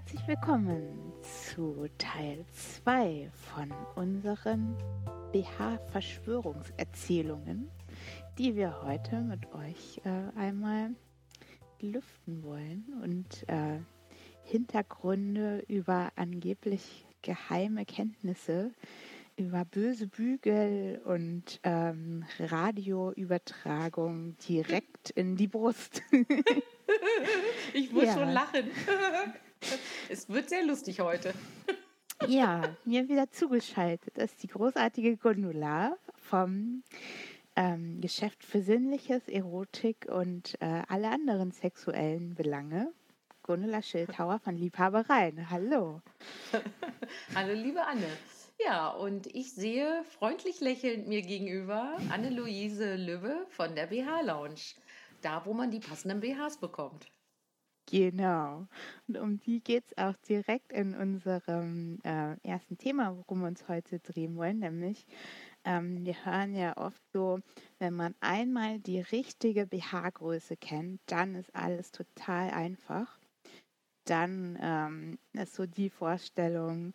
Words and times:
Herzlich 0.00 0.28
willkommen 0.28 1.12
zu 1.52 1.86
Teil 1.98 2.46
2 2.84 3.30
von 3.52 3.70
unseren 3.96 4.74
BH-Verschwörungserzählungen, 5.30 7.70
die 8.38 8.56
wir 8.56 8.80
heute 8.82 9.20
mit 9.20 9.52
euch 9.52 10.00
äh, 10.04 10.30
einmal 10.38 10.94
lüften 11.82 12.42
wollen 12.42 12.86
und 13.02 13.46
äh, 13.48 13.80
Hintergründe 14.42 15.62
über 15.68 16.12
angeblich 16.16 17.04
geheime 17.20 17.84
Kenntnisse 17.84 18.70
über 19.36 19.66
böse 19.66 20.06
Bügel 20.06 21.02
und 21.04 21.60
ähm, 21.62 22.24
Radioübertragung 22.38 24.38
direkt 24.48 25.10
in 25.10 25.36
die 25.36 25.48
Brust. 25.48 26.00
ich 27.74 27.92
muss 27.92 28.04
ja. 28.04 28.14
schon 28.14 28.30
lachen. 28.30 28.64
es 30.10 30.28
wird 30.28 30.48
sehr 30.48 30.64
lustig 30.64 31.00
heute. 31.00 31.32
ja, 32.26 32.76
mir 32.84 33.08
wieder 33.08 33.30
zugeschaltet 33.30 34.18
ist 34.18 34.42
die 34.42 34.48
großartige 34.48 35.16
Gundula 35.16 35.96
vom 36.16 36.82
ähm, 37.54 38.00
Geschäft 38.00 38.44
für 38.44 38.60
Sinnliches, 38.60 39.28
Erotik 39.28 40.08
und 40.10 40.60
äh, 40.60 40.82
alle 40.88 41.10
anderen 41.10 41.52
sexuellen 41.52 42.34
Belange. 42.34 42.92
Gundula 43.42 43.82
Schildhauer 43.82 44.40
von 44.40 44.56
Liebhabereien. 44.56 45.48
Hallo. 45.48 46.02
Hallo, 47.34 47.52
liebe 47.54 47.86
Anne. 47.86 48.08
Ja, 48.58 48.88
und 48.88 49.26
ich 49.28 49.52
sehe 49.52 50.04
freundlich 50.18 50.60
lächelnd 50.60 51.08
mir 51.08 51.22
gegenüber 51.22 51.96
Anne-Luise 52.10 52.96
Löwe 52.96 53.46
von 53.48 53.74
der 53.74 53.86
BH 53.86 54.22
Lounge. 54.22 54.74
Da, 55.22 55.46
wo 55.46 55.54
man 55.54 55.70
die 55.70 55.80
passenden 55.80 56.20
BHs 56.20 56.58
bekommt. 56.58 57.06
Genau. 57.90 58.68
Und 59.08 59.16
um 59.16 59.40
die 59.40 59.60
geht 59.60 59.84
es 59.86 59.98
auch 59.98 60.16
direkt 60.28 60.72
in 60.72 60.94
unserem 60.94 61.98
äh, 62.04 62.36
ersten 62.42 62.78
Thema, 62.78 63.16
worum 63.16 63.40
wir 63.40 63.48
uns 63.48 63.66
heute 63.68 63.98
drehen 63.98 64.36
wollen, 64.36 64.60
nämlich 64.60 65.06
ähm, 65.64 66.04
wir 66.04 66.24
hören 66.24 66.54
ja 66.54 66.76
oft 66.76 67.02
so, 67.12 67.40
wenn 67.80 67.94
man 67.94 68.14
einmal 68.20 68.78
die 68.78 69.00
richtige 69.00 69.66
BH-Größe 69.66 70.56
kennt, 70.56 71.00
dann 71.06 71.34
ist 71.34 71.54
alles 71.54 71.90
total 71.90 72.50
einfach. 72.50 73.18
Dann 74.04 74.56
ähm, 74.60 75.18
ist 75.32 75.54
so 75.54 75.66
die 75.66 75.90
Vorstellung, 75.90 76.94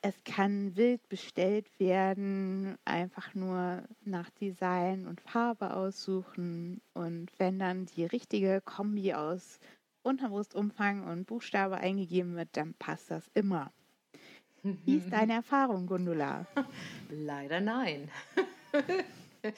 es 0.00 0.14
kann 0.24 0.76
wild 0.76 1.06
bestellt 1.08 1.68
werden, 1.78 2.76
einfach 2.84 3.34
nur 3.34 3.82
nach 4.04 4.30
Design 4.30 5.06
und 5.06 5.20
Farbe 5.20 5.74
aussuchen. 5.74 6.80
Und 6.94 7.30
wenn 7.38 7.58
dann 7.58 7.86
die 7.86 8.04
richtige 8.04 8.60
Kombi 8.62 9.12
aus 9.14 9.58
Unterbrustumfang 10.02 11.06
und 11.06 11.26
Buchstabe 11.26 11.76
eingegeben 11.76 12.36
wird, 12.36 12.48
dann 12.52 12.74
passt 12.74 13.10
das 13.10 13.28
immer. 13.34 13.72
Wie 14.62 14.96
ist 14.96 15.10
deine 15.12 15.34
Erfahrung, 15.34 15.86
Gundula? 15.86 16.46
Leider 17.10 17.60
nein. 17.60 18.10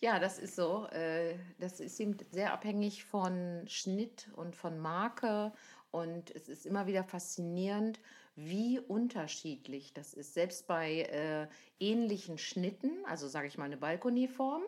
ja, 0.00 0.18
das 0.18 0.38
ist 0.38 0.56
so. 0.56 0.86
Äh, 0.88 1.36
das 1.58 1.80
ist 1.80 1.98
eben 2.00 2.16
sehr 2.30 2.52
abhängig 2.52 3.04
von 3.04 3.64
Schnitt 3.68 4.30
und 4.34 4.56
von 4.56 4.78
Marke. 4.78 5.52
Und 5.90 6.30
es 6.30 6.48
ist 6.48 6.66
immer 6.66 6.86
wieder 6.86 7.04
faszinierend, 7.04 8.00
wie 8.34 8.80
unterschiedlich 8.80 9.92
das 9.92 10.14
ist. 10.14 10.34
Selbst 10.34 10.66
bei 10.66 11.02
äh, 11.02 11.48
ähnlichen 11.80 12.38
Schnitten, 12.38 13.04
also 13.06 13.28
sage 13.28 13.46
ich 13.46 13.58
mal 13.58 13.64
eine 13.64 13.76
Balkonieform, 13.76 14.62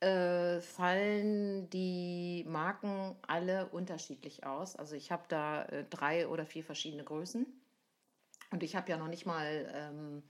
äh, 0.00 0.60
fallen 0.60 1.68
die 1.70 2.44
Marken 2.48 3.16
alle 3.26 3.66
unterschiedlich 3.66 4.44
aus. 4.46 4.76
Also 4.76 4.94
ich 4.94 5.10
habe 5.10 5.24
da 5.28 5.64
äh, 5.64 5.84
drei 5.90 6.28
oder 6.28 6.46
vier 6.46 6.64
verschiedene 6.64 7.04
Größen. 7.04 7.46
Und 8.50 8.62
ich 8.62 8.76
habe 8.76 8.90
ja 8.90 8.96
noch 8.96 9.08
nicht 9.08 9.26
mal, 9.26 9.70
ähm, 9.74 10.22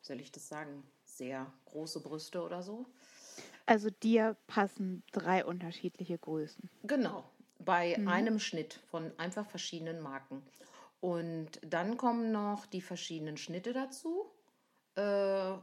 soll 0.00 0.20
ich 0.20 0.32
das 0.32 0.48
sagen, 0.48 0.84
sehr 1.04 1.52
große 1.64 2.00
Brüste 2.00 2.42
oder 2.42 2.62
so. 2.62 2.86
Also 3.64 3.90
dir 3.90 4.36
passen 4.46 5.02
drei 5.12 5.44
unterschiedliche 5.44 6.18
Größen. 6.18 6.70
Genau, 6.84 7.24
bei 7.58 7.96
mhm. 7.98 8.08
einem 8.08 8.38
Schnitt 8.38 8.80
von 8.90 9.12
einfach 9.18 9.46
verschiedenen 9.46 10.00
Marken. 10.00 10.42
Und 11.00 11.60
dann 11.62 11.96
kommen 11.96 12.32
noch 12.32 12.66
die 12.66 12.80
verschiedenen 12.80 13.36
Schnitte 13.36 13.72
dazu, 13.72 14.30
äh, 14.94 15.02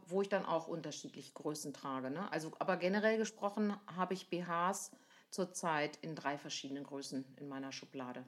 wo 0.08 0.22
ich 0.22 0.30
dann 0.30 0.46
auch 0.46 0.68
unterschiedliche 0.68 1.34
Größen 1.34 1.74
trage. 1.74 2.12
Ne? 2.12 2.32
Also, 2.32 2.52
aber 2.60 2.78
generell 2.78 3.18
gesprochen 3.18 3.76
habe 3.88 4.14
ich 4.14 4.30
BHs 4.30 4.92
zurzeit 5.32 5.98
in 5.98 6.16
drei 6.16 6.38
verschiedenen 6.38 6.84
Größen 6.84 7.26
in 7.38 7.48
meiner 7.48 7.72
Schublade. 7.72 8.24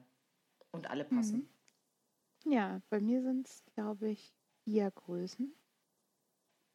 Und 0.72 0.90
alle 0.90 1.04
passen. 1.04 1.48
Mhm. 2.44 2.52
Ja, 2.52 2.80
bei 2.90 3.00
mir 3.00 3.22
sind 3.22 3.48
es, 3.48 3.64
glaube 3.74 4.10
ich, 4.10 4.34
vier 4.64 4.90
Größen. 4.90 5.54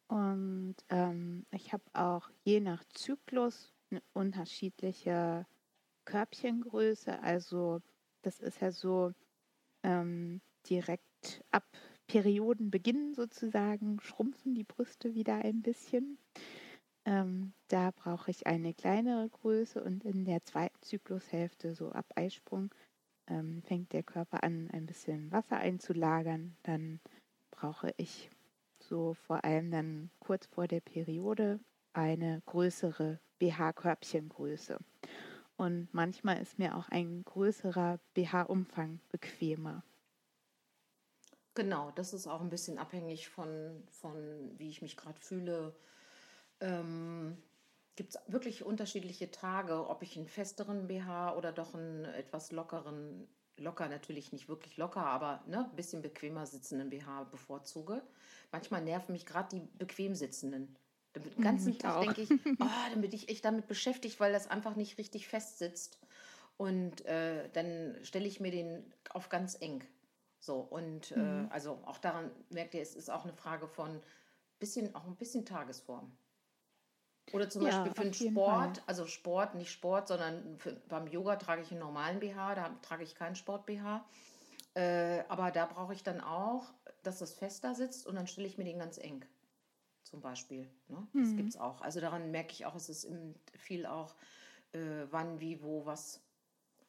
Und 0.08 0.76
ähm, 0.88 1.46
ich 1.50 1.72
habe 1.72 1.84
auch 1.94 2.30
je 2.42 2.60
nach 2.60 2.84
Zyklus 2.92 3.72
eine 3.90 4.02
unterschiedliche 4.12 5.46
Körbchengröße. 6.04 7.18
Also 7.22 7.80
das 8.22 8.40
ist 8.40 8.60
ja 8.60 8.72
so, 8.72 9.12
ähm, 9.82 10.40
direkt 10.68 11.42
ab 11.50 11.64
Periodenbeginn 12.06 13.14
sozusagen 13.14 14.00
schrumpfen 14.00 14.54
die 14.54 14.64
Brüste 14.64 15.14
wieder 15.14 15.36
ein 15.36 15.62
bisschen. 15.62 16.18
Ähm, 17.04 17.52
da 17.68 17.90
brauche 17.90 18.30
ich 18.30 18.46
eine 18.46 18.74
kleinere 18.74 19.28
Größe 19.28 19.82
und 19.82 20.04
in 20.04 20.24
der 20.24 20.44
zweiten 20.44 20.80
Zyklushälfte, 20.82 21.74
so 21.74 21.90
ab 21.90 22.06
Eisprung, 22.14 22.72
ähm, 23.28 23.62
fängt 23.62 23.92
der 23.92 24.02
Körper 24.02 24.44
an, 24.44 24.70
ein 24.72 24.86
bisschen 24.86 25.32
Wasser 25.32 25.56
einzulagern. 25.56 26.56
Dann 26.62 27.00
brauche 27.50 27.92
ich 27.96 28.30
so 28.78 29.14
vor 29.14 29.44
allem 29.44 29.70
dann 29.70 30.10
kurz 30.20 30.46
vor 30.46 30.68
der 30.68 30.80
Periode 30.80 31.60
eine 31.92 32.42
größere 32.46 33.18
BH-Körbchengröße. 33.38 34.78
Und 35.56 35.92
manchmal 35.92 36.40
ist 36.40 36.58
mir 36.58 36.76
auch 36.76 36.88
ein 36.88 37.24
größerer 37.24 38.00
BH-Umfang 38.14 39.00
bequemer. 39.10 39.84
Genau, 41.54 41.90
das 41.92 42.14
ist 42.14 42.26
auch 42.26 42.40
ein 42.40 42.48
bisschen 42.48 42.78
abhängig 42.78 43.28
von, 43.28 43.82
von 43.90 44.58
wie 44.58 44.70
ich 44.70 44.80
mich 44.80 44.96
gerade 44.96 45.20
fühle. 45.20 45.76
Ähm, 46.60 47.36
Gibt 47.94 48.14
es 48.14 48.20
wirklich 48.26 48.64
unterschiedliche 48.64 49.30
Tage, 49.30 49.86
ob 49.86 50.02
ich 50.02 50.16
einen 50.16 50.26
festeren 50.26 50.86
BH 50.86 51.36
oder 51.36 51.52
doch 51.52 51.74
einen 51.74 52.06
etwas 52.06 52.50
lockeren, 52.50 53.28
locker 53.58 53.86
natürlich 53.88 54.32
nicht 54.32 54.48
wirklich 54.48 54.78
locker, 54.78 55.04
aber 55.04 55.44
ne, 55.46 55.68
ein 55.68 55.76
bisschen 55.76 56.00
bequemer 56.00 56.46
sitzenden 56.46 56.88
BH 56.88 57.24
bevorzuge. 57.24 58.02
Manchmal 58.50 58.82
nerven 58.82 59.12
mich 59.12 59.26
gerade 59.26 59.56
die 59.56 59.60
bequem 59.76 60.14
sitzenden. 60.14 60.74
Den 61.14 61.42
ganzen 61.42 61.78
Tag 61.78 62.00
denke 62.00 62.22
ich, 62.22 62.30
oh, 62.60 62.90
dann 62.90 63.00
bin 63.00 63.12
ich 63.12 63.28
echt 63.28 63.44
damit 63.44 63.66
beschäftigt, 63.66 64.18
weil 64.20 64.32
das 64.32 64.48
einfach 64.48 64.76
nicht 64.76 64.98
richtig 64.98 65.28
fest 65.28 65.58
sitzt. 65.58 65.98
Und 66.56 67.04
äh, 67.06 67.48
dann 67.52 67.96
stelle 68.02 68.26
ich 68.26 68.40
mir 68.40 68.50
den 68.50 68.92
auf 69.10 69.28
ganz 69.28 69.56
eng. 69.60 69.84
So, 70.38 70.56
und 70.56 71.12
äh, 71.12 71.18
mhm. 71.18 71.46
äh, 71.46 71.52
also 71.52 71.80
auch 71.84 71.98
daran 71.98 72.30
merkt 72.50 72.74
ihr, 72.74 72.82
es 72.82 72.94
ist 72.94 73.10
auch 73.10 73.24
eine 73.24 73.34
Frage 73.34 73.68
von 73.68 74.00
bisschen, 74.58 74.94
auch 74.94 75.06
ein 75.06 75.16
bisschen 75.16 75.44
Tagesform. 75.44 76.10
Oder 77.32 77.48
zum 77.48 77.62
ja, 77.62 77.70
Beispiel 77.70 77.94
für 77.94 78.10
den 78.10 78.32
Sport, 78.32 78.78
Fall. 78.78 78.84
also 78.86 79.06
Sport, 79.06 79.54
nicht 79.54 79.70
Sport, 79.70 80.08
sondern 80.08 80.58
für, 80.58 80.72
beim 80.88 81.06
Yoga 81.06 81.36
trage 81.36 81.62
ich 81.62 81.70
einen 81.70 81.80
normalen 81.80 82.20
BH, 82.20 82.54
da 82.54 82.70
trage 82.82 83.04
ich 83.04 83.14
keinen 83.14 83.36
Sport-BH. 83.36 84.04
Äh, 84.74 85.24
aber 85.28 85.50
da 85.50 85.66
brauche 85.66 85.94
ich 85.94 86.02
dann 86.02 86.20
auch, 86.20 86.72
dass 87.02 87.18
das 87.18 87.34
fester 87.34 87.74
sitzt 87.74 88.06
und 88.06 88.16
dann 88.16 88.26
stelle 88.26 88.46
ich 88.46 88.58
mir 88.58 88.64
den 88.64 88.78
ganz 88.78 88.98
eng 88.98 89.24
zum 90.04 90.20
Beispiel. 90.20 90.68
Ne? 90.88 91.06
Das 91.12 91.28
mhm. 91.28 91.36
gibt 91.36 91.50
es 91.50 91.56
auch. 91.56 91.80
Also 91.80 92.00
daran 92.00 92.30
merke 92.30 92.52
ich 92.52 92.66
auch, 92.66 92.74
es 92.74 92.88
ist 92.88 93.08
viel 93.58 93.86
auch, 93.86 94.14
äh, 94.72 95.06
wann, 95.10 95.40
wie, 95.40 95.62
wo, 95.62 95.86
was 95.86 96.20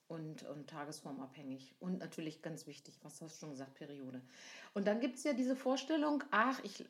und, 0.07 0.43
und 0.43 0.69
tagesformabhängig. 0.69 1.75
Und 1.79 1.99
natürlich 1.99 2.41
ganz 2.41 2.67
wichtig, 2.67 2.99
was 3.03 3.21
hast 3.21 3.35
du 3.35 3.39
schon 3.39 3.51
gesagt, 3.51 3.75
Periode. 3.75 4.21
Und 4.73 4.87
dann 4.87 4.99
gibt 4.99 5.17
es 5.17 5.23
ja 5.23 5.33
diese 5.33 5.55
Vorstellung, 5.55 6.23
ach, 6.31 6.59
ich 6.63 6.85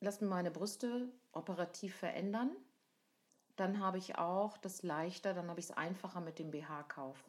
lasse 0.00 0.24
mir 0.24 0.30
meine 0.30 0.50
Brüste 0.50 1.08
operativ 1.32 1.94
verändern. 1.94 2.50
Dann 3.56 3.78
habe 3.78 3.98
ich 3.98 4.18
auch 4.18 4.56
das 4.58 4.82
leichter, 4.82 5.32
dann 5.34 5.48
habe 5.48 5.60
ich 5.60 5.66
es 5.66 5.76
einfacher 5.76 6.20
mit 6.20 6.38
dem 6.38 6.50
BH-Kauf. 6.50 7.24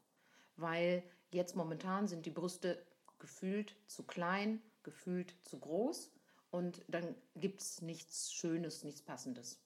Weil 0.57 1.03
jetzt 1.31 1.55
momentan 1.55 2.07
sind 2.07 2.25
die 2.25 2.31
Brüste 2.31 2.83
gefühlt 3.19 3.75
zu 3.88 4.03
klein, 4.03 4.61
gefühlt 4.83 5.35
zu 5.43 5.59
groß 5.59 6.11
und 6.55 6.85
dann 6.87 7.15
gibt 7.35 7.59
es 7.59 7.81
nichts 7.81 8.31
Schönes, 8.31 8.85
nichts 8.85 9.01
Passendes. 9.01 9.59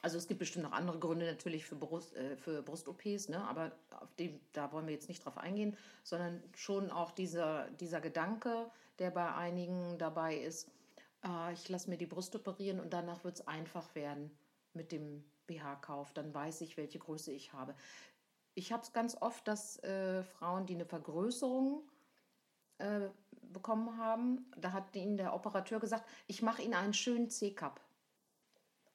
Also 0.00 0.16
es 0.16 0.28
gibt 0.28 0.38
bestimmt 0.38 0.64
noch 0.64 0.72
andere 0.72 1.00
Gründe 1.00 1.26
natürlich 1.26 1.66
für, 1.66 1.74
Brust, 1.74 2.14
äh, 2.14 2.36
für 2.36 2.62
Brust-OPs, 2.62 3.28
ne? 3.28 3.42
aber 3.48 3.72
auf 4.00 4.14
die, 4.14 4.40
da 4.52 4.70
wollen 4.70 4.86
wir 4.86 4.94
jetzt 4.94 5.08
nicht 5.08 5.24
drauf 5.24 5.36
eingehen, 5.36 5.76
sondern 6.04 6.40
schon 6.54 6.90
auch 6.92 7.10
dieser, 7.10 7.68
dieser 7.72 8.00
Gedanke, 8.00 8.70
der 9.00 9.10
bei 9.10 9.34
einigen 9.34 9.98
dabei 9.98 10.36
ist, 10.36 10.70
äh, 11.24 11.52
ich 11.52 11.68
lasse 11.68 11.90
mir 11.90 11.98
die 11.98 12.06
Brust 12.06 12.36
operieren 12.36 12.78
und 12.78 12.92
danach 12.92 13.24
wird 13.24 13.34
es 13.34 13.48
einfach 13.48 13.92
werden 13.96 14.30
mit 14.72 14.92
dem 14.92 15.24
BH-Kauf. 15.48 16.14
Dann 16.14 16.32
weiß 16.32 16.60
ich, 16.60 16.76
welche 16.76 17.00
Größe 17.00 17.32
ich 17.32 17.52
habe. 17.52 17.74
Ich 18.54 18.72
habe 18.72 18.84
es 18.84 18.92
ganz 18.92 19.16
oft, 19.20 19.48
dass 19.48 19.82
äh, 19.82 20.22
Frauen, 20.22 20.66
die 20.66 20.74
eine 20.76 20.86
Vergrößerung 20.86 21.82
äh, 22.80 23.10
bekommen 23.52 23.96
haben, 23.98 24.50
da 24.56 24.72
hat 24.72 24.94
ihnen 24.94 25.16
der 25.16 25.34
Operateur 25.34 25.80
gesagt, 25.80 26.08
ich 26.26 26.42
mache 26.42 26.62
Ihnen 26.62 26.74
einen 26.74 26.94
schönen 26.94 27.30
C-Cup. 27.30 27.80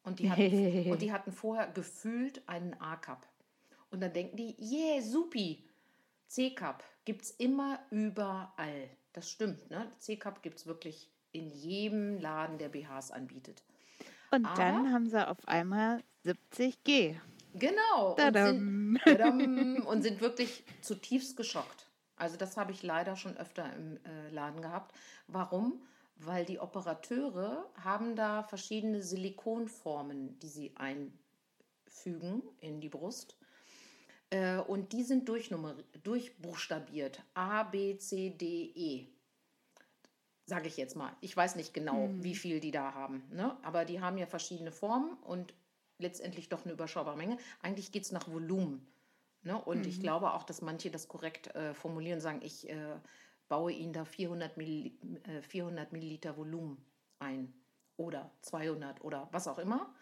Und, 0.03 0.19
die 0.19 0.29
hatten, 0.29 0.89
und 0.91 1.01
die 1.01 1.11
hatten 1.11 1.31
vorher 1.31 1.67
gefühlt 1.67 2.47
einen 2.47 2.73
A-Cup. 2.75 3.27
Und 3.91 4.01
dann 4.01 4.13
denken 4.13 4.37
die, 4.37 4.55
yeah, 4.59 5.01
supi, 5.01 5.63
C-Cup 6.27 6.83
gibt 7.05 7.23
es 7.23 7.31
immer 7.31 7.79
überall. 7.91 8.89
Das 9.13 9.29
stimmt, 9.29 9.69
ne? 9.69 9.91
C-Cup 9.99 10.41
gibt 10.41 10.59
es 10.59 10.67
wirklich 10.67 11.09
in 11.31 11.51
jedem 11.51 12.19
Laden, 12.19 12.57
der 12.57 12.69
BHs 12.69 13.11
anbietet. 13.11 13.63
Und 14.31 14.45
Aber, 14.45 14.55
dann 14.55 14.91
haben 14.91 15.07
sie 15.07 15.27
auf 15.27 15.47
einmal 15.47 16.03
70G. 16.25 17.15
Genau. 17.53 18.15
Und 18.15 18.33
sind, 18.33 18.99
tadam, 19.03 19.85
und 19.87 20.01
sind 20.01 20.19
wirklich 20.21 20.63
zutiefst 20.81 21.37
geschockt. 21.37 21.84
Also 22.15 22.37
das 22.37 22.57
habe 22.57 22.71
ich 22.71 22.83
leider 22.83 23.15
schon 23.15 23.37
öfter 23.37 23.71
im 23.73 23.97
äh, 24.05 24.29
Laden 24.29 24.61
gehabt. 24.61 24.95
Warum? 25.27 25.81
Weil 26.17 26.45
die 26.45 26.59
Operateure 26.59 27.69
haben 27.83 28.15
da 28.15 28.43
verschiedene 28.43 29.03
Silikonformen, 29.03 30.39
die 30.39 30.47
sie 30.47 30.73
einfügen 30.75 32.41
in 32.61 32.79
die 32.79 32.89
Brust. 32.89 33.35
Äh, 34.29 34.59
und 34.59 34.93
die 34.93 35.03
sind 35.03 35.27
durchbuchstabiert. 35.27 37.21
A, 37.33 37.63
B, 37.63 37.97
C, 37.97 38.29
D, 38.29 38.71
E. 38.75 39.07
Sage 40.45 40.67
ich 40.67 40.77
jetzt 40.77 40.95
mal. 40.95 41.11
Ich 41.21 41.35
weiß 41.35 41.55
nicht 41.55 41.73
genau, 41.73 42.07
mhm. 42.07 42.23
wie 42.23 42.35
viel 42.35 42.59
die 42.59 42.71
da 42.71 42.93
haben. 42.93 43.23
Ne? 43.31 43.57
Aber 43.63 43.83
die 43.83 43.99
haben 43.99 44.17
ja 44.17 44.27
verschiedene 44.27 44.71
Formen 44.71 45.13
und 45.23 45.53
letztendlich 45.97 46.49
doch 46.49 46.65
eine 46.65 46.73
überschaubare 46.73 47.17
Menge. 47.17 47.37
Eigentlich 47.61 47.91
geht 47.91 48.03
es 48.03 48.11
nach 48.11 48.29
Volumen. 48.29 48.85
Ne? 49.45 49.59
Und 49.61 49.83
mhm. 49.83 49.87
ich 49.87 50.01
glaube 50.01 50.33
auch, 50.33 50.43
dass 50.43 50.61
manche 50.61 50.91
das 50.91 51.07
korrekt 51.07 51.53
äh, 51.55 51.73
formulieren, 51.73 52.19
sagen, 52.19 52.41
ich 52.43 52.69
äh, 52.69 52.95
baue 53.47 53.71
ihnen 53.71 53.93
da 53.93 54.03
400, 54.03 54.57
Milli, 54.57 54.97
äh, 55.23 55.41
400 55.41 55.93
Milliliter 55.93 56.35
Volumen 56.35 56.83
ein 57.19 57.53
oder 57.97 58.31
200 58.41 59.03
oder 59.03 59.29
was 59.31 59.47
auch 59.47 59.59
immer. 59.59 59.93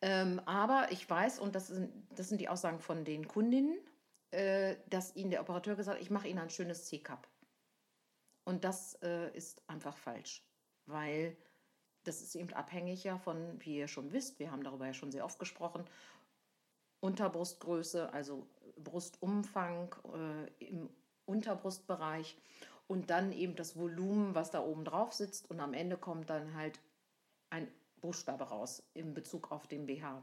Ähm, 0.00 0.40
aber 0.46 0.90
ich 0.90 1.08
weiß, 1.08 1.38
und 1.38 1.54
das 1.54 1.68
sind, 1.68 1.92
das 2.14 2.28
sind 2.28 2.40
die 2.40 2.48
Aussagen 2.48 2.80
von 2.80 3.04
den 3.04 3.28
Kundinnen, 3.28 3.78
äh, 4.30 4.76
dass 4.88 5.14
ihnen 5.16 5.30
der 5.30 5.42
Operateur 5.42 5.76
gesagt 5.76 5.96
hat, 5.96 6.02
ich 6.02 6.10
mache 6.10 6.28
ihnen 6.28 6.38
ein 6.38 6.50
schönes 6.50 6.86
C-Cup. 6.86 7.28
Und 8.44 8.64
das 8.64 8.94
äh, 9.02 9.30
ist 9.36 9.62
einfach 9.68 9.96
falsch, 9.96 10.42
weil 10.86 11.36
das 12.04 12.22
ist 12.22 12.34
eben 12.36 12.54
abhängig 12.54 13.04
ja 13.04 13.18
von, 13.18 13.60
wie 13.60 13.76
ihr 13.76 13.88
schon 13.88 14.12
wisst, 14.12 14.38
wir 14.38 14.50
haben 14.50 14.64
darüber 14.64 14.86
ja 14.86 14.94
schon 14.94 15.12
sehr 15.12 15.26
oft 15.26 15.38
gesprochen, 15.38 15.84
Unterbrustgröße, 17.00 18.12
also 18.12 18.46
Brustumfang 18.76 19.94
äh, 20.14 20.64
im 20.64 20.88
Unterbrustbereich 21.26 22.36
und 22.86 23.10
dann 23.10 23.32
eben 23.32 23.54
das 23.54 23.76
Volumen, 23.76 24.34
was 24.34 24.50
da 24.50 24.60
oben 24.62 24.84
drauf 24.84 25.12
sitzt 25.12 25.48
und 25.50 25.60
am 25.60 25.74
Ende 25.74 25.96
kommt 25.96 26.30
dann 26.30 26.54
halt 26.54 26.80
ein 27.50 27.68
Buchstabe 28.00 28.44
raus 28.44 28.82
in 28.94 29.14
Bezug 29.14 29.52
auf 29.52 29.66
den 29.66 29.86
BH. 29.86 30.22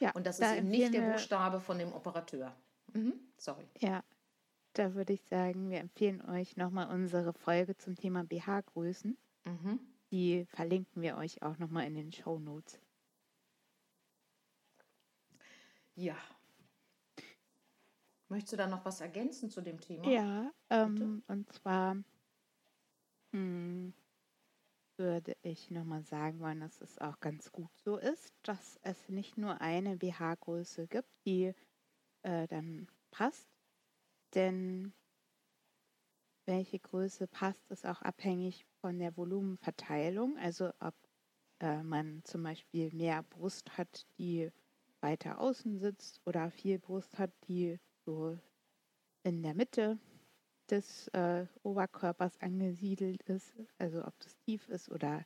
Ja, 0.00 0.10
und 0.12 0.26
das 0.26 0.38
da 0.38 0.52
ist 0.52 0.58
eben 0.58 0.68
nicht 0.68 0.92
der 0.92 1.12
Buchstabe 1.12 1.60
von 1.60 1.78
dem 1.78 1.92
Operateur. 1.92 2.54
Mhm, 2.92 3.14
sorry. 3.36 3.68
Ja, 3.78 4.02
da 4.72 4.94
würde 4.94 5.12
ich 5.12 5.22
sagen, 5.24 5.70
wir 5.70 5.78
empfehlen 5.78 6.20
euch 6.28 6.56
nochmal 6.56 6.88
unsere 6.88 7.32
Folge 7.32 7.76
zum 7.76 7.94
Thema 7.94 8.24
BH-Größen. 8.24 9.16
Mhm. 9.44 9.80
Die 10.10 10.44
verlinken 10.46 11.02
wir 11.02 11.16
euch 11.16 11.42
auch 11.42 11.58
nochmal 11.58 11.86
in 11.86 11.94
den 11.94 12.12
Show 12.12 12.38
Notes. 12.38 12.80
Ja. 15.94 16.16
Möchtest 18.28 18.54
du 18.54 18.56
da 18.56 18.66
noch 18.66 18.84
was 18.84 19.00
ergänzen 19.00 19.50
zu 19.50 19.60
dem 19.60 19.80
Thema? 19.80 20.08
Ja, 20.08 20.50
ähm, 20.70 21.22
und 21.26 21.52
zwar 21.52 21.94
mh, 21.94 22.04
hm, 23.32 23.94
würde 24.96 25.36
ich 25.42 25.70
nochmal 25.70 26.02
sagen 26.04 26.40
wollen, 26.40 26.60
dass 26.60 26.80
es 26.80 26.98
auch 26.98 27.20
ganz 27.20 27.52
gut 27.52 27.70
so 27.76 27.98
ist, 27.98 28.32
dass 28.42 28.78
es 28.82 29.08
nicht 29.08 29.36
nur 29.36 29.60
eine 29.60 29.96
BH-Größe 29.96 30.86
gibt, 30.86 31.10
die 31.26 31.52
äh, 32.22 32.46
dann 32.46 32.88
passt, 33.10 33.48
denn 34.34 34.94
welche 36.46 36.78
Größe 36.78 37.26
passt, 37.26 37.70
ist 37.70 37.86
auch 37.86 38.02
abhängig 38.02 38.66
von 38.80 38.98
der 38.98 39.16
Volumenverteilung. 39.16 40.36
Also 40.38 40.72
ob 40.80 40.94
äh, 41.60 41.82
man 41.82 42.22
zum 42.24 42.42
Beispiel 42.42 42.92
mehr 42.94 43.22
Brust 43.22 43.76
hat, 43.78 44.06
die 44.18 44.50
weiter 45.02 45.40
außen 45.40 45.78
sitzt 45.78 46.20
oder 46.24 46.50
viel 46.50 46.78
Brust 46.78 47.18
hat, 47.18 47.32
die 47.48 47.78
so 48.04 48.38
in 49.24 49.42
der 49.42 49.54
Mitte 49.54 49.98
des 50.70 51.08
äh, 51.08 51.46
Oberkörpers 51.62 52.40
angesiedelt 52.40 53.22
ist, 53.24 53.54
also 53.78 54.04
ob 54.04 54.18
das 54.20 54.38
tief 54.38 54.68
ist 54.68 54.90
oder 54.90 55.24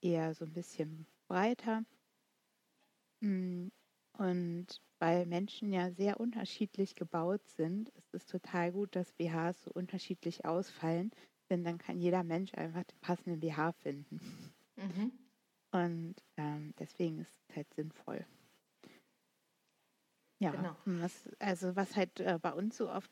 eher 0.00 0.34
so 0.34 0.44
ein 0.44 0.52
bisschen 0.52 1.06
breiter. 1.28 1.84
Mm, 3.20 3.68
und 4.12 4.66
weil 4.98 5.26
Menschen 5.26 5.72
ja 5.72 5.90
sehr 5.90 6.18
unterschiedlich 6.18 6.94
gebaut 6.94 7.46
sind, 7.48 7.90
ist 7.90 8.14
es 8.14 8.26
total 8.26 8.72
gut, 8.72 8.96
dass 8.96 9.12
BHs 9.12 9.62
so 9.64 9.70
unterschiedlich 9.72 10.44
ausfallen, 10.44 11.10
denn 11.50 11.64
dann 11.64 11.78
kann 11.78 12.00
jeder 12.00 12.24
Mensch 12.24 12.54
einfach 12.54 12.84
den 12.84 12.98
passenden 13.00 13.40
BH 13.40 13.72
finden. 13.72 14.20
Mhm. 14.76 15.12
Und 15.70 16.14
ähm, 16.36 16.74
deswegen 16.78 17.18
ist 17.20 17.38
es 17.48 17.56
halt 17.56 17.72
sinnvoll. 17.74 18.26
Ja, 20.40 20.52
genau. 20.52 20.76
was, 20.84 21.28
also 21.38 21.74
was 21.74 21.96
halt 21.96 22.20
äh, 22.20 22.38
bei 22.40 22.52
uns 22.52 22.76
so 22.76 22.90
oft 22.90 23.10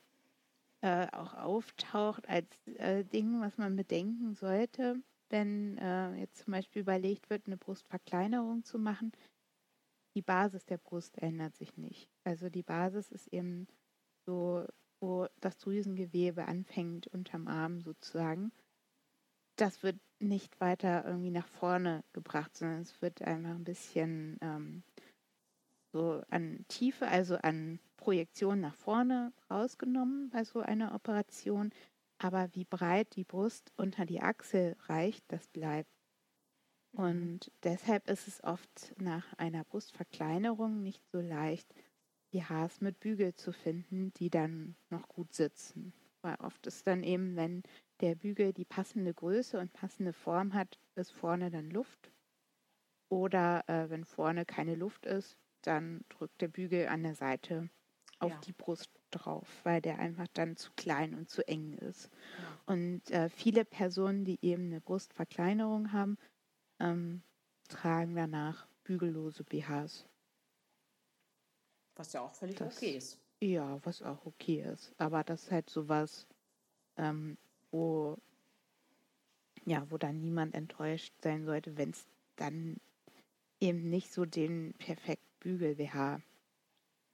äh, 0.81 1.07
auch 1.11 1.33
auftaucht 1.33 2.27
als 2.29 2.67
äh, 2.67 3.03
Ding, 3.03 3.41
was 3.41 3.57
man 3.57 3.75
bedenken 3.75 4.33
sollte, 4.33 5.01
wenn 5.29 5.77
äh, 5.77 6.15
jetzt 6.15 6.43
zum 6.43 6.53
Beispiel 6.53 6.81
überlegt 6.81 7.29
wird, 7.29 7.47
eine 7.47 7.57
Brustverkleinerung 7.57 8.63
zu 8.63 8.79
machen. 8.79 9.11
Die 10.15 10.21
Basis 10.21 10.65
der 10.65 10.77
Brust 10.77 11.17
ändert 11.17 11.55
sich 11.55 11.77
nicht. 11.77 12.09
Also 12.23 12.49
die 12.49 12.63
Basis 12.63 13.11
ist 13.11 13.27
eben 13.27 13.67
so, 14.25 14.65
wo 14.99 15.27
das 15.39 15.57
Drüsengewebe 15.57 16.45
anfängt 16.45 17.07
unterm 17.07 17.47
Arm 17.47 17.81
sozusagen. 17.81 18.51
Das 19.57 19.83
wird 19.83 19.99
nicht 20.19 20.59
weiter 20.59 21.05
irgendwie 21.05 21.31
nach 21.31 21.47
vorne 21.47 22.03
gebracht, 22.13 22.55
sondern 22.55 22.81
es 22.81 23.01
wird 23.01 23.21
einfach 23.21 23.51
ein 23.51 23.63
bisschen 23.63 24.37
ähm, 24.41 24.83
so 25.91 26.23
an 26.29 26.65
Tiefe, 26.67 27.07
also 27.07 27.35
an 27.35 27.79
Projektion 27.97 28.59
nach 28.59 28.75
vorne 28.75 29.33
rausgenommen 29.49 30.29
bei 30.29 30.43
so 30.43 30.59
einer 30.59 30.93
Operation. 30.93 31.71
Aber 32.19 32.49
wie 32.53 32.65
breit 32.65 33.15
die 33.15 33.23
Brust 33.23 33.71
unter 33.77 34.05
die 34.05 34.21
Achsel 34.21 34.75
reicht, 34.87 35.23
das 35.27 35.47
bleibt. 35.47 35.89
Mhm. 36.93 36.99
Und 36.99 37.51
deshalb 37.63 38.09
ist 38.09 38.27
es 38.27 38.43
oft 38.43 38.93
nach 38.99 39.33
einer 39.33 39.63
Brustverkleinerung 39.63 40.81
nicht 40.81 41.03
so 41.11 41.19
leicht, 41.19 41.73
die 42.33 42.43
Haars 42.43 42.81
mit 42.81 42.99
Bügel 42.99 43.33
zu 43.33 43.51
finden, 43.51 44.13
die 44.15 44.29
dann 44.29 44.75
noch 44.89 45.07
gut 45.07 45.33
sitzen. 45.33 45.93
Weil 46.21 46.35
oft 46.35 46.65
ist 46.67 46.85
dann 46.87 47.03
eben, 47.03 47.35
wenn 47.35 47.63
der 48.01 48.15
Bügel 48.15 48.51
die 48.51 48.65
passende 48.65 49.13
Größe 49.13 49.59
und 49.59 49.73
passende 49.73 50.13
Form 50.13 50.53
hat, 50.53 50.79
ist 50.95 51.11
vorne 51.11 51.51
dann 51.51 51.69
Luft. 51.69 52.11
Oder 53.09 53.63
äh, 53.67 53.89
wenn 53.89 54.03
vorne 54.03 54.45
keine 54.45 54.75
Luft 54.75 55.05
ist, 55.05 55.37
dann 55.61 56.01
drückt 56.09 56.41
der 56.41 56.47
Bügel 56.47 56.87
an 56.87 57.03
der 57.03 57.15
Seite 57.15 57.69
auf 58.19 58.31
ja. 58.31 58.39
die 58.41 58.53
Brust 58.53 58.89
drauf, 59.11 59.47
weil 59.63 59.81
der 59.81 59.99
einfach 59.99 60.27
dann 60.33 60.57
zu 60.57 60.71
klein 60.75 61.13
und 61.13 61.29
zu 61.29 61.47
eng 61.47 61.73
ist. 61.73 62.09
Ja. 62.37 62.73
Und 62.73 63.11
äh, 63.11 63.29
viele 63.29 63.63
Personen, 63.63 64.25
die 64.25 64.39
eben 64.41 64.65
eine 64.65 64.81
Brustverkleinerung 64.81 65.93
haben, 65.93 66.17
ähm, 66.79 67.21
tragen 67.69 68.15
danach 68.15 68.67
bügellose 68.83 69.43
BHs. 69.43 70.05
Was 71.95 72.13
ja 72.13 72.21
auch 72.21 72.33
völlig 72.33 72.57
das, 72.57 72.77
okay 72.77 72.97
ist. 72.97 73.19
Ja, 73.39 73.79
was 73.83 74.01
auch 74.01 74.25
okay 74.25 74.61
ist. 74.61 74.93
Aber 74.97 75.23
das 75.23 75.43
ist 75.43 75.51
halt 75.51 75.69
sowas, 75.69 76.27
ähm, 76.97 77.37
wo 77.71 78.17
ja, 79.67 79.85
wo 79.89 79.97
dann 79.97 80.21
niemand 80.21 80.55
enttäuscht 80.55 81.13
sein 81.21 81.45
sollte, 81.45 81.77
wenn 81.77 81.89
es 81.89 82.07
dann 82.37 82.77
eben 83.59 83.89
nicht 83.89 84.13
so 84.13 84.25
den 84.25 84.73
perfekten 84.77 85.26
Bügel-BH 85.39 86.21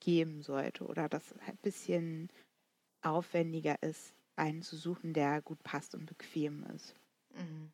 geben 0.00 0.42
sollte 0.42 0.84
oder 0.84 1.08
das 1.08 1.32
ein 1.46 1.56
bisschen 1.58 2.28
aufwendiger 3.02 3.82
ist, 3.82 4.14
einen 4.36 4.62
zu 4.62 4.76
suchen, 4.76 5.12
der 5.14 5.42
gut 5.42 5.62
passt 5.62 5.94
und 5.94 6.06
bequem 6.06 6.64
ist. 6.74 6.94
Mhm. 7.34 7.72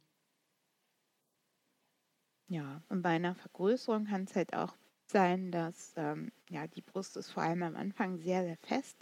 Ja, 2.48 2.82
und 2.88 3.02
bei 3.02 3.10
einer 3.10 3.34
Vergrößerung 3.34 4.06
kann 4.06 4.24
es 4.24 4.34
halt 4.34 4.54
auch 4.54 4.76
sein, 5.06 5.52
dass 5.52 5.92
ähm, 5.96 6.32
ja, 6.48 6.66
die 6.66 6.82
Brust 6.82 7.16
ist 7.16 7.30
vor 7.30 7.42
allem 7.42 7.62
am 7.62 7.76
Anfang 7.76 8.18
sehr, 8.18 8.42
sehr 8.42 8.56
fest. 8.56 8.96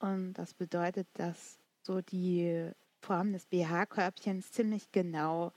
Und 0.00 0.34
das 0.34 0.54
bedeutet, 0.54 1.08
dass 1.14 1.58
so 1.82 2.00
die 2.00 2.70
Form 3.00 3.32
des 3.32 3.46
BH-Körbchens 3.46 4.50
ziemlich 4.50 4.90
genau 4.92 5.52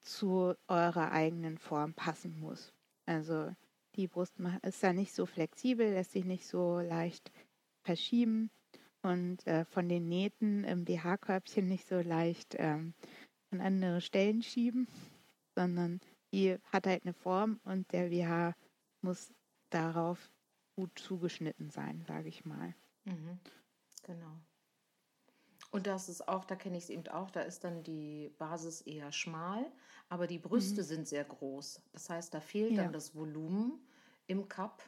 zu 0.00 0.54
eurer 0.68 1.12
eigenen 1.12 1.58
Form 1.58 1.94
passen 1.94 2.38
muss. 2.38 2.72
Also 3.06 3.54
die 3.98 4.06
Brust 4.06 4.34
ist 4.62 4.82
da 4.82 4.92
nicht 4.92 5.12
so 5.12 5.26
flexibel, 5.26 5.90
lässt 5.90 6.12
sich 6.12 6.24
nicht 6.24 6.46
so 6.46 6.78
leicht 6.78 7.30
verschieben. 7.82 8.50
und 9.02 9.46
äh, 9.46 9.64
von 9.64 9.88
den 9.88 10.08
Nähten 10.08 10.64
im 10.64 10.84
BH-Körbchen 10.84 11.68
nicht 11.68 11.86
so 11.86 12.00
leicht 12.00 12.54
ähm, 12.58 12.94
an 13.50 13.60
andere 13.60 14.00
Stellen 14.00 14.42
schieben, 14.42 14.88
sondern 15.54 16.00
die 16.32 16.58
hat 16.64 16.86
halt 16.86 17.04
eine 17.04 17.14
Form 17.14 17.60
und 17.64 17.92
der 17.92 18.08
BH 18.08 18.54
muss 19.00 19.32
darauf 19.70 20.30
gut 20.76 20.90
zugeschnitten 20.98 21.70
sein, 21.70 22.04
sage 22.06 22.28
ich 22.28 22.44
mal. 22.44 22.74
Mhm. 23.04 23.38
Genau. 24.04 24.36
Und 25.70 25.86
das 25.86 26.08
ist 26.08 26.28
auch, 26.28 26.44
da 26.44 26.56
kenne 26.56 26.76
ich 26.76 26.84
es 26.84 26.90
eben 26.90 27.06
auch, 27.08 27.30
da 27.30 27.40
ist 27.40 27.64
dann 27.64 27.82
die 27.82 28.32
Basis 28.38 28.80
eher 28.80 29.12
schmal, 29.12 29.70
aber 30.08 30.26
die 30.26 30.38
Brüste 30.38 30.82
mhm. 30.82 30.86
sind 30.86 31.08
sehr 31.08 31.24
groß. 31.24 31.82
Das 31.92 32.10
heißt, 32.10 32.32
da 32.32 32.40
fehlt 32.40 32.72
ja. 32.72 32.84
dann 32.84 32.92
das 32.92 33.14
Volumen 33.14 33.80
im 34.28 34.48
Cup. 34.48 34.84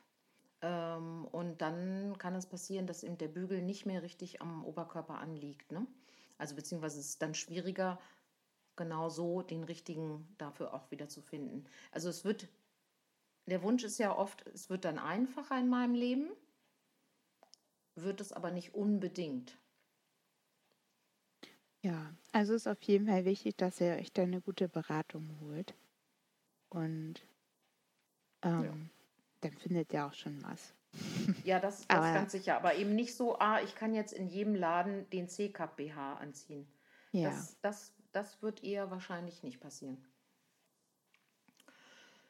Ähm, 0.63 1.25
und 1.33 1.61
dann 1.61 2.17
kann 2.19 2.35
es 2.37 2.47
passieren, 2.47 2.87
dass 2.87 3.03
eben 3.03 3.19
der 3.19 3.29
Bügel 3.29 3.63
nicht 3.63 3.87
mehr 3.87 4.03
richtig 4.03 4.41
am 4.41 4.65
Oberkörper 4.65 5.19
anliegt. 5.19 5.73
Ne? 5.73 5.87
Also 6.39 6.55
beziehungsweise 6.55 7.01
es 7.01 7.09
ist 7.09 7.23
dann 7.23 7.35
schwieriger, 7.35 7.99
genau 8.77 9.09
so 9.09 9.43
den 9.43 9.65
richtigen 9.65 10.27
dafür 10.39 10.73
auch 10.73 10.91
wieder 10.91 11.09
zu 11.09 11.21
finden. 11.21 11.67
Also 11.91 12.09
es 12.09 12.25
wird, 12.25 12.49
der 13.47 13.63
Wunsch 13.63 13.85
ist 13.85 13.99
ja 13.99 14.17
oft, 14.17 14.47
es 14.49 14.71
wird 14.71 14.85
dann 14.85 14.99
einfacher 14.99 15.59
in 15.59 15.69
meinem 15.69 15.95
Leben, 15.95 16.31
wird 17.95 18.21
es 18.21 18.33
aber 18.33 18.51
nicht 18.51 18.75
unbedingt. 18.75 19.59
Ja, 21.83 22.15
also 22.33 22.55
ist 22.55 22.67
auf 22.67 22.83
jeden 22.83 23.07
Fall 23.07 23.25
wichtig, 23.25 23.57
dass 23.57 23.81
ihr 23.81 23.95
euch 23.95 24.13
da 24.13 24.23
eine 24.23 24.41
gute 24.41 24.69
Beratung 24.69 25.39
holt. 25.41 25.75
Und 26.69 27.23
ähm, 28.43 28.65
ja. 28.65 29.00
Dann 29.41 29.53
findet 29.53 29.93
ihr 29.93 30.07
auch 30.07 30.15
schon 30.15 30.43
was. 30.43 30.75
Ja, 31.45 31.61
das, 31.61 31.87
das 31.87 31.99
aber, 31.99 32.13
ganz 32.13 32.33
sicher. 32.33 32.57
Aber 32.57 32.75
eben 32.75 32.95
nicht 32.95 33.15
so, 33.15 33.39
ah, 33.39 33.61
ich 33.63 33.75
kann 33.77 33.95
jetzt 33.95 34.13
in 34.13 34.27
jedem 34.27 34.55
Laden 34.55 35.09
den 35.11 35.29
C-Cup 35.29 35.77
BH 35.77 36.15
anziehen. 36.15 36.67
Ja. 37.13 37.31
Das, 37.31 37.57
das, 37.61 37.95
das 38.13 38.43
wird 38.43 38.65
eher 38.65 38.91
wahrscheinlich 38.91 39.43
nicht 39.43 39.61
passieren. 39.61 40.05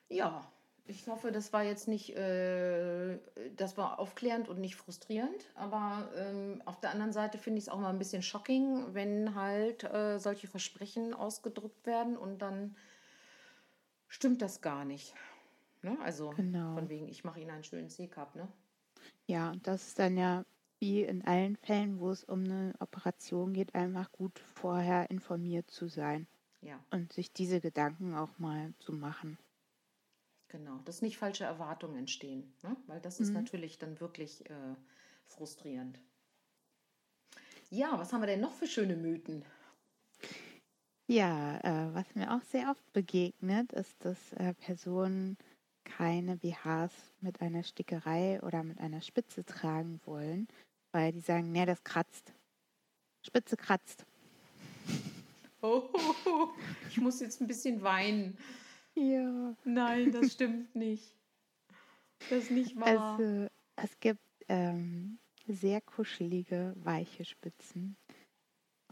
Ja, 0.08 0.50
ich 0.90 1.06
hoffe, 1.06 1.30
das 1.30 1.52
war 1.52 1.62
jetzt 1.62 1.86
nicht, 1.86 2.16
äh, 2.16 3.18
das 3.56 3.76
war 3.76 3.98
aufklärend 4.00 4.48
und 4.48 4.60
nicht 4.60 4.74
frustrierend, 4.74 5.48
aber 5.54 6.10
ähm, 6.16 6.62
auf 6.64 6.80
der 6.80 6.90
anderen 6.90 7.12
Seite 7.12 7.38
finde 7.38 7.58
ich 7.58 7.64
es 7.64 7.68
auch 7.68 7.78
mal 7.78 7.90
ein 7.90 7.98
bisschen 7.98 8.22
shocking, 8.22 8.92
wenn 8.92 9.34
halt 9.34 9.84
äh, 9.84 10.18
solche 10.18 10.48
Versprechen 10.48 11.14
ausgedrückt 11.14 11.86
werden 11.86 12.16
und 12.16 12.40
dann 12.40 12.76
stimmt 14.08 14.42
das 14.42 14.60
gar 14.60 14.84
nicht. 14.84 15.14
Ne? 15.82 15.98
Also 16.00 16.30
genau. 16.30 16.74
von 16.74 16.88
wegen, 16.88 17.08
ich 17.08 17.24
mache 17.24 17.40
Ihnen 17.40 17.50
einen 17.50 17.64
schönen 17.64 17.88
C-Cup, 17.88 18.34
ne? 18.36 18.48
Ja, 19.26 19.52
das 19.62 19.88
ist 19.88 19.98
dann 19.98 20.16
ja 20.16 20.44
wie 20.78 21.02
in 21.02 21.24
allen 21.24 21.56
Fällen, 21.56 22.00
wo 22.00 22.10
es 22.10 22.24
um 22.24 22.44
eine 22.44 22.74
Operation 22.80 23.52
geht, 23.52 23.74
einfach 23.74 24.10
gut 24.12 24.38
vorher 24.38 25.10
informiert 25.10 25.70
zu 25.70 25.88
sein. 25.88 26.26
Ja. 26.62 26.82
Und 26.90 27.12
sich 27.12 27.32
diese 27.32 27.60
Gedanken 27.60 28.14
auch 28.14 28.38
mal 28.38 28.74
zu 28.78 28.92
machen. 28.92 29.38
Genau, 30.48 30.78
dass 30.84 31.00
nicht 31.00 31.16
falsche 31.16 31.44
Erwartungen 31.44 31.96
entstehen, 31.96 32.52
ne? 32.62 32.76
weil 32.86 33.00
das 33.00 33.20
ist 33.20 33.28
mhm. 33.28 33.34
natürlich 33.34 33.78
dann 33.78 34.00
wirklich 34.00 34.48
äh, 34.50 34.74
frustrierend. 35.26 36.00
Ja, 37.70 37.98
was 37.98 38.12
haben 38.12 38.20
wir 38.20 38.26
denn 38.26 38.40
noch 38.40 38.52
für 38.52 38.66
schöne 38.66 38.96
Mythen? 38.96 39.44
Ja, 41.06 41.58
äh, 41.62 41.94
was 41.94 42.14
mir 42.14 42.34
auch 42.34 42.42
sehr 42.42 42.70
oft 42.70 42.92
begegnet, 42.92 43.72
ist, 43.72 44.04
dass 44.04 44.32
äh, 44.34 44.54
Personen 44.54 45.38
keine 45.84 46.36
BHs 46.36 46.92
mit 47.20 47.40
einer 47.40 47.62
Stickerei 47.62 48.40
oder 48.42 48.62
mit 48.62 48.78
einer 48.78 49.00
Spitze 49.00 49.44
tragen 49.44 50.00
wollen, 50.04 50.48
weil 50.92 51.12
die 51.12 51.20
sagen, 51.20 51.52
nee, 51.52 51.66
das 51.66 51.82
kratzt. 51.84 52.32
Spitze 53.24 53.56
kratzt. 53.56 54.06
Oh, 55.62 55.90
ich 56.88 56.96
muss 56.96 57.20
jetzt 57.20 57.42
ein 57.42 57.46
bisschen 57.46 57.82
weinen. 57.82 58.38
Ja. 58.94 59.54
Nein, 59.64 60.10
das 60.10 60.32
stimmt 60.32 60.74
nicht. 60.74 61.14
Das 62.30 62.44
ist 62.44 62.50
nicht 62.50 62.80
wahr. 62.80 63.18
Also, 63.18 63.46
es 63.76 64.00
gibt 64.00 64.24
ähm, 64.48 65.18
sehr 65.46 65.80
kuschelige, 65.82 66.72
weiche 66.76 67.26
Spitzen. 67.26 67.96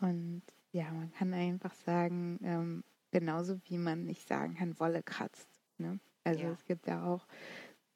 Und 0.00 0.42
ja, 0.72 0.92
man 0.92 1.12
kann 1.12 1.32
einfach 1.34 1.74
sagen, 1.74 2.38
ähm, 2.42 2.84
genauso 3.10 3.58
wie 3.64 3.78
man 3.78 4.04
nicht 4.04 4.26
sagen 4.26 4.54
kann, 4.54 4.78
Wolle 4.78 5.02
kratzt. 5.02 5.48
Ne? 5.78 5.98
Also 6.24 6.44
ja. 6.44 6.52
es 6.52 6.64
gibt 6.64 6.86
ja 6.86 7.04
auch 7.04 7.26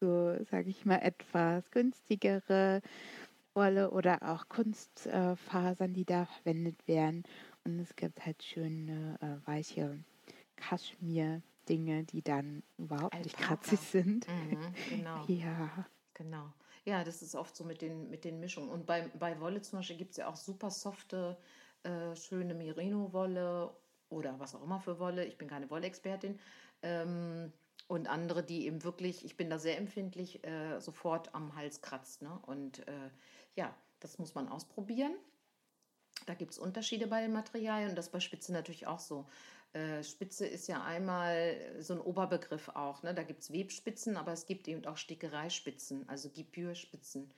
so, 0.01 0.37
sage 0.51 0.71
ich 0.71 0.85
mal, 0.85 0.99
etwas 0.99 1.71
günstigere 1.71 2.83
Wolle 3.55 3.91
oder 3.91 4.23
auch 4.23 4.49
Kunstfasern, 4.49 5.93
die 5.95 6.05
da 6.05 6.27
verwendet 6.27 6.89
werden. 6.89 7.25
Und 7.65 7.79
es 7.79 7.95
gibt 7.95 8.25
halt 8.25 8.43
schöne, 8.43 9.19
äh, 9.21 9.47
weiche 9.47 9.99
Kaschmir 10.57 11.43
Dinge, 11.69 12.05
die 12.05 12.23
dann 12.23 12.63
überhaupt 12.79 13.15
Alpaka. 13.15 13.23
nicht 13.23 13.39
kratzig 13.39 13.81
sind. 13.81 14.27
Mhm, 14.29 14.75
genau. 14.89 15.25
ja. 15.29 15.87
Genau. 16.15 16.53
Ja, 16.85 17.05
das 17.05 17.23
ist 17.23 17.35
oft 17.35 17.55
so 17.57 17.65
mit 17.65 17.81
den, 17.81 18.11
mit 18.11 18.25
den 18.25 18.41
Mischungen. 18.41 18.69
Und 18.69 18.87
bei, 18.87 19.09
bei 19.19 19.39
Wolle 19.41 19.63
zum 19.63 19.79
Beispiel 19.79 19.97
gibt 19.97 20.13
es 20.13 20.17
ja 20.17 20.29
auch 20.29 20.37
super 20.37 20.71
softe, 20.71 21.39
äh, 21.85 22.15
schöne 22.17 22.55
Merino-Wolle 22.55 23.75
oder 24.09 24.39
was 24.41 24.55
auch 24.55 24.63
immer 24.63 24.81
für 24.81 24.99
Wolle. 24.99 25.25
Ich 25.25 25.39
bin 25.39 25.49
keine 25.49 25.71
Wollexpertin. 25.71 26.39
Ähm, 26.83 27.53
und 27.89 28.09
andere, 28.09 28.43
die 28.43 28.67
eben 28.67 28.85
wirklich, 28.85 29.25
ich 29.25 29.37
bin 29.37 29.51
da 29.51 29.59
sehr 29.59 29.79
empfindlich, 29.79 30.45
äh, 30.45 30.81
sofort 30.81 31.35
am 31.35 31.55
Hals 31.55 31.83
kratzt. 31.83 32.23
Ne? 32.23 32.39
Und 32.47 32.87
äh, 32.89 33.11
ja, 33.55 33.75
das 34.01 34.19
muss 34.19 34.35
man 34.35 34.49
ausprobieren. 34.49 35.15
Da 36.27 36.35
gibt 36.35 36.53
es 36.53 36.59
Unterschiede 36.59 37.07
bei 37.07 37.23
den 37.23 37.33
Materialien 37.33 37.91
und 37.91 37.97
das 37.97 38.11
bei 38.11 38.21
Spitze 38.21 38.53
natürlich 38.53 38.87
auch 38.87 39.01
so. 39.01 39.27
Äh, 39.73 40.05
Spitze 40.05 40.47
ist 40.47 40.69
ja 40.69 40.83
einmal 40.83 41.57
so 41.81 41.95
ein 41.95 42.01
Oberbegriff 42.01 42.69
auch. 42.71 43.03
Ne? 43.03 43.15
Da 43.15 43.23
gibt 43.23 43.43
es 43.43 43.53
Webspitzen, 43.53 44.17
aber 44.17 44.33
es 44.33 44.47
gibt 44.47 44.69
eben 44.69 44.85
auch 44.85 44.97
Stickereispitzen, 44.97 46.09
also 46.09 46.29
Gipürspitzen. 46.29 47.33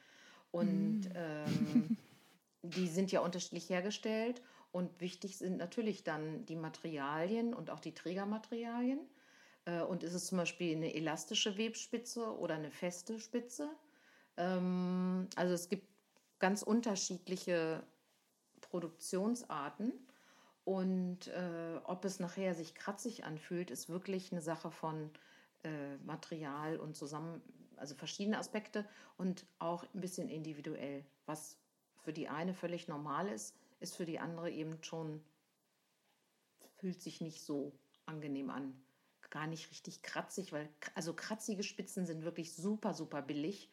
Und 0.50 1.02
mm. 1.08 1.12
ähm, 1.14 1.96
die 2.62 2.88
sind 2.88 3.12
ja 3.12 3.20
unterschiedlich 3.20 3.70
hergestellt. 3.70 4.42
Und 4.72 5.00
wichtig 5.00 5.38
sind 5.38 5.56
natürlich 5.58 6.02
dann 6.02 6.44
die 6.46 6.56
Materialien 6.56 7.54
und 7.54 7.70
auch 7.70 7.78
die 7.78 7.94
Trägermaterialien. 7.94 8.98
Und 9.94 10.02
ist 10.02 10.14
es 10.14 10.26
zum 10.26 10.38
Beispiel 10.38 10.74
eine 10.74 10.92
elastische 10.92 11.56
Webspitze 11.56 12.36
oder 12.38 12.56
eine 12.56 12.72
feste 12.72 13.20
Spitze? 13.20 13.70
Ähm, 14.36 15.28
also 15.36 15.54
es 15.54 15.68
gibt 15.68 15.86
ganz 16.40 16.64
unterschiedliche 16.64 17.80
Produktionsarten. 18.60 19.92
Und 20.64 21.28
äh, 21.28 21.78
ob 21.84 22.04
es 22.04 22.18
nachher 22.18 22.56
sich 22.56 22.74
kratzig 22.74 23.22
anfühlt, 23.22 23.70
ist 23.70 23.88
wirklich 23.88 24.32
eine 24.32 24.40
Sache 24.40 24.72
von 24.72 25.10
äh, 25.62 25.96
Material 25.98 26.80
und 26.80 26.96
zusammen, 26.96 27.40
also 27.76 27.94
verschiedene 27.94 28.38
Aspekte 28.38 28.84
und 29.16 29.46
auch 29.60 29.84
ein 29.94 30.00
bisschen 30.00 30.28
individuell. 30.28 31.04
Was 31.26 31.56
für 32.02 32.12
die 32.12 32.28
eine 32.28 32.52
völlig 32.52 32.88
normal 32.88 33.28
ist, 33.28 33.54
ist 33.78 33.94
für 33.94 34.06
die 34.06 34.18
andere 34.18 34.50
eben 34.50 34.82
schon, 34.82 35.22
fühlt 36.78 37.00
sich 37.00 37.20
nicht 37.20 37.42
so 37.42 37.70
angenehm 38.06 38.50
an. 38.50 38.83
Gar 39.34 39.48
nicht 39.48 39.68
richtig 39.72 40.00
kratzig, 40.02 40.52
weil 40.52 40.68
also 40.94 41.12
kratzige 41.12 41.64
Spitzen 41.64 42.06
sind 42.06 42.22
wirklich 42.22 42.54
super, 42.54 42.94
super 42.94 43.20
billig. 43.20 43.68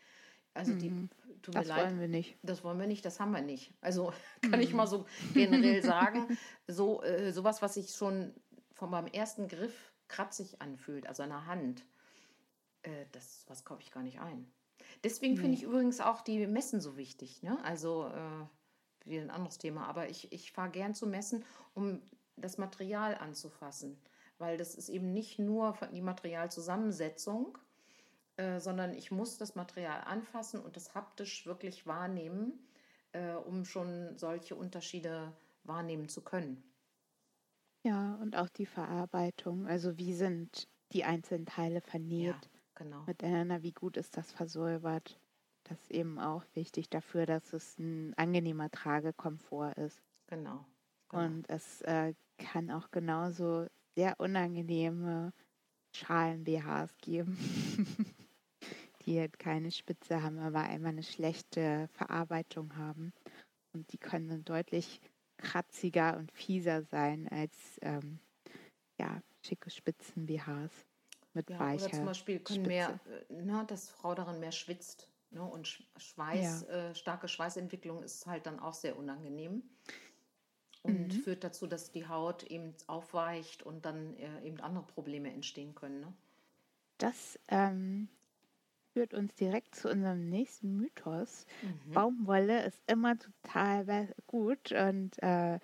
Also 0.56 0.74
die, 0.74 0.90
mhm. 0.90 1.10
tut 1.44 1.54
das 1.54 1.68
mir 1.68 1.70
leid. 1.70 1.78
Das 1.78 1.86
wollen 1.86 2.00
wir 2.00 2.08
nicht. 2.08 2.38
Das 2.42 2.64
wollen 2.64 2.80
wir 2.80 2.88
nicht, 2.88 3.06
das 3.06 3.20
haben 3.20 3.32
wir 3.32 3.44
nicht. 3.44 3.72
Also 3.80 4.12
kann 4.42 4.60
mhm. 4.60 4.62
ich 4.62 4.74
mal 4.74 4.88
so 4.88 5.06
generell 5.36 5.84
sagen, 5.84 6.36
so 6.66 7.04
äh, 7.04 7.32
sowas, 7.32 7.62
was 7.62 7.76
sich 7.76 7.92
schon 7.92 8.34
von 8.74 8.90
meinem 8.90 9.06
ersten 9.06 9.48
Griff 9.48 9.94
kratzig 10.08 10.64
anfühlt, 10.64 11.06
also 11.06 11.22
an 11.22 11.30
der 11.30 11.46
Hand, 11.46 11.86
äh, 12.82 13.06
das 13.12 13.46
was 13.48 13.64
kaufe 13.64 13.84
ich 13.84 13.92
gar 13.92 14.02
nicht 14.02 14.20
ein. 14.20 14.52
Deswegen 15.04 15.38
finde 15.38 15.54
ich 15.58 15.62
übrigens 15.62 16.02
auch 16.02 16.22
die 16.22 16.48
Messen 16.48 16.82
so 16.82 16.98
wichtig. 16.98 17.44
Ne? 17.44 17.64
Also 17.64 18.08
äh, 18.08 19.08
wieder 19.08 19.22
ein 19.22 19.30
anderes 19.30 19.60
Thema, 19.60 19.86
aber 19.86 20.10
ich, 20.10 20.32
ich 20.32 20.52
fahre 20.52 20.72
gern 20.72 20.96
zu 20.96 21.06
Messen, 21.06 21.46
um 21.76 22.02
das 22.36 22.58
Material 22.58 23.14
anzufassen, 23.14 24.02
weil 24.42 24.58
das 24.58 24.76
ist 24.76 24.90
eben 24.90 25.14
nicht 25.14 25.40
nur 25.40 25.78
die 25.94 26.02
Materialzusammensetzung, 26.02 27.58
äh, 28.38 28.60
sondern 28.60 28.94
ich 28.94 29.12
muss 29.12 29.38
das 29.38 29.56
Material 29.56 30.02
anfassen 30.06 30.62
und 30.62 30.76
das 30.76 30.96
haptisch 30.96 31.46
wirklich 31.46 31.88
wahrnehmen, 31.88 32.54
äh, 33.14 33.34
um 33.34 33.66
schon 33.66 34.18
solche 34.18 34.56
Unterschiede 34.56 35.32
wahrnehmen 35.64 36.10
zu 36.10 36.22
können. 36.22 36.64
Ja, 37.84 38.16
und 38.16 38.36
auch 38.36 38.50
die 38.50 38.66
Verarbeitung. 38.66 39.68
Also 39.68 39.98
wie 39.98 40.14
sind 40.14 40.68
die 40.92 41.04
einzelnen 41.04 41.46
Teile 41.46 41.82
vernäht 41.82 42.36
ja, 42.36 42.42
genau. 42.76 43.04
miteinander, 43.06 43.64
wie 43.64 43.72
gut 43.72 43.98
ist 43.98 44.18
das 44.18 44.32
versäubert. 44.32 45.20
Das 45.64 45.80
ist 45.80 45.92
eben 45.92 46.20
auch 46.20 46.44
wichtig 46.54 46.90
dafür, 46.90 47.26
dass 47.26 47.54
es 47.54 47.78
ein 47.80 48.14
angenehmer 48.18 48.70
Tragekomfort 48.70 49.74
ist. 49.78 50.02
Genau. 50.28 50.66
genau. 51.10 51.24
Und 51.26 51.50
es 51.50 51.82
äh, 51.82 52.14
kann 52.38 52.72
auch 52.72 52.92
genauso 52.92 53.68
sehr 53.96 54.20
unangenehme 54.20 55.34
Schalen-BHs 55.96 56.98
geben. 57.02 57.38
die 59.06 59.20
halt 59.20 59.40
keine 59.40 59.72
Spitze 59.72 60.22
haben, 60.24 60.40
aber 60.40 60.62
einmal 60.62 60.92
eine 60.92 61.04
schlechte 61.04 61.88
Verarbeitung 61.94 62.76
haben. 62.78 63.14
Und 63.74 63.92
die 63.94 63.98
können 63.98 64.30
dann 64.30 64.46
deutlich 64.46 65.00
kratziger 65.38 66.18
und 66.18 66.32
fieser 66.32 66.84
sein 66.84 67.28
als 67.30 67.80
ähm, 67.82 68.20
ja, 69.00 69.22
schicke 69.46 69.70
Spitzen-BHs 69.70 70.86
mit 71.34 71.50
Ja, 71.50 71.60
weicher 71.60 71.76
oder 71.76 71.92
zum 71.92 72.06
Beispiel 72.08 72.40
können 72.40 72.66
Spitze. 72.66 72.68
mehr, 72.68 73.00
äh, 73.30 73.34
ne, 73.34 73.66
dass 73.68 73.90
Frau 73.90 74.16
darin 74.16 74.40
mehr 74.40 74.52
schwitzt. 74.52 75.10
Ne, 75.32 75.44
und 75.44 75.68
Sch- 75.68 75.84
Schweiß, 75.98 76.64
äh, 76.64 76.96
starke 76.96 77.28
Schweißentwicklung 77.28 78.04
ist 78.04 78.26
halt 78.28 78.46
dann 78.46 78.60
auch 78.60 78.74
sehr 78.74 78.98
unangenehm 78.98 79.64
und 80.84 81.14
Mhm. 81.14 81.14
führt 81.14 81.44
dazu, 81.44 81.68
dass 81.68 81.92
die 81.92 82.08
Haut 82.08 82.44
eben 82.44 82.76
aufweicht 82.88 83.64
und 83.64 83.86
dann 83.86 84.16
äh, 84.18 84.42
eben 84.44 84.60
andere 84.62 84.86
Probleme 84.86 85.32
entstehen 85.32 85.76
können. 85.76 86.02
Ne? 86.02 86.14
Das 86.98 87.40
ähm, 87.50 88.08
führt 88.94 89.14
uns 89.14 89.36
direkt 89.36 89.76
zu 89.76 89.90
unserem 89.90 90.30
nächsten 90.30 90.78
Mythos. 90.78 91.46
Mhm. 91.62 91.94
Baumwolle 91.94 92.66
ist 92.66 92.82
immer 92.88 93.18
total 93.18 94.14
gut 94.28 94.72
und 94.72 95.22
äh, 95.24 95.60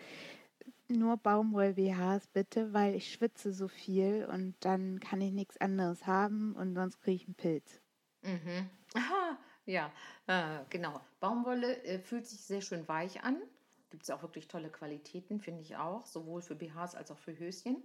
nur 0.89 1.17
Baumwoll-BHs 1.17 2.27
bitte, 2.27 2.73
weil 2.73 2.95
ich 2.95 3.11
schwitze 3.13 3.53
so 3.53 3.67
viel 3.67 4.25
und 4.31 4.55
dann 4.61 4.99
kann 4.99 5.21
ich 5.21 5.31
nichts 5.33 5.57
anderes 5.57 6.05
haben 6.07 6.55
und 6.55 6.75
sonst 6.75 6.99
kriege 7.01 7.15
ich 7.15 7.27
einen 7.27 7.35
Pilz. 7.35 7.81
Mhm. 8.23 8.69
Aha, 8.95 9.37
ja, 9.65 9.91
äh, 10.27 10.59
genau. 10.69 11.01
Baumwolle 11.19 11.83
äh, 11.83 11.99
fühlt 11.99 12.25
sich 12.27 12.41
sehr 12.41 12.61
schön 12.61 12.87
weich 12.87 13.23
an. 13.23 13.41
Gibt 13.89 14.03
es 14.03 14.09
ja 14.09 14.15
auch 14.17 14.21
wirklich 14.21 14.47
tolle 14.47 14.69
Qualitäten, 14.69 15.39
finde 15.39 15.61
ich 15.61 15.77
auch, 15.77 16.05
sowohl 16.05 16.41
für 16.41 16.55
BHs 16.55 16.95
als 16.95 17.11
auch 17.11 17.17
für 17.17 17.37
Höschen. 17.37 17.83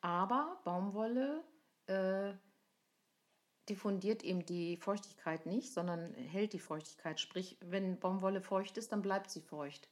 Aber 0.00 0.60
Baumwolle 0.64 1.42
äh, 1.86 2.34
diffundiert 3.68 4.22
eben 4.22 4.44
die 4.44 4.76
Feuchtigkeit 4.76 5.46
nicht, 5.46 5.72
sondern 5.72 6.14
hält 6.14 6.52
die 6.52 6.58
Feuchtigkeit. 6.58 7.20
Sprich, 7.20 7.56
wenn 7.60 7.98
Baumwolle 7.98 8.40
feucht 8.40 8.76
ist, 8.78 8.92
dann 8.92 9.02
bleibt 9.02 9.30
sie 9.30 9.40
feucht 9.40 9.88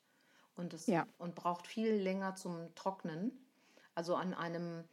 und, 0.57 0.73
das, 0.73 0.87
Ja. 0.87 1.07
und 1.19 1.35
braucht 1.35 1.67
viel 1.67 1.93
länger 1.93 2.37
zum 2.37 2.75
Trocknen. 2.75 3.33
Also 3.95 4.15
an 4.15 4.35
einem 4.35 4.85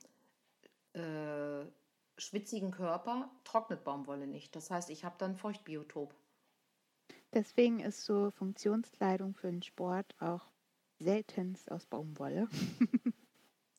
äh, 0.93 1.65
schwitzigen 2.17 2.71
Körper 2.71 3.29
trocknet 3.43 3.83
Baumwolle 3.83 4.27
nicht. 4.27 4.55
Das 4.55 4.69
heißt, 4.71 4.89
ich 4.89 5.03
habe 5.03 5.15
dann 5.17 5.35
Feuchtbiotop. 5.35 6.13
Deswegen 7.33 7.79
ist 7.79 8.05
so 8.05 8.31
Funktionskleidung 8.31 9.33
für 9.33 9.49
den 9.49 9.63
Sport 9.63 10.15
auch 10.21 10.52
seltenst 11.03 11.71
aus 11.71 11.85
Baumwolle. 11.85 12.47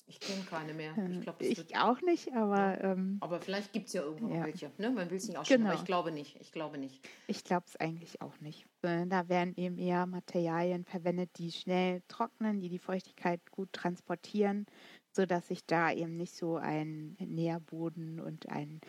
Ich 0.07 0.21
kenne 0.21 0.43
keine 0.45 0.75
mehr. 0.75 0.95
Äh, 0.99 1.13
Ich 1.13 1.21
glaube, 1.23 1.45
es 1.47 1.59
ich 1.59 1.77
auch 1.79 2.01
nicht, 2.03 2.31
aber 2.35 2.79
ähm, 2.85 3.17
Aber 3.21 3.41
vielleicht 3.41 3.73
gibt 3.73 3.87
es 3.87 3.95
ja 3.95 4.03
irgendwo 4.03 4.35
Ja. 4.35 4.45
welche. 4.45 4.71
Ne? 4.77 4.91
Man 4.91 5.09
will 5.09 5.17
es 5.17 5.27
nicht 5.29 5.39
ausschließen, 5.39 5.63
aber 5.65 5.73
Genau. 5.73 5.81
ich 5.83 5.87
glaube 5.87 6.13
nicht. 6.13 6.37
Ich 6.41 6.53
glaube 6.53 6.77
nicht. 6.77 7.09
ich 7.27 7.43
glaube 7.43 7.65
es 7.67 7.77
eigentlich 7.77 8.21
auch 8.21 8.39
nicht. 8.41 8.67
Sondern 8.83 9.09
Da 9.09 9.29
werden 9.31 9.55
eben 9.57 9.79
eher 9.79 10.05
Materialien 10.05 10.85
verwendet, 10.85 11.31
die 11.39 11.51
schnell 11.51 12.03
trocknen, 12.07 12.61
die 12.61 12.69
die 12.69 12.79
Feuchtigkeit 12.79 13.41
gut 13.51 13.73
transportieren, 13.73 14.67
sodass 15.11 15.49
sich 15.49 15.65
da 15.65 15.91
eben 15.91 16.17
nicht 16.19 16.35
so 16.37 16.57
ein 16.57 17.17
Nährboden 17.19 18.21
und 18.21 18.51
ein 18.51 18.83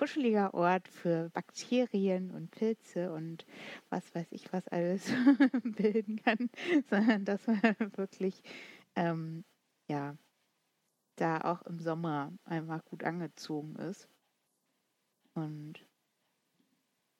kuscheliger 0.00 0.54
Ort 0.54 0.88
für 0.88 1.28
Bakterien 1.28 2.30
und 2.30 2.50
Pilze 2.50 3.12
und 3.12 3.44
was 3.90 4.14
weiß 4.14 4.28
ich 4.30 4.50
was 4.50 4.66
alles 4.68 5.04
bilden 5.62 6.16
kann, 6.16 6.48
sondern 6.88 7.26
dass 7.26 7.46
man 7.46 7.60
wirklich 7.98 8.42
ähm, 8.96 9.44
ja 9.88 10.16
da 11.16 11.42
auch 11.42 11.60
im 11.66 11.80
Sommer 11.80 12.32
einfach 12.46 12.82
gut 12.86 13.04
angezogen 13.04 13.76
ist. 13.76 14.08
Und 15.34 15.74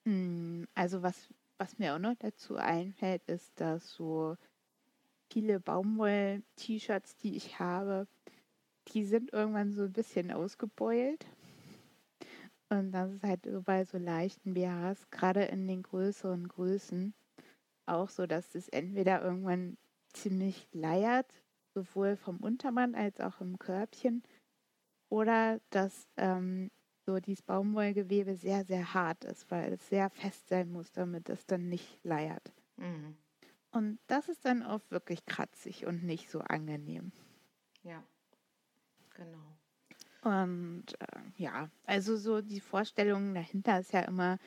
mh, 0.05 0.65
also 0.73 1.03
was, 1.03 1.29
was 1.59 1.77
mir 1.77 1.93
auch 1.93 1.99
noch 1.99 2.15
dazu 2.17 2.55
einfällt, 2.55 3.23
ist, 3.25 3.61
dass 3.61 3.91
so 3.91 4.37
viele 5.31 5.59
Baumwoll-T-Shirts, 5.59 7.15
die 7.17 7.35
ich 7.35 7.59
habe, 7.59 8.07
die 8.87 9.05
sind 9.05 9.31
irgendwann 9.33 9.71
so 9.71 9.83
ein 9.83 9.93
bisschen 9.93 10.31
ausgebeult. 10.31 11.27
Und 12.71 12.93
das 12.93 13.11
ist 13.11 13.23
halt 13.23 13.45
so 13.45 13.61
bei 13.61 13.83
so 13.83 13.97
leichten 13.97 14.53
BHs, 14.53 15.09
gerade 15.11 15.43
in 15.43 15.67
den 15.67 15.83
größeren 15.83 16.47
Größen, 16.47 17.13
auch 17.85 18.07
so, 18.07 18.25
dass 18.25 18.55
es 18.55 18.69
entweder 18.69 19.21
irgendwann 19.21 19.77
ziemlich 20.13 20.69
leiert, 20.71 21.43
sowohl 21.73 22.15
vom 22.15 22.37
Untermann 22.37 22.95
als 22.95 23.19
auch 23.19 23.41
im 23.41 23.59
Körbchen, 23.59 24.23
oder 25.09 25.59
dass 25.69 26.07
ähm, 26.15 26.71
so 27.05 27.19
dieses 27.19 27.41
Baumwollgewebe 27.41 28.37
sehr, 28.37 28.63
sehr 28.63 28.93
hart 28.93 29.25
ist, 29.25 29.51
weil 29.51 29.73
es 29.73 29.89
sehr 29.89 30.09
fest 30.09 30.47
sein 30.47 30.71
muss, 30.71 30.93
damit 30.93 31.27
es 31.27 31.45
dann 31.45 31.67
nicht 31.67 31.99
leiert. 32.03 32.53
Mhm. 32.77 33.17
Und 33.71 33.99
das 34.07 34.29
ist 34.29 34.45
dann 34.45 34.63
auch 34.63 34.79
wirklich 34.89 35.25
kratzig 35.25 35.85
und 35.85 36.05
nicht 36.05 36.29
so 36.29 36.39
angenehm. 36.39 37.11
Ja, 37.83 38.01
genau. 39.13 39.57
Und 40.23 40.85
äh, 40.99 41.21
ja, 41.37 41.69
also 41.85 42.15
so 42.15 42.41
die 42.41 42.59
Vorstellung 42.59 43.33
dahinter 43.33 43.79
ist 43.79 43.91
ja 43.93 44.01
immer, 44.01 44.37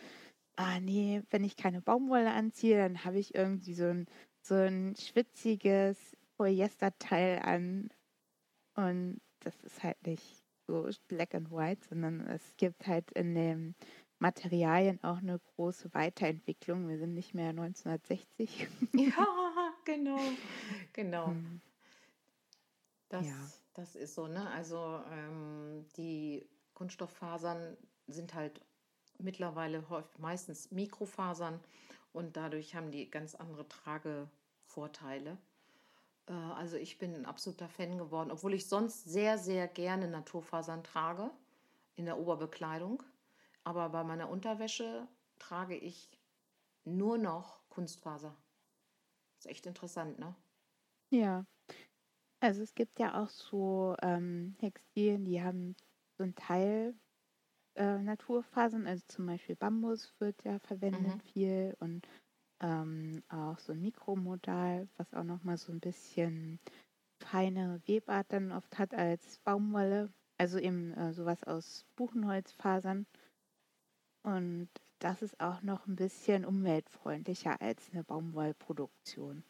ah 0.57 0.79
nee, 0.81 1.23
wenn 1.31 1.45
ich 1.45 1.57
keine 1.57 1.81
Baumwolle 1.81 2.31
anziehe, 2.33 2.79
dann 2.79 3.05
habe 3.05 3.19
ich 3.19 3.35
irgendwie 3.35 3.75
so 3.75 3.87
ein, 3.87 4.07
so 4.41 4.55
ein 4.55 4.95
schwitziges 4.97 6.17
Polyesterteil 6.37 7.41
an. 7.41 7.91
Und 8.77 9.21
das 9.41 9.61
ist 9.63 9.83
halt 9.83 10.05
nicht 10.07 10.43
so 10.67 10.89
black 11.09 11.35
and 11.35 11.51
white, 11.51 11.87
sondern 11.89 12.21
es 12.21 12.57
gibt 12.57 12.87
halt 12.87 13.11
in 13.13 13.35
den 13.35 13.75
Materialien 14.21 15.03
auch 15.03 15.19
eine 15.19 15.39
große 15.39 15.93
Weiterentwicklung. 15.93 16.89
Wir 16.89 16.99
sind 16.99 17.15
nicht 17.15 17.35
mehr 17.35 17.51
1960. 17.51 18.69
Ja, 18.95 19.75
genau. 19.85 20.21
Genau. 20.93 21.27
Hm, 21.35 21.61
Das, 23.11 23.27
Ja. 23.27 23.64
Das 23.75 23.97
ist 23.97 24.15
so, 24.15 24.27
ne? 24.27 24.51
Also 24.51 25.01
ähm, 25.11 25.87
die 25.97 26.49
Kunststofffasern 26.75 27.77
sind 28.07 28.35
halt 28.35 28.61
mittlerweile 29.19 29.89
häufig, 29.89 30.19
meistens 30.19 30.71
Mikrofasern 30.71 31.61
und 32.13 32.37
dadurch 32.37 32.75
haben 32.75 32.91
die 32.91 33.11
ganz 33.11 33.35
andere 33.35 33.69
Tragevorteile. 33.69 35.39
Äh, 36.29 36.33
also 36.33 36.77
ich 36.77 36.99
bin 36.99 37.15
ein 37.15 37.27
absoluter 37.27 37.69
Fan 37.69 37.99
geworden, 37.99 38.31
obwohl 38.31 38.55
ich 38.55 38.69
sonst 38.69 39.05
sehr, 39.05 39.39
sehr 39.39 39.69
gerne 39.69 40.09
Naturfasern 40.09 40.85
trage 40.85 41.31
in 41.97 42.07
der 42.07 42.19
Oberbekleidung. 42.19 43.03
Aber 43.65 43.89
bei 43.91 44.05
meiner 44.05 44.29
Unterwäsche 44.31 45.09
trage 45.39 45.77
ich 45.77 46.11
nur 46.85 47.19
noch 47.19 47.69
Kunstfaser. 47.71 48.37
ist 49.39 49.47
echt 49.47 49.67
interessant, 49.67 50.19
ne? 50.19 50.35
Ja. 51.11 51.45
Also 52.45 52.63
es 52.63 52.75
gibt 52.75 52.99
ja 52.99 53.23
auch 53.23 53.31
so 53.31 53.97
ähm, 54.03 54.55
Textilien, 54.59 55.25
die 55.25 55.43
haben 55.43 55.77
so 56.19 56.25
ein 56.25 56.35
Teil 56.35 56.95
äh, 57.75 57.99
Naturfasern, 57.99 58.87
also 58.87 59.03
zum 59.09 59.27
Beispiel 59.27 59.57
Bambus 59.57 60.13
wird 60.19 60.45
ja 60.45 60.59
verwendet 60.59 61.17
Mhm. 61.17 61.21
viel 61.33 61.77
und 61.81 62.07
ähm, 62.61 63.23
auch 63.31 63.59
so 63.59 63.73
ein 63.73 63.81
Mikromodal, 63.81 64.89
was 64.99 65.15
auch 65.15 65.25
nochmal 65.25 65.57
so 65.57 65.73
ein 65.73 65.81
bisschen 65.81 66.61
feinere 67.23 67.81
Webart 67.87 68.31
dann 68.31 68.53
oft 68.53 68.79
hat 68.79 68.95
als 68.95 69.39
Baumwolle. 69.39 70.13
Also 70.37 70.59
eben 70.59 70.93
äh, 70.93 71.15
sowas 71.15 71.43
aus 71.45 71.87
Buchenholzfasern. 71.97 73.07
Und 74.23 74.69
das 74.99 75.23
ist 75.23 75.41
auch 75.41 75.63
noch 75.63 75.87
ein 75.87 75.97
bisschen 75.97 76.45
umweltfreundlicher 76.45 77.61
als 77.63 77.91
eine 77.93 78.05
Baumwollproduktion. 78.05 79.45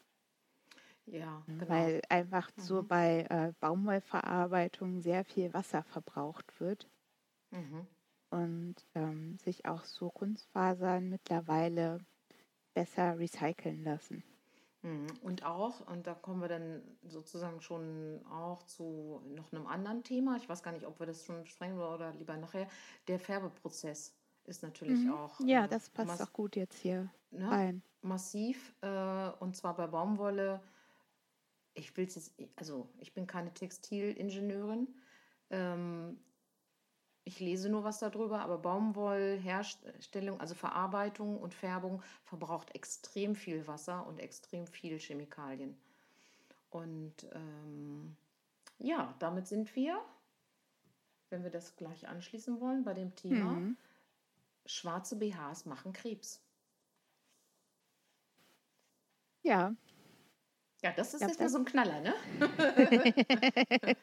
Ja, 1.07 1.47
genau. 1.57 1.89
Weil 1.89 2.01
einfach 2.07 2.49
so 2.55 2.81
Mhm. 2.81 2.87
bei 2.87 3.25
äh, 3.29 3.51
Baumwollverarbeitung 3.59 5.01
sehr 5.01 5.25
viel 5.25 5.53
Wasser 5.53 5.83
verbraucht 5.83 6.61
wird 6.61 6.87
Mhm. 7.51 7.87
und 8.29 8.75
ähm, 8.93 9.39
sich 9.39 9.65
auch 9.65 9.83
so 9.83 10.11
Kunstfasern 10.11 11.09
mittlerweile 11.09 12.05
besser 12.73 13.19
recyceln 13.19 13.83
lassen. 13.83 14.23
Mhm. 14.81 15.07
Und 15.21 15.43
auch, 15.45 15.87
und 15.87 16.05
da 16.07 16.13
kommen 16.13 16.41
wir 16.41 16.47
dann 16.47 16.97
sozusagen 17.03 17.61
schon 17.61 18.23
auch 18.29 18.63
zu 18.63 19.21
noch 19.25 19.51
einem 19.51 19.67
anderen 19.67 20.03
Thema. 20.03 20.37
Ich 20.37 20.47
weiß 20.49 20.61
gar 20.63 20.71
nicht, 20.73 20.85
ob 20.85 20.99
wir 20.99 21.07
das 21.07 21.25
schon 21.25 21.41
besprechen 21.43 21.79
oder 21.79 22.11
lieber 22.13 22.37
nachher. 22.37 22.67
Der 23.07 23.19
Färbeprozess 23.19 24.15
ist 24.43 24.61
natürlich 24.63 25.09
Mhm. 25.09 25.09
auch 25.09 25.41
Ja, 25.43 25.67
äh, 25.67 25.67
das 25.67 25.89
passt 25.91 26.21
auch 26.21 26.33
gut 26.33 26.55
jetzt 26.55 26.79
hier 26.79 27.13
ne? 27.31 27.49
rein. 27.49 27.83
massiv. 28.01 28.75
Äh, 28.81 29.29
und 29.39 29.55
zwar 29.55 29.75
bei 29.75 29.87
Baumwolle. 29.87 30.61
Ich 31.75 31.95
will 31.95 32.05
jetzt, 32.05 32.33
also 32.55 32.89
ich 32.99 33.13
bin 33.13 33.27
keine 33.27 33.53
Textilingenieurin. 33.53 34.87
Ähm, 35.51 36.19
ich 37.25 37.39
lese 37.39 37.69
nur 37.69 37.83
was 37.83 37.99
darüber, 37.99 38.41
aber 38.41 38.59
Baumwollherstellung, 38.59 40.39
also 40.39 40.55
Verarbeitung 40.55 41.39
und 41.39 41.53
Färbung 41.55 42.01
verbraucht 42.23 42.73
extrem 42.75 43.35
viel 43.35 43.67
Wasser 43.67 44.05
und 44.07 44.19
extrem 44.19 44.67
viel 44.67 44.99
Chemikalien. 44.99 45.75
Und 46.69 47.27
ähm, 47.33 48.15
ja, 48.79 49.15
damit 49.19 49.47
sind 49.47 49.75
wir, 49.75 49.99
wenn 51.29 51.43
wir 51.43 51.51
das 51.51 51.75
gleich 51.75 52.07
anschließen 52.07 52.59
wollen, 52.61 52.83
bei 52.83 52.93
dem 52.93 53.15
Thema, 53.15 53.53
Mhm. 53.53 53.77
schwarze 54.65 55.15
BHs 55.17 55.65
machen 55.65 55.93
Krebs. 55.93 56.41
Ja, 59.43 59.75
Ja, 60.85 60.91
das 60.95 61.15
ist 61.15 61.21
jetzt 61.21 61.39
mal 61.39 61.49
so 61.49 61.57
ein 61.57 61.65
Knaller, 61.65 61.99
ne? 61.99 62.13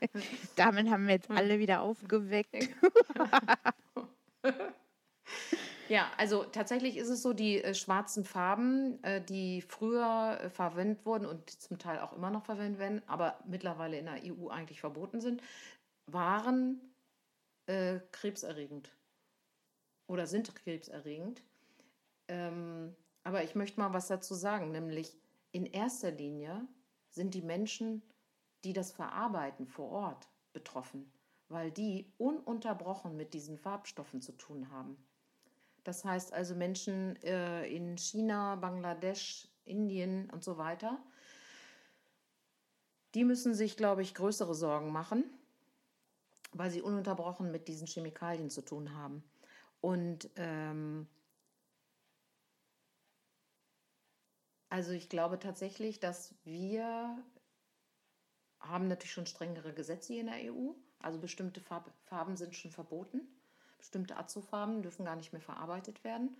Damit 0.56 0.90
haben 0.90 1.06
wir 1.06 1.14
jetzt 1.14 1.30
alle 1.30 1.60
wieder 1.60 1.80
aufgeweckt. 1.80 2.70
Ja, 5.88 6.10
also 6.16 6.42
tatsächlich 6.42 6.96
ist 6.96 7.08
es 7.08 7.22
so, 7.22 7.34
die 7.34 7.62
äh, 7.62 7.74
schwarzen 7.74 8.24
Farben, 8.24 9.00
äh, 9.04 9.20
die 9.20 9.62
früher 9.62 10.40
äh, 10.42 10.50
verwendet 10.50 11.06
wurden 11.06 11.24
und 11.24 11.50
zum 11.50 11.78
Teil 11.78 12.00
auch 12.00 12.14
immer 12.14 12.30
noch 12.30 12.44
verwendet 12.44 12.80
werden, 12.80 13.00
aber 13.06 13.38
mittlerweile 13.46 13.98
in 13.98 14.06
der 14.06 14.20
EU 14.24 14.48
eigentlich 14.48 14.80
verboten 14.80 15.20
sind, 15.20 15.40
waren 16.10 16.80
äh, 17.66 18.00
krebserregend 18.10 18.92
oder 20.08 20.26
sind 20.26 20.52
krebserregend. 20.56 21.44
Ähm, 22.26 22.96
aber 23.22 23.44
ich 23.44 23.54
möchte 23.54 23.78
mal 23.78 23.92
was 23.92 24.08
dazu 24.08 24.34
sagen, 24.34 24.72
nämlich 24.72 25.21
in 25.52 25.66
erster 25.66 26.10
Linie 26.10 26.66
sind 27.08 27.34
die 27.34 27.42
Menschen, 27.42 28.02
die 28.64 28.72
das 28.72 28.90
verarbeiten 28.92 29.66
vor 29.66 29.90
Ort, 29.90 30.28
betroffen, 30.52 31.10
weil 31.48 31.70
die 31.70 32.12
ununterbrochen 32.18 33.16
mit 33.16 33.34
diesen 33.34 33.58
Farbstoffen 33.58 34.20
zu 34.20 34.32
tun 34.32 34.70
haben. 34.70 34.96
Das 35.84 36.04
heißt 36.04 36.32
also 36.32 36.54
Menschen 36.54 37.16
äh, 37.22 37.66
in 37.66 37.96
China, 37.98 38.56
Bangladesch, 38.56 39.48
Indien 39.64 40.30
und 40.30 40.44
so 40.44 40.58
weiter, 40.58 40.98
die 43.14 43.24
müssen 43.24 43.54
sich, 43.54 43.76
glaube 43.76 44.02
ich, 44.02 44.14
größere 44.14 44.54
Sorgen 44.54 44.90
machen, 44.90 45.24
weil 46.52 46.70
sie 46.70 46.82
ununterbrochen 46.82 47.50
mit 47.50 47.68
diesen 47.68 47.86
Chemikalien 47.86 48.48
zu 48.48 48.64
tun 48.64 48.94
haben. 48.94 49.22
Und 49.80 50.30
ähm, 50.36 51.06
also 54.72 54.92
ich 54.92 55.10
glaube 55.10 55.38
tatsächlich, 55.38 56.00
dass 56.00 56.34
wir 56.44 57.22
haben 58.58 58.88
natürlich 58.88 59.12
schon 59.12 59.26
strengere 59.26 59.74
Gesetze 59.74 60.14
hier 60.14 60.22
in 60.22 60.28
der 60.28 60.50
EU. 60.50 60.70
Also 60.98 61.18
bestimmte 61.18 61.60
Farb 61.60 61.92
Farben 62.06 62.38
sind 62.38 62.54
schon 62.56 62.70
verboten. 62.70 63.20
Bestimmte 63.76 64.16
Azufarben 64.16 64.80
dürfen 64.80 65.04
gar 65.04 65.16
nicht 65.16 65.30
mehr 65.34 65.42
verarbeitet 65.42 66.04
werden. 66.04 66.38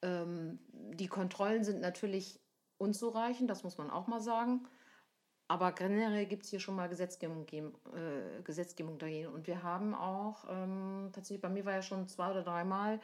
Ähm, 0.00 0.60
die 0.72 1.08
Kontrollen 1.08 1.62
sind 1.62 1.82
natürlich 1.82 2.40
unzureichend, 2.78 3.50
das 3.50 3.64
muss 3.64 3.76
man 3.76 3.90
auch 3.90 4.06
mal 4.06 4.22
sagen. 4.22 4.66
Aber 5.46 5.72
generell 5.72 6.24
gibt 6.24 6.44
es 6.44 6.50
hier 6.50 6.60
schon 6.60 6.74
mal 6.74 6.88
Gesetzgebung, 6.88 7.46
äh, 7.52 8.42
Gesetzgebung 8.44 8.98
dagegen. 8.98 9.28
Und 9.28 9.46
wir 9.46 9.62
haben 9.62 9.94
auch, 9.94 10.46
ähm, 10.48 11.10
tatsächlich, 11.12 11.42
bei 11.42 11.50
mir 11.50 11.66
war 11.66 11.74
ja 11.74 11.82
schon 11.82 12.08
zwei 12.08 12.30
oder 12.30 12.44
dreimal 12.44 12.98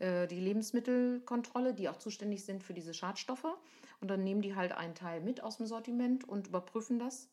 die 0.00 0.40
Lebensmittelkontrolle, 0.40 1.74
die 1.74 1.88
auch 1.88 1.96
zuständig 1.96 2.44
sind 2.44 2.62
für 2.62 2.72
diese 2.72 2.94
Schadstoffe. 2.94 3.46
Und 4.00 4.08
dann 4.08 4.22
nehmen 4.22 4.42
die 4.42 4.54
halt 4.54 4.72
einen 4.72 4.94
Teil 4.94 5.20
mit 5.20 5.42
aus 5.42 5.56
dem 5.56 5.66
Sortiment 5.66 6.22
und 6.28 6.46
überprüfen 6.46 7.00
das 7.00 7.28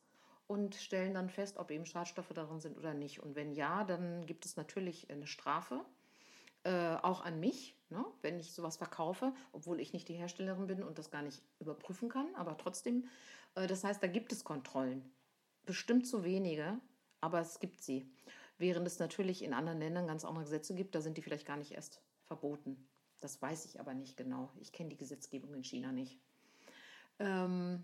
und 0.47 0.73
stellen 0.75 1.13
dann 1.13 1.29
fest, 1.29 1.57
ob 1.57 1.69
eben 1.69 1.85
Schadstoffe 1.85 2.33
darin 2.33 2.59
sind 2.59 2.77
oder 2.77 2.93
nicht. 2.93 3.21
Und 3.21 3.35
wenn 3.35 3.51
ja, 3.51 3.83
dann 3.83 4.25
gibt 4.25 4.45
es 4.45 4.57
natürlich 4.57 5.11
eine 5.11 5.27
Strafe, 5.27 5.81
äh, 6.63 6.95
auch 7.03 7.23
an 7.23 7.39
mich, 7.39 7.75
ne, 7.89 8.03
wenn 8.23 8.39
ich 8.39 8.51
sowas 8.51 8.77
verkaufe, 8.77 9.33
obwohl 9.51 9.79
ich 9.79 9.93
nicht 9.93 10.07
die 10.07 10.15
Herstellerin 10.15 10.65
bin 10.65 10.83
und 10.83 10.97
das 10.97 11.11
gar 11.11 11.21
nicht 11.21 11.43
überprüfen 11.59 12.09
kann, 12.09 12.33
aber 12.33 12.57
trotzdem 12.57 13.07
äh, 13.55 13.67
das 13.67 13.83
heißt, 13.83 14.03
da 14.03 14.07
gibt 14.07 14.31
es 14.31 14.43
Kontrollen. 14.43 15.09
Bestimmt 15.65 16.05
zu 16.07 16.23
wenige, 16.23 16.79
aber 17.21 17.39
es 17.39 17.59
gibt 17.59 17.81
sie. 17.81 18.07
Während 18.57 18.87
es 18.87 18.99
natürlich 18.99 19.43
in 19.43 19.53
anderen 19.53 19.79
Ländern 19.79 20.07
ganz 20.07 20.23
andere 20.23 20.43
Gesetze 20.43 20.75
gibt, 20.75 20.95
da 20.95 21.01
sind 21.01 21.17
die 21.17 21.21
vielleicht 21.21 21.47
gar 21.47 21.57
nicht 21.57 21.71
erst 21.71 22.01
verboten. 22.25 22.87
Das 23.19 23.41
weiß 23.41 23.65
ich 23.65 23.79
aber 23.79 23.93
nicht 23.93 24.17
genau. 24.17 24.51
Ich 24.59 24.71
kenne 24.71 24.89
die 24.89 24.97
Gesetzgebung 24.97 25.53
in 25.53 25.63
China 25.63 25.91
nicht. 25.91 26.19
Ähm 27.19 27.83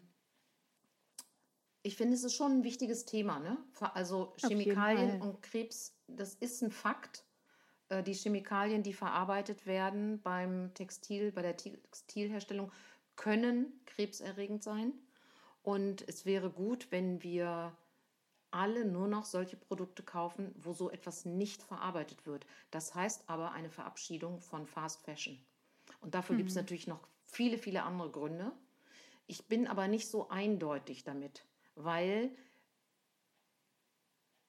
ich 1.83 1.95
finde, 1.95 2.13
es 2.13 2.23
ist 2.23 2.35
schon 2.35 2.59
ein 2.59 2.63
wichtiges 2.63 3.05
Thema. 3.05 3.39
Ne? 3.39 3.57
Also 3.93 4.35
Chemikalien 4.37 5.21
und 5.21 5.41
Krebs, 5.41 5.95
das 6.07 6.35
ist 6.35 6.61
ein 6.61 6.71
Fakt. 6.71 7.25
Äh, 7.89 8.03
die 8.03 8.13
Chemikalien, 8.13 8.83
die 8.83 8.93
verarbeitet 8.93 9.65
werden 9.65 10.21
beim 10.21 10.73
Textil, 10.73 11.31
bei 11.31 11.41
der 11.41 11.57
Textilherstellung, 11.57 12.71
können 13.15 13.81
krebserregend 13.85 14.63
sein. 14.63 14.93
Und 15.63 16.07
es 16.07 16.25
wäre 16.25 16.49
gut, 16.49 16.87
wenn 16.91 17.21
wir 17.23 17.75
alle 18.51 18.85
nur 18.85 19.07
noch 19.07 19.25
solche 19.25 19.57
Produkte 19.57 20.03
kaufen, 20.03 20.53
wo 20.57 20.73
so 20.73 20.89
etwas 20.91 21.25
nicht 21.25 21.63
verarbeitet 21.63 22.25
wird. 22.25 22.45
Das 22.69 22.93
heißt 22.93 23.23
aber 23.27 23.51
eine 23.51 23.69
Verabschiedung 23.69 24.41
von 24.41 24.67
Fast 24.67 25.01
Fashion. 25.01 25.39
Und 26.01 26.13
dafür 26.15 26.33
mhm. 26.33 26.39
gibt 26.39 26.49
es 26.49 26.55
natürlich 26.55 26.87
noch 26.87 27.07
viele, 27.25 27.57
viele 27.57 27.83
andere 27.83 28.11
Gründe. 28.11 28.51
Ich 29.27 29.47
bin 29.47 29.67
aber 29.67 29.87
nicht 29.87 30.09
so 30.09 30.29
eindeutig 30.29 31.03
damit, 31.03 31.45
weil 31.75 32.29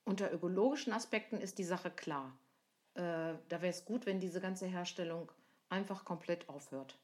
unter 0.05 0.33
ökologischen 0.33 0.93
Aspekten 0.93 1.41
ist 1.41 1.59
die 1.59 1.65
Sache 1.65 1.91
klar. 1.91 2.37
Äh, 2.95 3.35
da 3.49 3.63
wäre 3.63 3.69
es 3.69 3.85
gut, 3.85 4.07
wenn 4.07 4.21
diese 4.21 4.41
ganze 4.41 4.67
Herstellung 4.67 5.31
einfach 5.69 6.05
komplett 6.05 6.49
aufhört. 6.49 6.99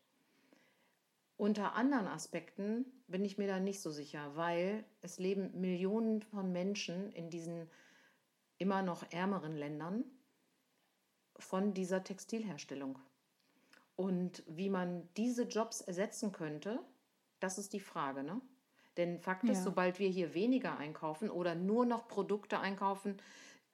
Unter 1.39 1.77
anderen 1.77 2.09
Aspekten 2.09 2.85
bin 3.07 3.25
ich 3.25 3.39
mir 3.39 3.47
da 3.47 3.61
nicht 3.61 3.81
so 3.81 3.93
sicher, 3.93 4.35
weil 4.35 4.85
es 5.03 5.21
leben 5.21 5.59
Millionen 5.61 6.21
von 6.21 6.51
Menschen 6.51 7.13
in 7.13 7.31
diesen 7.31 7.71
immer 8.59 8.83
noch 8.83 9.09
ärmeren 9.13 9.57
Ländern 9.57 10.05
von 11.39 11.75
dieser 11.75 12.03
Textilherstellung. 12.03 12.99
Und 13.95 14.43
wie 14.49 14.69
man 14.69 15.09
diese 15.17 15.45
Jobs 15.45 15.81
ersetzen 15.81 16.33
könnte, 16.33 16.81
das 17.39 17.57
ist 17.57 17.73
die 17.73 17.79
Frage. 17.79 18.25
Ne? 18.25 18.41
Denn 18.97 19.21
Fakt 19.21 19.45
ja. 19.45 19.53
ist, 19.53 19.63
sobald 19.63 20.01
wir 20.01 20.09
hier 20.09 20.35
weniger 20.35 20.77
einkaufen 20.77 21.31
oder 21.31 21.55
nur 21.55 21.87
noch 21.87 22.09
Produkte 22.09 22.59
einkaufen, 22.59 23.17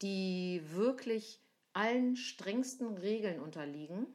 die 0.03 0.61
wirklich 0.66 1.40
allen 1.72 2.16
strengsten 2.16 2.98
Regeln 2.98 3.40
unterliegen, 3.40 4.07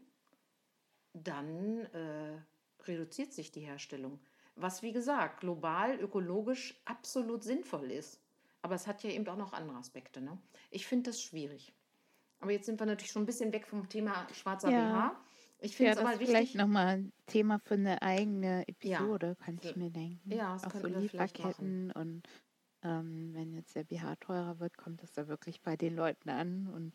dann 1.14 1.80
äh, 1.94 2.38
reduziert 2.88 3.34
sich 3.34 3.52
die 3.52 3.62
Herstellung. 3.62 4.20
Was, 4.56 4.84
wie 4.84 4.92
gesagt, 4.92 5.42
global, 5.42 6.00
ökologisch 6.00 6.80
absolut 6.86 7.44
sinnvoll 7.44 7.92
ist. 7.92 8.20
Aber 8.62 8.76
es 8.76 8.88
hat 8.88 9.04
ja 9.04 9.10
eben 9.10 9.28
auch 9.28 9.38
noch 9.38 9.54
andere 9.54 9.78
Aspekte. 9.78 10.22
Ne? 10.22 10.38
Ich 10.70 10.86
finde 10.86 11.12
das 11.12 11.22
schwierig. 11.22 11.74
Aber 12.40 12.52
jetzt 12.52 12.66
sind 12.66 12.80
wir 12.80 12.86
natürlich 12.86 13.12
schon 13.12 13.24
ein 13.24 13.28
bisschen 13.28 13.54
weg 13.54 13.68
vom 13.68 13.88
Thema 13.88 14.28
schwarzer 14.34 14.70
ja. 14.70 15.12
BH. 15.12 15.26
Ich 15.62 15.76
finde 15.76 15.92
ja, 15.92 15.94
es 15.94 16.00
aber 16.00 16.12
wichtig. 16.12 16.28
Vielleicht 16.28 16.56
nochmal 16.56 16.88
ein 16.88 17.14
Thema 17.26 17.60
für 17.60 17.74
eine 17.74 18.02
eigene 18.02 18.68
Episode, 18.68 19.28
ja. 19.40 19.46
kann 19.46 19.60
ich 19.62 19.76
mir 19.76 19.90
denken. 19.90 20.32
Ja, 20.32 20.54
das 20.54 20.64
auch 20.64 20.80
so 20.80 20.88
Lieferketten 20.88 21.92
und 21.92 22.24
ähm, 22.82 23.34
wenn 23.34 23.54
jetzt 23.54 23.76
der 23.76 23.84
BH 23.84 24.16
teurer 24.18 24.60
wird, 24.60 24.78
kommt 24.78 25.04
das 25.04 25.12
da 25.12 25.28
wirklich 25.28 25.62
bei 25.62 25.76
den 25.76 25.98
Leuten 25.98 26.30
an 26.30 26.68
und 26.68 26.94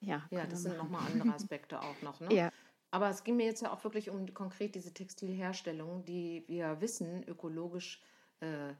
ja. 0.00 0.22
Ja, 0.30 0.46
das 0.46 0.62
sind 0.62 0.76
nochmal 0.76 1.02
andere 1.10 1.30
Aspekte 1.34 1.80
auch 1.80 2.00
noch. 2.02 2.20
Ne? 2.20 2.32
Ja. 2.32 2.52
Aber 2.96 3.10
es 3.10 3.24
ging 3.24 3.36
mir 3.36 3.44
jetzt 3.44 3.60
ja 3.60 3.70
auch 3.74 3.84
wirklich 3.84 4.08
um 4.08 4.32
konkret 4.32 4.74
diese 4.74 4.90
Textilherstellung, 4.90 6.06
die 6.06 6.44
wir 6.46 6.80
wissen, 6.80 7.28
ökologisch 7.28 8.00
äh, 8.40 8.72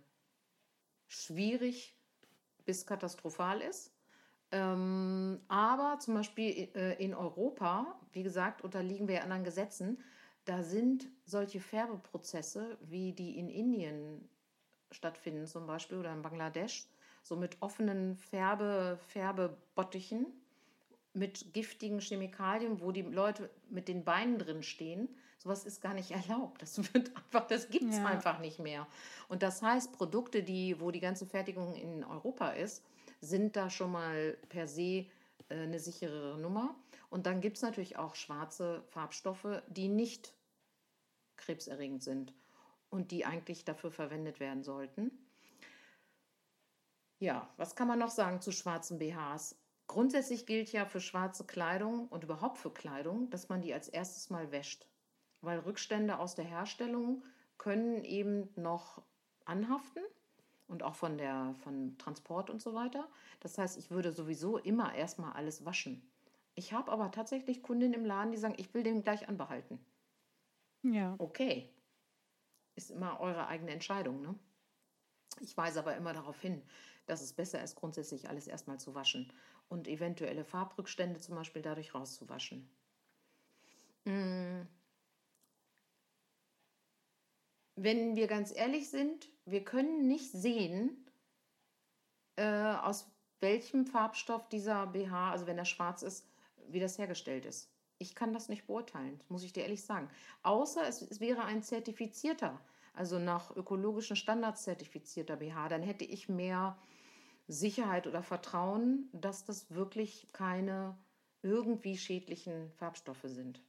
schwierig 1.06 1.94
bis 2.64 2.86
katastrophal 2.86 3.60
ist. 3.60 3.92
Ähm, 4.52 5.38
aber 5.48 5.98
zum 5.98 6.14
Beispiel 6.14 6.70
äh, 6.74 6.94
in 6.94 7.12
Europa, 7.12 8.00
wie 8.12 8.22
gesagt, 8.22 8.64
unterliegen 8.64 9.06
wir 9.06 9.22
anderen 9.22 9.44
Gesetzen. 9.44 10.02
Da 10.46 10.62
sind 10.62 11.10
solche 11.26 11.60
Färbeprozesse, 11.60 12.78
wie 12.80 13.12
die 13.12 13.38
in 13.38 13.50
Indien 13.50 14.26
stattfinden, 14.92 15.46
zum 15.46 15.66
Beispiel, 15.66 15.98
oder 15.98 16.14
in 16.14 16.22
Bangladesch, 16.22 16.88
so 17.22 17.36
mit 17.36 17.58
offenen 17.60 18.16
Färbe, 18.16 18.98
Färbebottichen, 19.08 20.24
mit 21.16 21.52
giftigen 21.54 22.00
Chemikalien, 22.00 22.80
wo 22.80 22.92
die 22.92 23.02
Leute 23.02 23.50
mit 23.70 23.88
den 23.88 24.04
Beinen 24.04 24.38
drin 24.38 24.62
stehen. 24.62 25.08
Sowas 25.38 25.64
ist 25.64 25.80
gar 25.80 25.94
nicht 25.94 26.10
erlaubt. 26.28 26.62
Das 26.62 26.78
wird 26.92 27.10
einfach, 27.16 27.46
das 27.46 27.70
gibt 27.70 27.90
es 27.90 27.96
ja. 27.96 28.06
einfach 28.06 28.38
nicht 28.38 28.58
mehr. 28.58 28.86
Und 29.28 29.42
das 29.42 29.62
heißt, 29.62 29.92
Produkte, 29.92 30.42
die, 30.42 30.80
wo 30.80 30.90
die 30.90 31.00
ganze 31.00 31.26
Fertigung 31.26 31.74
in 31.74 32.04
Europa 32.04 32.50
ist, 32.50 32.84
sind 33.20 33.56
da 33.56 33.70
schon 33.70 33.92
mal 33.92 34.36
per 34.50 34.68
se 34.68 34.82
äh, 34.82 35.06
eine 35.48 35.80
sicherere 35.80 36.38
Nummer. 36.38 36.74
Und 37.08 37.26
dann 37.26 37.40
gibt 37.40 37.56
es 37.56 37.62
natürlich 37.62 37.96
auch 37.96 38.14
schwarze 38.14 38.82
Farbstoffe, 38.88 39.62
die 39.68 39.88
nicht 39.88 40.34
krebserregend 41.36 42.02
sind 42.02 42.34
und 42.90 43.10
die 43.10 43.24
eigentlich 43.24 43.64
dafür 43.64 43.90
verwendet 43.90 44.40
werden 44.40 44.62
sollten. 44.62 45.10
Ja, 47.18 47.48
was 47.56 47.74
kann 47.74 47.88
man 47.88 47.98
noch 47.98 48.10
sagen 48.10 48.42
zu 48.42 48.52
schwarzen 48.52 48.98
BHs? 48.98 49.56
Grundsätzlich 49.86 50.46
gilt 50.46 50.72
ja 50.72 50.84
für 50.84 51.00
schwarze 51.00 51.46
Kleidung 51.46 52.08
und 52.08 52.24
überhaupt 52.24 52.58
für 52.58 52.72
Kleidung, 52.72 53.30
dass 53.30 53.48
man 53.48 53.62
die 53.62 53.72
als 53.72 53.88
erstes 53.88 54.30
mal 54.30 54.50
wäscht. 54.50 54.88
Weil 55.40 55.60
Rückstände 55.60 56.18
aus 56.18 56.34
der 56.34 56.44
Herstellung 56.44 57.24
können 57.58 58.04
eben 58.04 58.48
noch 58.56 59.02
anhaften 59.44 60.02
und 60.66 60.82
auch 60.82 60.94
von 60.94 61.18
der 61.18 61.54
von 61.62 61.96
Transport 61.98 62.50
und 62.50 62.60
so 62.60 62.74
weiter. 62.74 63.08
Das 63.40 63.58
heißt, 63.58 63.78
ich 63.78 63.90
würde 63.90 64.12
sowieso 64.12 64.58
immer 64.58 64.94
erstmal 64.94 65.32
alles 65.32 65.64
waschen. 65.64 66.10
Ich 66.54 66.72
habe 66.72 66.90
aber 66.90 67.10
tatsächlich 67.10 67.62
Kundinnen 67.62 67.94
im 67.94 68.04
Laden, 68.04 68.32
die 68.32 68.38
sagen, 68.38 68.54
ich 68.56 68.74
will 68.74 68.82
den 68.82 69.02
gleich 69.02 69.28
anbehalten. 69.28 69.78
Ja. 70.82 71.14
Okay. 71.18 71.74
Ist 72.74 72.90
immer 72.90 73.20
eure 73.20 73.48
eigene 73.48 73.72
Entscheidung, 73.72 74.22
ne? 74.22 74.38
Ich 75.40 75.56
weise 75.56 75.78
aber 75.78 75.96
immer 75.96 76.12
darauf 76.12 76.40
hin, 76.40 76.62
dass 77.06 77.22
es 77.22 77.32
besser 77.32 77.62
ist, 77.62 77.76
grundsätzlich 77.76 78.28
alles 78.28 78.46
erstmal 78.46 78.78
zu 78.78 78.94
waschen 78.94 79.32
und 79.68 79.88
eventuelle 79.88 80.44
Farbrückstände 80.44 81.20
zum 81.20 81.34
Beispiel 81.34 81.62
dadurch 81.62 81.94
rauszuwaschen. 81.94 82.68
Hm. 84.04 84.66
Wenn 87.74 88.16
wir 88.16 88.26
ganz 88.26 88.54
ehrlich 88.54 88.88
sind, 88.88 89.28
wir 89.44 89.64
können 89.64 90.08
nicht 90.08 90.32
sehen, 90.32 91.06
äh, 92.36 92.44
aus 92.44 93.10
welchem 93.40 93.86
Farbstoff 93.86 94.48
dieser 94.48 94.86
BH, 94.86 95.32
also 95.32 95.46
wenn 95.46 95.58
er 95.58 95.64
schwarz 95.64 96.02
ist, 96.02 96.26
wie 96.68 96.80
das 96.80 96.98
hergestellt 96.98 97.44
ist. 97.44 97.70
Ich 97.98 98.14
kann 98.14 98.32
das 98.32 98.48
nicht 98.48 98.66
beurteilen, 98.66 99.20
muss 99.28 99.42
ich 99.42 99.52
dir 99.52 99.62
ehrlich 99.62 99.82
sagen. 99.82 100.10
Außer 100.42 100.86
es, 100.86 101.02
es 101.02 101.20
wäre 101.20 101.44
ein 101.44 101.62
zertifizierter, 101.62 102.60
also 102.96 103.18
nach 103.18 103.54
ökologischen 103.54 104.16
Standards 104.16 104.64
zertifizierter 104.64 105.36
BH, 105.36 105.68
dann 105.68 105.82
hätte 105.82 106.04
ich 106.04 106.28
mehr 106.28 106.76
Sicherheit 107.48 108.06
oder 108.06 108.22
Vertrauen, 108.22 109.08
dass 109.12 109.44
das 109.44 109.70
wirklich 109.70 110.28
keine 110.32 110.96
irgendwie 111.42 111.96
schädlichen 111.96 112.72
Farbstoffe 112.72 113.24
sind. 113.24 113.60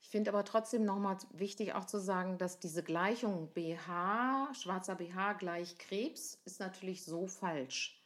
Ich 0.00 0.08
finde 0.08 0.30
aber 0.30 0.44
trotzdem 0.44 0.84
nochmal 0.84 1.18
wichtig 1.32 1.74
auch 1.74 1.84
zu 1.84 1.98
sagen, 1.98 2.38
dass 2.38 2.60
diese 2.60 2.82
Gleichung 2.82 3.52
BH, 3.52 4.54
schwarzer 4.54 4.94
BH 4.94 5.34
gleich 5.34 5.76
Krebs, 5.78 6.40
ist 6.44 6.60
natürlich 6.60 7.04
so 7.04 7.26
falsch. 7.26 8.00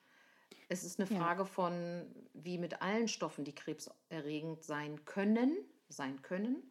Es 0.70 0.82
ist 0.82 0.98
eine 0.98 1.06
Frage 1.06 1.42
ja. 1.42 1.46
von, 1.46 2.06
wie 2.32 2.56
mit 2.56 2.80
allen 2.80 3.06
Stoffen, 3.06 3.44
die 3.44 3.54
krebserregend 3.54 4.64
sein 4.64 5.04
können, 5.04 5.56
sein 5.88 6.22
können, 6.22 6.62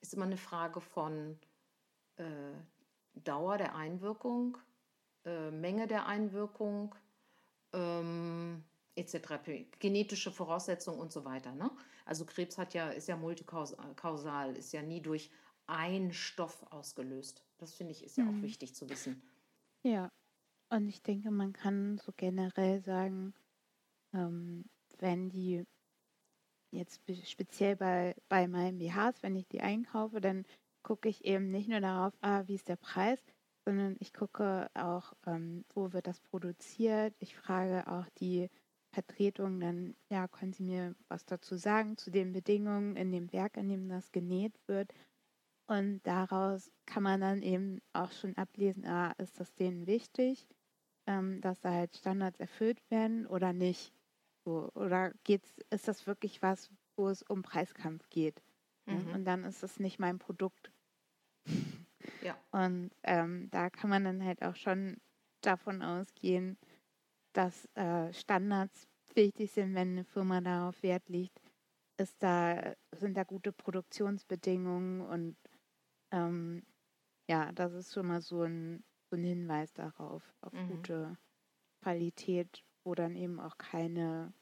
ist 0.00 0.14
immer 0.14 0.24
eine 0.24 0.38
Frage 0.38 0.80
von 0.80 1.38
äh, 2.20 3.20
Dauer 3.24 3.58
der 3.58 3.74
Einwirkung, 3.74 4.56
äh, 5.24 5.50
Menge 5.50 5.86
der 5.86 6.06
Einwirkung, 6.06 6.94
ähm, 7.72 8.64
etc., 8.94 9.18
genetische 9.78 10.30
Voraussetzungen 10.30 11.00
und 11.00 11.12
so 11.12 11.24
weiter. 11.24 11.54
Ne? 11.54 11.70
Also 12.04 12.24
Krebs 12.24 12.58
hat 12.58 12.74
ja, 12.74 12.90
ist 12.90 13.08
ja 13.08 13.16
multikausal, 13.16 14.56
ist 14.56 14.72
ja 14.72 14.82
nie 14.82 15.00
durch 15.00 15.30
einen 15.66 16.12
Stoff 16.12 16.64
ausgelöst. 16.70 17.44
Das 17.58 17.74
finde 17.74 17.92
ich 17.92 18.04
ist 18.04 18.16
ja 18.16 18.24
mhm. 18.24 18.38
auch 18.38 18.42
wichtig 18.42 18.74
zu 18.74 18.88
wissen. 18.88 19.22
Ja, 19.82 20.10
und 20.68 20.88
ich 20.88 21.02
denke, 21.02 21.30
man 21.30 21.52
kann 21.52 21.98
so 21.98 22.12
generell 22.16 22.80
sagen, 22.82 23.34
ähm, 24.12 24.64
wenn 24.98 25.30
die 25.30 25.64
jetzt 26.70 27.00
speziell 27.24 27.76
bei, 27.76 28.14
bei 28.28 28.46
meinen 28.46 28.78
BHs, 28.78 29.22
wenn 29.22 29.36
ich 29.36 29.48
die 29.48 29.60
einkaufe, 29.60 30.20
dann 30.20 30.44
gucke 30.82 31.08
ich 31.08 31.24
eben 31.24 31.50
nicht 31.50 31.68
nur 31.68 31.80
darauf, 31.80 32.14
ah, 32.22 32.42
wie 32.46 32.54
ist 32.54 32.68
der 32.68 32.76
Preis, 32.76 33.22
sondern 33.64 33.96
ich 34.00 34.12
gucke 34.12 34.70
auch, 34.74 35.12
ähm, 35.26 35.64
wo 35.74 35.92
wird 35.92 36.06
das 36.06 36.20
produziert. 36.20 37.14
Ich 37.18 37.36
frage 37.36 37.86
auch 37.86 38.08
die 38.18 38.50
Vertretung 38.92 39.60
dann, 39.60 39.96
ja, 40.10 40.28
können 40.28 40.52
Sie 40.52 40.64
mir 40.64 40.94
was 41.08 41.24
dazu 41.26 41.56
sagen 41.56 41.96
zu 41.96 42.10
den 42.10 42.32
Bedingungen 42.32 42.96
in 42.96 43.12
dem 43.12 43.32
Werk, 43.32 43.56
in 43.56 43.68
dem 43.68 43.88
das 43.88 44.12
genäht 44.12 44.58
wird. 44.66 44.92
Und 45.66 46.00
daraus 46.04 46.70
kann 46.86 47.04
man 47.04 47.20
dann 47.20 47.42
eben 47.42 47.80
auch 47.92 48.12
schon 48.12 48.36
ablesen, 48.36 48.86
ah, 48.86 49.12
ist 49.18 49.38
das 49.40 49.54
denen 49.54 49.86
wichtig? 49.86 50.48
ähm, 51.10 51.40
dass 51.40 51.60
da 51.60 51.72
halt 51.72 51.96
Standards 51.96 52.38
erfüllt 52.38 52.80
werden 52.90 53.26
oder 53.26 53.52
nicht? 53.52 53.92
So, 54.44 54.70
oder 54.74 55.12
geht's, 55.24 55.58
ist 55.70 55.88
das 55.88 56.06
wirklich 56.06 56.42
was, 56.42 56.70
wo 56.96 57.08
es 57.08 57.22
um 57.22 57.42
Preiskampf 57.42 58.08
geht? 58.10 58.42
Mhm. 58.90 59.14
Und 59.14 59.24
dann 59.24 59.44
ist 59.44 59.62
es 59.62 59.80
nicht 59.80 59.98
mein 59.98 60.18
Produkt. 60.18 60.72
Ja. 62.22 62.36
Und 62.50 62.90
ähm, 63.02 63.50
da 63.50 63.70
kann 63.70 63.88
man 63.88 64.04
dann 64.04 64.24
halt 64.24 64.42
auch 64.42 64.56
schon 64.56 64.98
davon 65.42 65.82
ausgehen, 65.82 66.58
dass 67.34 67.66
äh, 67.76 68.12
Standards 68.12 68.88
wichtig 69.14 69.50
sind, 69.52 69.74
wenn 69.74 69.92
eine 69.92 70.04
Firma 70.04 70.40
darauf 70.40 70.82
Wert 70.82 71.08
legt. 71.08 71.40
Ist 71.98 72.22
da, 72.22 72.74
sind 72.92 73.16
da 73.16 73.24
gute 73.24 73.52
Produktionsbedingungen 73.52 75.02
und 75.02 75.36
ähm, 76.10 76.62
ja, 77.28 77.52
das 77.52 77.72
ist 77.74 77.92
schon 77.94 78.06
mal 78.06 78.20
so 78.20 78.42
ein 78.42 78.82
so 79.10 79.16
ein 79.16 79.24
Hinweis 79.24 79.72
darauf, 79.72 80.22
auf 80.40 80.52
mhm. 80.52 80.68
gute 80.68 81.18
Qualität, 81.82 82.64
wo 82.84 82.94
dann 82.94 83.16
eben 83.16 83.40
auch 83.40 83.58
keine 83.58 84.32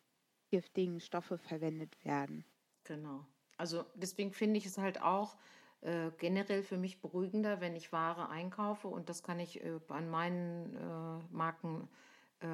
giftigen 0.50 1.00
Stoffe 1.00 1.38
verwendet 1.38 2.04
werden. 2.04 2.44
Genau. 2.84 3.26
Also 3.58 3.84
deswegen 3.94 4.32
finde 4.32 4.56
ich 4.56 4.66
es 4.66 4.78
halt 4.78 5.02
auch 5.02 5.36
äh, 5.82 6.10
generell 6.18 6.62
für 6.62 6.78
mich 6.78 7.00
beruhigender, 7.00 7.60
wenn 7.60 7.76
ich 7.76 7.92
Ware 7.92 8.28
einkaufe 8.30 8.88
und 8.88 9.08
das 9.08 9.22
kann 9.22 9.38
ich 9.38 9.62
äh, 9.62 9.78
an 9.88 10.08
meinen 10.08 10.74
äh, 10.76 11.34
Marken 11.34 11.88
äh, 12.40 12.46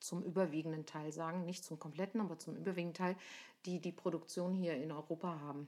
zum 0.00 0.22
überwiegenden 0.22 0.86
Teil 0.86 1.12
sagen, 1.12 1.44
nicht 1.44 1.64
zum 1.64 1.78
kompletten, 1.78 2.20
aber 2.20 2.38
zum 2.38 2.56
überwiegenden 2.56 2.94
Teil, 2.94 3.16
die 3.66 3.80
die 3.80 3.92
Produktion 3.92 4.54
hier 4.54 4.76
in 4.76 4.92
Europa 4.92 5.40
haben, 5.40 5.66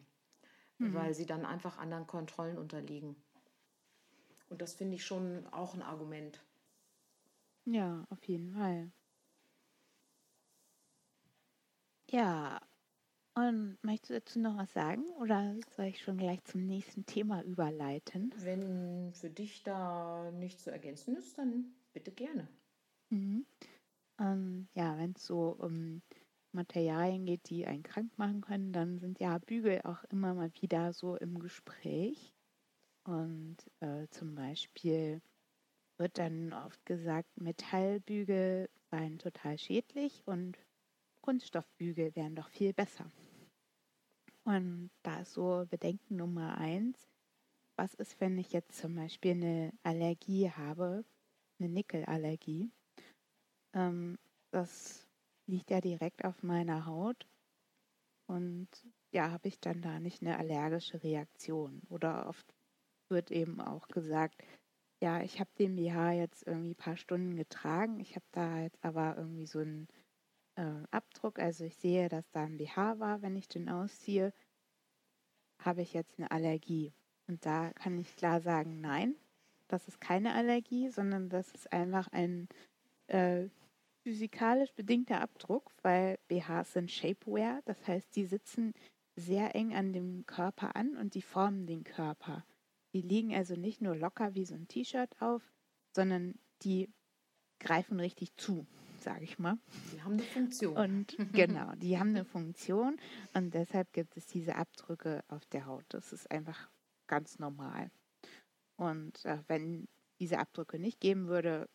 mhm. 0.78 0.94
weil 0.94 1.14
sie 1.14 1.26
dann 1.26 1.44
einfach 1.44 1.78
anderen 1.78 2.06
Kontrollen 2.06 2.58
unterliegen. 2.58 3.16
Und 4.48 4.62
das 4.62 4.74
finde 4.74 4.96
ich 4.96 5.04
schon 5.04 5.46
auch 5.50 5.74
ein 5.74 5.82
Argument. 5.82 6.42
Ja, 7.64 8.04
auf 8.10 8.24
jeden 8.24 8.52
Fall. 8.52 8.90
Ja, 12.10 12.60
und 13.34 13.78
möchtest 13.82 14.10
du 14.10 14.14
dazu 14.14 14.40
noch 14.40 14.56
was 14.56 14.72
sagen 14.72 15.04
oder 15.20 15.54
soll 15.74 15.86
ich 15.86 16.00
schon 16.00 16.18
gleich 16.18 16.42
zum 16.44 16.66
nächsten 16.66 17.06
Thema 17.06 17.42
überleiten? 17.42 18.32
Wenn 18.38 19.12
für 19.14 19.30
dich 19.30 19.62
da 19.62 20.30
nichts 20.32 20.64
zu 20.64 20.70
ergänzen 20.70 21.16
ist, 21.16 21.38
dann 21.38 21.72
bitte 21.92 22.12
gerne. 22.12 22.48
Mhm. 23.10 23.46
Ähm, 24.20 24.68
ja, 24.74 24.96
wenn 24.98 25.12
es 25.12 25.26
so 25.26 25.56
um 25.58 26.02
Materialien 26.52 27.24
geht, 27.24 27.48
die 27.48 27.66
einen 27.66 27.82
krank 27.82 28.16
machen 28.18 28.42
können, 28.42 28.72
dann 28.72 28.98
sind 28.98 29.18
ja 29.20 29.38
Bügel 29.38 29.80
auch 29.84 30.04
immer 30.04 30.34
mal 30.34 30.52
wieder 30.60 30.92
so 30.92 31.16
im 31.16 31.38
Gespräch. 31.38 32.34
Und 33.04 33.56
äh, 33.80 34.06
zum 34.10 34.34
Beispiel 34.34 35.22
wird 35.98 36.18
dann 36.18 36.52
oft 36.52 36.84
gesagt, 36.84 37.28
Metallbügel 37.40 38.68
seien 38.90 39.18
total 39.18 39.58
schädlich 39.58 40.22
und 40.26 40.58
Kunststoffbügel 41.22 42.14
wären 42.14 42.34
doch 42.34 42.48
viel 42.48 42.72
besser. 42.72 43.10
Und 44.44 44.90
da 45.02 45.20
ist 45.20 45.34
so 45.34 45.64
Bedenken 45.70 46.16
Nummer 46.16 46.58
eins. 46.58 47.08
Was 47.76 47.94
ist, 47.94 48.20
wenn 48.20 48.38
ich 48.38 48.52
jetzt 48.52 48.76
zum 48.76 48.96
Beispiel 48.96 49.32
eine 49.32 49.72
Allergie 49.82 50.50
habe, 50.50 51.04
eine 51.58 51.68
Nickelallergie? 51.68 52.70
Ähm, 53.74 54.18
das 54.50 55.06
liegt 55.46 55.70
ja 55.70 55.80
direkt 55.80 56.24
auf 56.24 56.42
meiner 56.42 56.86
Haut. 56.86 57.26
Und 58.26 58.68
ja, 59.12 59.30
habe 59.30 59.48
ich 59.48 59.60
dann 59.60 59.82
da 59.82 60.00
nicht 60.00 60.22
eine 60.22 60.38
allergische 60.38 61.02
Reaktion? 61.02 61.82
Oder 61.88 62.28
oft 62.28 62.54
wird 63.08 63.30
eben 63.30 63.60
auch 63.60 63.88
gesagt, 63.88 64.42
ja, 65.00 65.20
ich 65.22 65.40
habe 65.40 65.50
den 65.58 65.76
BH 65.76 66.12
jetzt 66.12 66.46
irgendwie 66.46 66.70
ein 66.70 66.76
paar 66.76 66.96
Stunden 66.96 67.36
getragen. 67.36 68.00
Ich 68.00 68.14
habe 68.14 68.24
da 68.32 68.60
jetzt 68.60 68.84
aber 68.84 69.16
irgendwie 69.16 69.46
so 69.46 69.58
einen 69.58 69.88
äh, 70.56 70.82
Abdruck. 70.90 71.38
Also 71.38 71.64
ich 71.64 71.76
sehe, 71.76 72.08
dass 72.08 72.30
da 72.30 72.44
ein 72.44 72.58
BH 72.58 72.98
war, 72.98 73.22
wenn 73.22 73.36
ich 73.36 73.48
den 73.48 73.68
ausziehe. 73.68 74.32
Habe 75.58 75.82
ich 75.82 75.92
jetzt 75.92 76.18
eine 76.18 76.30
Allergie? 76.30 76.92
Und 77.28 77.46
da 77.46 77.72
kann 77.74 77.98
ich 77.98 78.16
klar 78.16 78.40
sagen, 78.40 78.80
nein, 78.80 79.14
das 79.68 79.88
ist 79.88 80.00
keine 80.00 80.34
Allergie, 80.34 80.88
sondern 80.88 81.28
das 81.28 81.50
ist 81.52 81.72
einfach 81.72 82.08
ein 82.08 82.48
äh, 83.06 83.48
physikalisch 84.02 84.72
bedingter 84.74 85.20
Abdruck, 85.20 85.72
weil 85.82 86.18
BHs 86.28 86.72
sind 86.72 86.90
Shapewear. 86.90 87.60
Das 87.64 87.86
heißt, 87.86 88.14
die 88.16 88.26
sitzen 88.26 88.74
sehr 89.16 89.54
eng 89.54 89.74
an 89.74 89.92
dem 89.92 90.26
Körper 90.26 90.74
an 90.76 90.96
und 90.96 91.14
die 91.14 91.22
formen 91.22 91.66
den 91.66 91.84
Körper. 91.84 92.44
Die 92.92 93.02
liegen 93.02 93.34
also 93.34 93.54
nicht 93.54 93.80
nur 93.80 93.96
locker 93.96 94.34
wie 94.34 94.44
so 94.44 94.54
ein 94.54 94.68
T-Shirt 94.68 95.14
auf, 95.20 95.42
sondern 95.94 96.34
die 96.62 96.88
greifen 97.60 98.00
richtig 98.00 98.34
zu, 98.36 98.66
sage 99.02 99.24
ich 99.24 99.38
mal. 99.38 99.58
Die 99.92 100.02
haben 100.02 100.14
eine 100.14 100.22
Funktion. 100.22 100.76
Und 100.76 101.16
genau, 101.32 101.72
die 101.76 101.98
haben 101.98 102.10
eine 102.10 102.24
Funktion 102.24 102.98
und 103.34 103.52
deshalb 103.54 103.92
gibt 103.92 104.16
es 104.16 104.26
diese 104.26 104.56
Abdrücke 104.56 105.24
auf 105.28 105.44
der 105.46 105.66
Haut. 105.66 105.84
Das 105.88 106.12
ist 106.12 106.30
einfach 106.30 106.70
ganz 107.06 107.38
normal. 107.38 107.90
Und 108.76 109.24
äh, 109.24 109.38
wenn 109.48 109.88
diese 110.18 110.38
Abdrücke 110.38 110.78
nicht 110.78 111.00
geben 111.00 111.28
würde, 111.28 111.68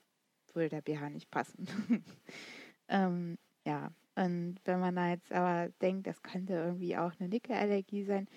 würde 0.53 0.69
der 0.69 0.81
BH 0.81 1.09
nicht 1.09 1.29
passen. 1.29 1.67
ähm, 2.87 3.37
ja, 3.65 3.91
und 4.15 4.59
wenn 4.65 4.79
man 4.79 4.95
da 4.95 5.09
jetzt 5.09 5.31
aber 5.31 5.69
denkt, 5.81 6.07
das 6.07 6.23
könnte 6.23 6.53
irgendwie 6.53 6.97
auch 6.97 7.11
eine 7.19 7.29
Nickelallergie 7.29 8.03
sein, 8.03 8.27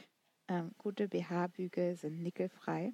ähm, 0.48 0.72
gute 0.76 1.08
BH-Bügel 1.08 1.96
sind 1.96 2.22
nickelfrei. 2.22 2.92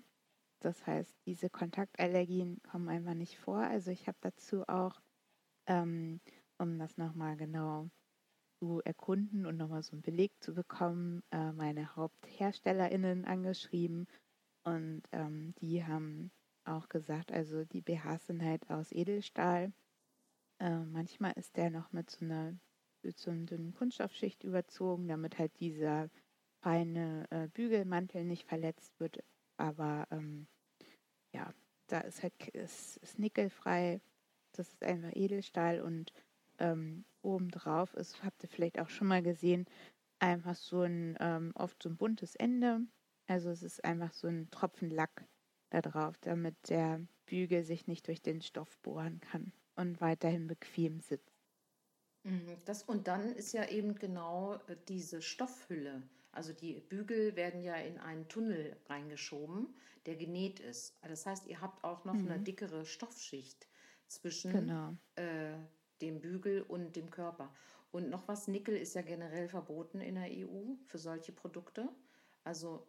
Das 0.60 0.86
heißt, 0.86 1.16
diese 1.26 1.50
Kontaktallergien 1.50 2.60
kommen 2.62 2.88
einfach 2.88 3.14
nicht 3.14 3.38
vor. 3.38 3.58
Also 3.58 3.90
ich 3.90 4.06
habe 4.06 4.18
dazu 4.20 4.62
auch, 4.68 5.00
ähm, 5.66 6.20
um 6.58 6.78
das 6.78 6.96
nochmal 6.96 7.36
genau 7.36 7.88
zu 8.58 8.80
erkunden 8.84 9.46
und 9.46 9.56
nochmal 9.56 9.82
so 9.82 9.92
einen 9.92 10.02
Beleg 10.02 10.32
zu 10.40 10.54
bekommen, 10.54 11.22
äh, 11.30 11.52
meine 11.52 11.94
HauptherstellerInnen 11.94 13.24
angeschrieben 13.24 14.06
und 14.64 15.02
ähm, 15.12 15.54
die 15.60 15.84
haben 15.84 16.30
auch 16.64 16.88
gesagt, 16.88 17.32
also 17.32 17.64
die 17.64 17.82
BHs 17.82 18.26
sind 18.26 18.42
halt 18.42 18.68
aus 18.70 18.92
Edelstahl. 18.92 19.72
Äh, 20.58 20.80
manchmal 20.80 21.32
ist 21.36 21.56
der 21.56 21.70
noch 21.70 21.92
mit 21.92 22.10
so 22.10 22.24
einer 22.24 22.58
so 23.14 23.30
dünnen 23.30 23.72
Kunststoffschicht 23.74 24.42
überzogen, 24.42 25.06
damit 25.06 25.38
halt 25.38 25.52
dieser 25.60 26.10
feine 26.60 27.26
äh, 27.30 27.46
Bügelmantel 27.48 28.24
nicht 28.24 28.48
verletzt 28.48 28.98
wird. 28.98 29.22
Aber 29.56 30.08
ähm, 30.10 30.48
ja, 31.32 31.54
da 31.86 32.00
ist 32.00 32.22
halt 32.24 32.34
ist, 32.48 32.96
ist 32.98 33.18
nickelfrei. 33.20 34.00
Das 34.58 34.68
ist 34.68 34.82
einfach 34.82 35.14
Edelstahl 35.14 35.80
und 35.80 36.12
ähm, 36.58 37.04
obendrauf 37.22 37.94
ist, 37.94 38.22
habt 38.22 38.42
ihr 38.42 38.48
vielleicht 38.48 38.78
auch 38.78 38.88
schon 38.88 39.08
mal 39.08 39.22
gesehen, 39.22 39.66
einfach 40.18 40.54
so 40.54 40.82
ein 40.82 41.16
ähm, 41.20 41.52
oft 41.54 41.82
so 41.82 41.88
ein 41.88 41.96
buntes 41.96 42.34
Ende. 42.36 42.80
Also 43.26 43.50
es 43.50 43.62
ist 43.62 43.84
einfach 43.84 44.12
so 44.12 44.28
ein 44.28 44.50
Tropfen 44.50 44.90
Lack 44.90 45.26
da 45.70 45.80
drauf, 45.80 46.16
damit 46.20 46.56
der 46.68 47.00
Bügel 47.26 47.64
sich 47.64 47.86
nicht 47.86 48.06
durch 48.06 48.22
den 48.22 48.40
Stoff 48.40 48.78
bohren 48.78 49.20
kann 49.20 49.52
und 49.74 50.00
weiterhin 50.00 50.46
bequem 50.46 51.00
sitzt. 51.00 51.36
Mhm, 52.22 52.56
das, 52.64 52.82
und 52.82 53.08
dann 53.08 53.34
ist 53.34 53.52
ja 53.52 53.68
eben 53.68 53.94
genau 53.96 54.54
äh, 54.68 54.76
diese 54.88 55.22
Stoffhülle. 55.22 56.02
Also 56.32 56.52
die 56.52 56.80
Bügel 56.80 57.34
werden 57.34 57.62
ja 57.62 57.74
in 57.76 57.98
einen 57.98 58.28
Tunnel 58.28 58.76
reingeschoben, 58.88 59.74
der 60.06 60.16
genäht 60.16 60.60
ist. 60.60 60.94
Das 61.02 61.24
heißt, 61.24 61.46
ihr 61.46 61.60
habt 61.60 61.82
auch 61.82 62.04
noch 62.04 62.14
mhm. 62.14 62.30
eine 62.30 62.40
dickere 62.40 62.84
Stoffschicht 62.84 63.66
zwischen 64.08 64.52
genau. 64.52 64.96
äh, 65.16 65.54
dem 66.00 66.20
Bügel 66.20 66.62
und 66.62 66.96
dem 66.96 67.10
Körper. 67.10 67.52
Und 67.92 68.10
noch 68.10 68.28
was, 68.28 68.48
Nickel 68.48 68.76
ist 68.76 68.94
ja 68.94 69.02
generell 69.02 69.48
verboten 69.48 70.00
in 70.00 70.16
der 70.16 70.28
EU 70.30 70.74
für 70.86 70.98
solche 70.98 71.32
Produkte. 71.32 71.88
Also 72.44 72.86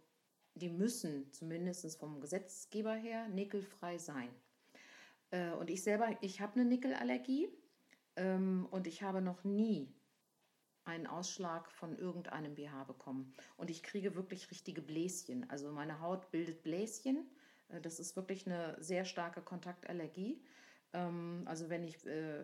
die 0.55 0.69
müssen 0.69 1.31
zumindest 1.31 1.97
vom 1.97 2.19
Gesetzgeber 2.19 2.93
her 2.95 3.27
nickelfrei 3.29 3.97
sein. 3.97 4.29
Äh, 5.31 5.51
und 5.51 5.69
ich 5.69 5.83
selber, 5.83 6.09
ich 6.21 6.41
habe 6.41 6.59
eine 6.59 6.65
Nickelallergie 6.65 7.49
ähm, 8.15 8.67
und 8.71 8.87
ich 8.87 9.03
habe 9.03 9.21
noch 9.21 9.43
nie 9.43 9.93
einen 10.83 11.05
Ausschlag 11.05 11.69
von 11.71 11.97
irgendeinem 11.97 12.55
BH 12.55 12.85
bekommen. 12.85 13.33
Und 13.57 13.69
ich 13.69 13.83
kriege 13.83 14.15
wirklich 14.15 14.49
richtige 14.51 14.81
Bläschen. 14.81 15.49
Also 15.49 15.71
meine 15.71 15.99
Haut 15.99 16.31
bildet 16.31 16.63
Bläschen. 16.63 17.29
Äh, 17.69 17.81
das 17.81 17.99
ist 17.99 18.15
wirklich 18.15 18.45
eine 18.45 18.75
sehr 18.81 19.05
starke 19.05 19.41
Kontaktallergie. 19.41 20.41
Ähm, 20.93 21.43
also 21.45 21.69
wenn 21.69 21.83
ich 21.83 22.05
äh, 22.05 22.43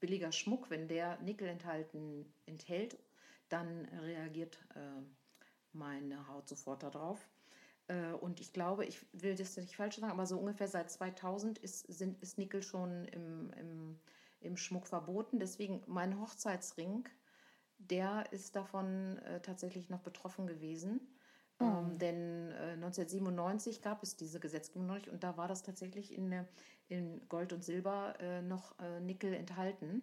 billiger 0.00 0.32
Schmuck, 0.32 0.70
wenn 0.70 0.88
der 0.88 1.18
Nickel 1.20 1.48
enthalten 1.48 2.32
enthält, 2.46 2.98
dann 3.48 3.86
reagiert 3.86 4.58
meine 5.72 6.28
Haut 6.28 6.48
sofort 6.48 6.82
darauf. 6.82 7.26
Äh, 7.88 8.12
und 8.12 8.40
ich 8.40 8.52
glaube, 8.52 8.84
ich 8.84 9.04
will 9.12 9.34
das 9.34 9.56
nicht 9.56 9.76
falsch 9.76 9.96
sagen, 9.96 10.12
aber 10.12 10.26
so 10.26 10.38
ungefähr 10.38 10.68
seit 10.68 10.90
2000 10.90 11.58
ist, 11.58 11.80
sind, 11.92 12.22
ist 12.22 12.38
Nickel 12.38 12.62
schon 12.62 13.06
im, 13.06 13.50
im, 13.58 13.98
im 14.40 14.56
Schmuck 14.56 14.86
verboten. 14.86 15.38
Deswegen 15.38 15.82
mein 15.86 16.20
Hochzeitsring, 16.20 17.08
der 17.78 18.26
ist 18.32 18.56
davon 18.56 19.18
äh, 19.18 19.40
tatsächlich 19.40 19.88
noch 19.88 20.00
betroffen 20.00 20.46
gewesen. 20.46 21.00
Mhm. 21.60 21.66
Ähm, 21.66 21.98
denn 21.98 22.50
äh, 22.52 22.72
1997 22.74 23.82
gab 23.82 24.02
es 24.02 24.16
diese 24.16 24.40
Gesetzgebung 24.40 24.86
noch 24.86 24.94
nicht 24.94 25.08
und 25.08 25.24
da 25.24 25.36
war 25.36 25.48
das 25.48 25.62
tatsächlich 25.62 26.16
in, 26.16 26.46
in 26.88 27.28
Gold 27.28 27.52
und 27.52 27.64
Silber 27.64 28.14
äh, 28.20 28.42
noch 28.42 28.78
äh, 28.78 29.00
Nickel 29.00 29.34
enthalten. 29.34 30.02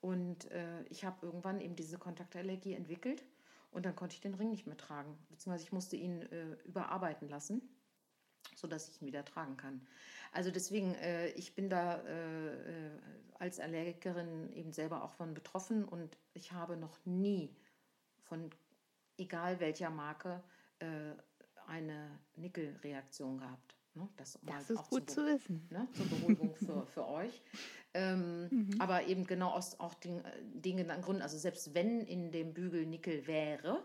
Und 0.00 0.50
äh, 0.50 0.82
ich 0.90 1.04
habe 1.04 1.24
irgendwann 1.24 1.60
eben 1.60 1.76
diese 1.76 1.96
Kontaktallergie 1.96 2.74
entwickelt 2.74 3.24
und 3.70 3.86
dann 3.86 3.96
konnte 3.96 4.14
ich 4.14 4.20
den 4.20 4.34
Ring 4.34 4.50
nicht 4.50 4.66
mehr 4.66 4.76
tragen, 4.76 5.16
beziehungsweise 5.30 5.64
ich 5.64 5.72
musste 5.72 5.96
ihn 5.96 6.22
äh, 6.22 6.52
überarbeiten 6.64 7.28
lassen, 7.28 7.62
sodass 8.54 8.88
ich 8.88 9.00
ihn 9.00 9.06
wieder 9.06 9.24
tragen 9.24 9.56
kann. 9.56 9.80
Also 10.32 10.50
deswegen, 10.50 10.94
äh, 10.96 11.28
ich 11.30 11.54
bin 11.54 11.70
da 11.70 11.96
äh, 12.02 12.86
äh, 12.86 12.90
als 13.38 13.60
Allergikerin 13.60 14.52
eben 14.52 14.72
selber 14.72 15.02
auch 15.02 15.12
von 15.12 15.32
betroffen 15.32 15.84
und 15.84 16.18
ich 16.34 16.52
habe 16.52 16.76
noch 16.76 16.98
nie 17.06 17.56
von 18.24 18.50
egal 19.16 19.58
welcher 19.60 19.90
Marke 19.90 20.42
äh, 20.78 21.14
eine 21.66 22.18
Nickelreaktion 22.36 23.38
gehabt. 23.38 23.76
Ne? 23.94 24.08
Das, 24.16 24.38
das 24.42 24.70
ist 24.70 24.90
gut 24.90 25.10
zu 25.10 25.24
wissen. 25.26 25.66
Ne? 25.70 25.88
Zur 25.94 26.06
Beruhigung 26.06 26.54
für, 26.66 26.86
für 26.86 27.08
euch. 27.08 27.42
Ähm, 27.94 28.48
mhm. 28.50 28.80
Aber 28.80 29.04
eben 29.06 29.26
genau 29.26 29.50
aus 29.50 29.78
auch 29.78 29.94
den, 29.94 30.22
den 30.42 30.76
Gründen, 31.00 31.22
also 31.22 31.38
selbst 31.38 31.74
wenn 31.74 32.00
in 32.00 32.32
dem 32.32 32.52
Bügel 32.54 32.86
Nickel 32.86 33.26
wäre, 33.26 33.84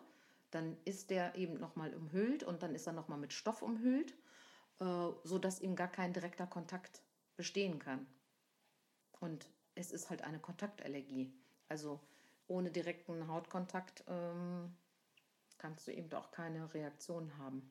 dann 0.51 0.77
ist 0.83 1.11
der 1.11 1.35
eben 1.35 1.59
nochmal 1.59 1.93
umhüllt 1.93 2.43
und 2.43 2.63
dann 2.63 2.73
ist 2.73 2.87
er 2.87 2.93
nochmal 2.93 3.19
mit 3.19 3.33
Stoff 3.33 3.61
umhüllt, 3.61 4.15
äh, 4.79 5.09
sodass 5.23 5.59
eben 5.59 5.75
gar 5.75 5.91
kein 5.91 6.11
direkter 6.11 6.47
Kontakt 6.47 7.03
bestehen 7.35 7.77
kann. 7.77 8.07
Und 9.19 9.47
es 9.75 9.91
ist 9.91 10.09
halt 10.09 10.23
eine 10.23 10.39
Kontaktallergie. 10.39 11.31
Also 11.67 11.99
ohne 12.47 12.71
direkten 12.71 13.27
Hautkontakt 13.27 14.03
ähm, 14.07 14.75
kannst 15.59 15.87
du 15.87 15.91
eben 15.91 16.11
auch 16.13 16.31
keine 16.31 16.73
Reaktion 16.73 17.37
haben. 17.37 17.69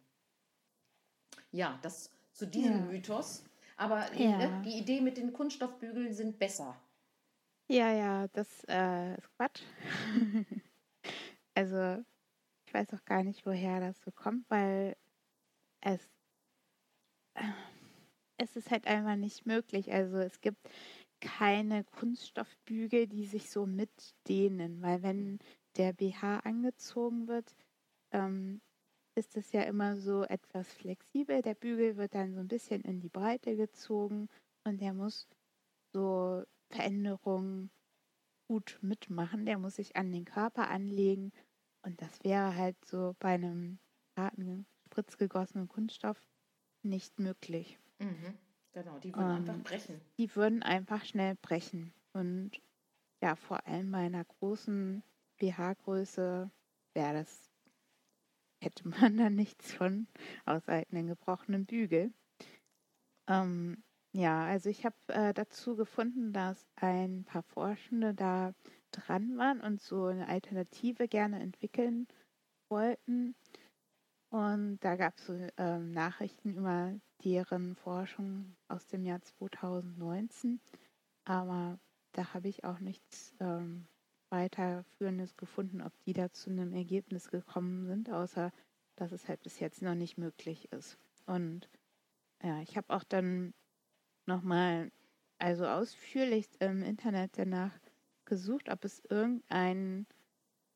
Ja, 1.51 1.79
das 1.83 2.11
zu 2.33 2.46
diesem 2.46 2.79
ja. 2.79 2.92
Mythos. 2.92 3.44
Aber 3.77 4.12
ja. 4.14 4.37
ne, 4.37 4.62
die 4.64 4.79
Idee 4.79 5.01
mit 5.01 5.16
den 5.16 5.33
Kunststoffbügeln 5.33 6.12
sind 6.12 6.38
besser. 6.38 6.77
Ja, 7.68 7.92
ja, 7.92 8.29
das 8.29 8.64
äh, 8.68 9.14
ist 9.16 9.31
Quatsch. 9.37 9.62
also, 11.55 12.03
ich 12.66 12.74
weiß 12.74 12.94
auch 12.94 13.05
gar 13.05 13.22
nicht, 13.22 13.44
woher 13.46 13.81
das 13.81 14.01
so 14.03 14.11
kommt, 14.11 14.48
weil 14.51 14.96
es, 15.81 16.01
äh, 17.35 17.44
es 18.37 18.57
ist 18.57 18.70
halt 18.70 18.87
einfach 18.87 19.16
nicht 19.16 19.46
möglich. 19.46 19.92
Also, 19.92 20.16
es 20.16 20.40
gibt 20.40 20.68
keine 21.20 21.85
Kunststoffbügel, 21.85 23.07
die 23.07 23.27
sich 23.27 23.51
so 23.51 23.66
mitdehnen, 23.66 24.83
weil 24.83 25.03
wenn 25.03 25.38
der 25.77 25.92
BH 25.92 26.40
angezogen 26.40 27.29
wird, 27.29 27.55
ähm, 28.12 28.60
ist 29.14 29.36
es 29.36 29.52
ja 29.52 29.62
immer 29.62 29.96
so 29.96 30.24
etwas 30.24 30.72
flexibel. 30.72 31.42
Der 31.42 31.54
Bügel 31.54 31.96
wird 31.96 32.14
dann 32.14 32.34
so 32.34 32.40
ein 32.40 32.48
bisschen 32.48 32.82
in 32.82 33.00
die 33.00 33.08
Breite 33.08 33.56
gezogen 33.56 34.28
und 34.64 34.80
der 34.80 34.94
muss 34.94 35.28
so 35.92 36.44
Veränderungen 36.70 37.70
gut 38.48 38.78
mitmachen. 38.80 39.44
Der 39.46 39.58
muss 39.58 39.76
sich 39.76 39.96
an 39.96 40.12
den 40.12 40.24
Körper 40.24 40.68
anlegen 40.70 41.32
und 41.82 42.00
das 42.00 42.22
wäre 42.24 42.54
halt 42.54 42.76
so 42.84 43.14
bei 43.18 43.34
einem 43.34 43.78
harten, 44.16 44.66
spritzgegossenen 44.86 45.68
Kunststoff 45.68 46.20
nicht 46.82 47.18
möglich. 47.18 47.78
Mhm, 47.98 48.38
genau, 48.72 48.98
die 48.98 49.14
würden 49.14 49.30
um, 49.30 49.36
einfach 49.36 49.62
brechen. 49.64 50.00
Die 50.18 50.36
würden 50.36 50.62
einfach 50.62 51.04
schnell 51.04 51.34
brechen. 51.36 51.92
Und 52.12 52.60
ja, 53.22 53.36
vor 53.36 53.66
allem 53.66 53.90
bei 53.90 53.98
einer 53.98 54.24
großen 54.24 55.02
BH-Größe 55.38 56.50
wäre 56.94 57.14
das 57.14 57.50
hätte 58.60 58.88
man 58.88 59.16
da 59.16 59.30
nichts 59.30 59.72
von, 59.72 60.06
außer 60.46 60.72
halt 60.72 60.92
einen 60.92 61.08
gebrochenen 61.08 61.66
Bügel. 61.66 62.12
Ähm, 63.28 63.82
ja, 64.12 64.44
also 64.46 64.70
ich 64.70 64.84
habe 64.84 64.96
äh, 65.08 65.34
dazu 65.34 65.76
gefunden, 65.76 66.32
dass 66.32 66.66
ein 66.76 67.24
paar 67.24 67.42
Forschende 67.42 68.14
da 68.14 68.54
dran 68.90 69.36
waren 69.36 69.60
und 69.60 69.80
so 69.80 70.06
eine 70.06 70.28
Alternative 70.28 71.08
gerne 71.08 71.40
entwickeln 71.40 72.08
wollten. 72.70 73.34
Und 74.30 74.78
da 74.80 74.96
gab 74.96 75.16
es 75.18 75.26
so, 75.26 75.38
ähm, 75.56 75.90
Nachrichten 75.92 76.54
über 76.54 76.94
deren 77.24 77.76
Forschung 77.76 78.56
aus 78.68 78.86
dem 78.86 79.04
Jahr 79.04 79.20
2019. 79.20 80.61
Aber 81.24 81.78
da 82.12 82.34
habe 82.34 82.48
ich 82.48 82.64
auch 82.64 82.80
nichts 82.80 83.34
ähm, 83.40 83.86
weiterführendes 84.31 85.37
gefunden, 85.37 85.83
ob 85.83 85.93
die 86.05 86.12
da 86.12 86.31
zu 86.31 86.51
einem 86.51 86.72
Ergebnis 86.72 87.29
gekommen 87.31 87.87
sind, 87.87 88.11
außer 88.11 88.53
dass 88.97 89.12
es 89.12 89.29
halt 89.29 89.43
bis 89.43 89.61
jetzt 89.61 89.83
noch 89.83 89.95
nicht 89.95 90.18
möglich 90.18 90.70
ist. 90.72 90.99
Und 91.26 91.68
ja, 92.43 92.61
ich 92.61 92.76
habe 92.76 92.95
auch 92.95 93.05
dann 93.05 93.55
nochmal, 94.26 94.91
also 95.39 95.66
ausführlich 95.66 96.49
im 96.61 96.83
Internet 96.83 97.33
danach 97.37 97.72
gesucht, 98.24 98.68
ob 98.68 98.85
es 98.85 99.03
irgendeinen 99.09 100.07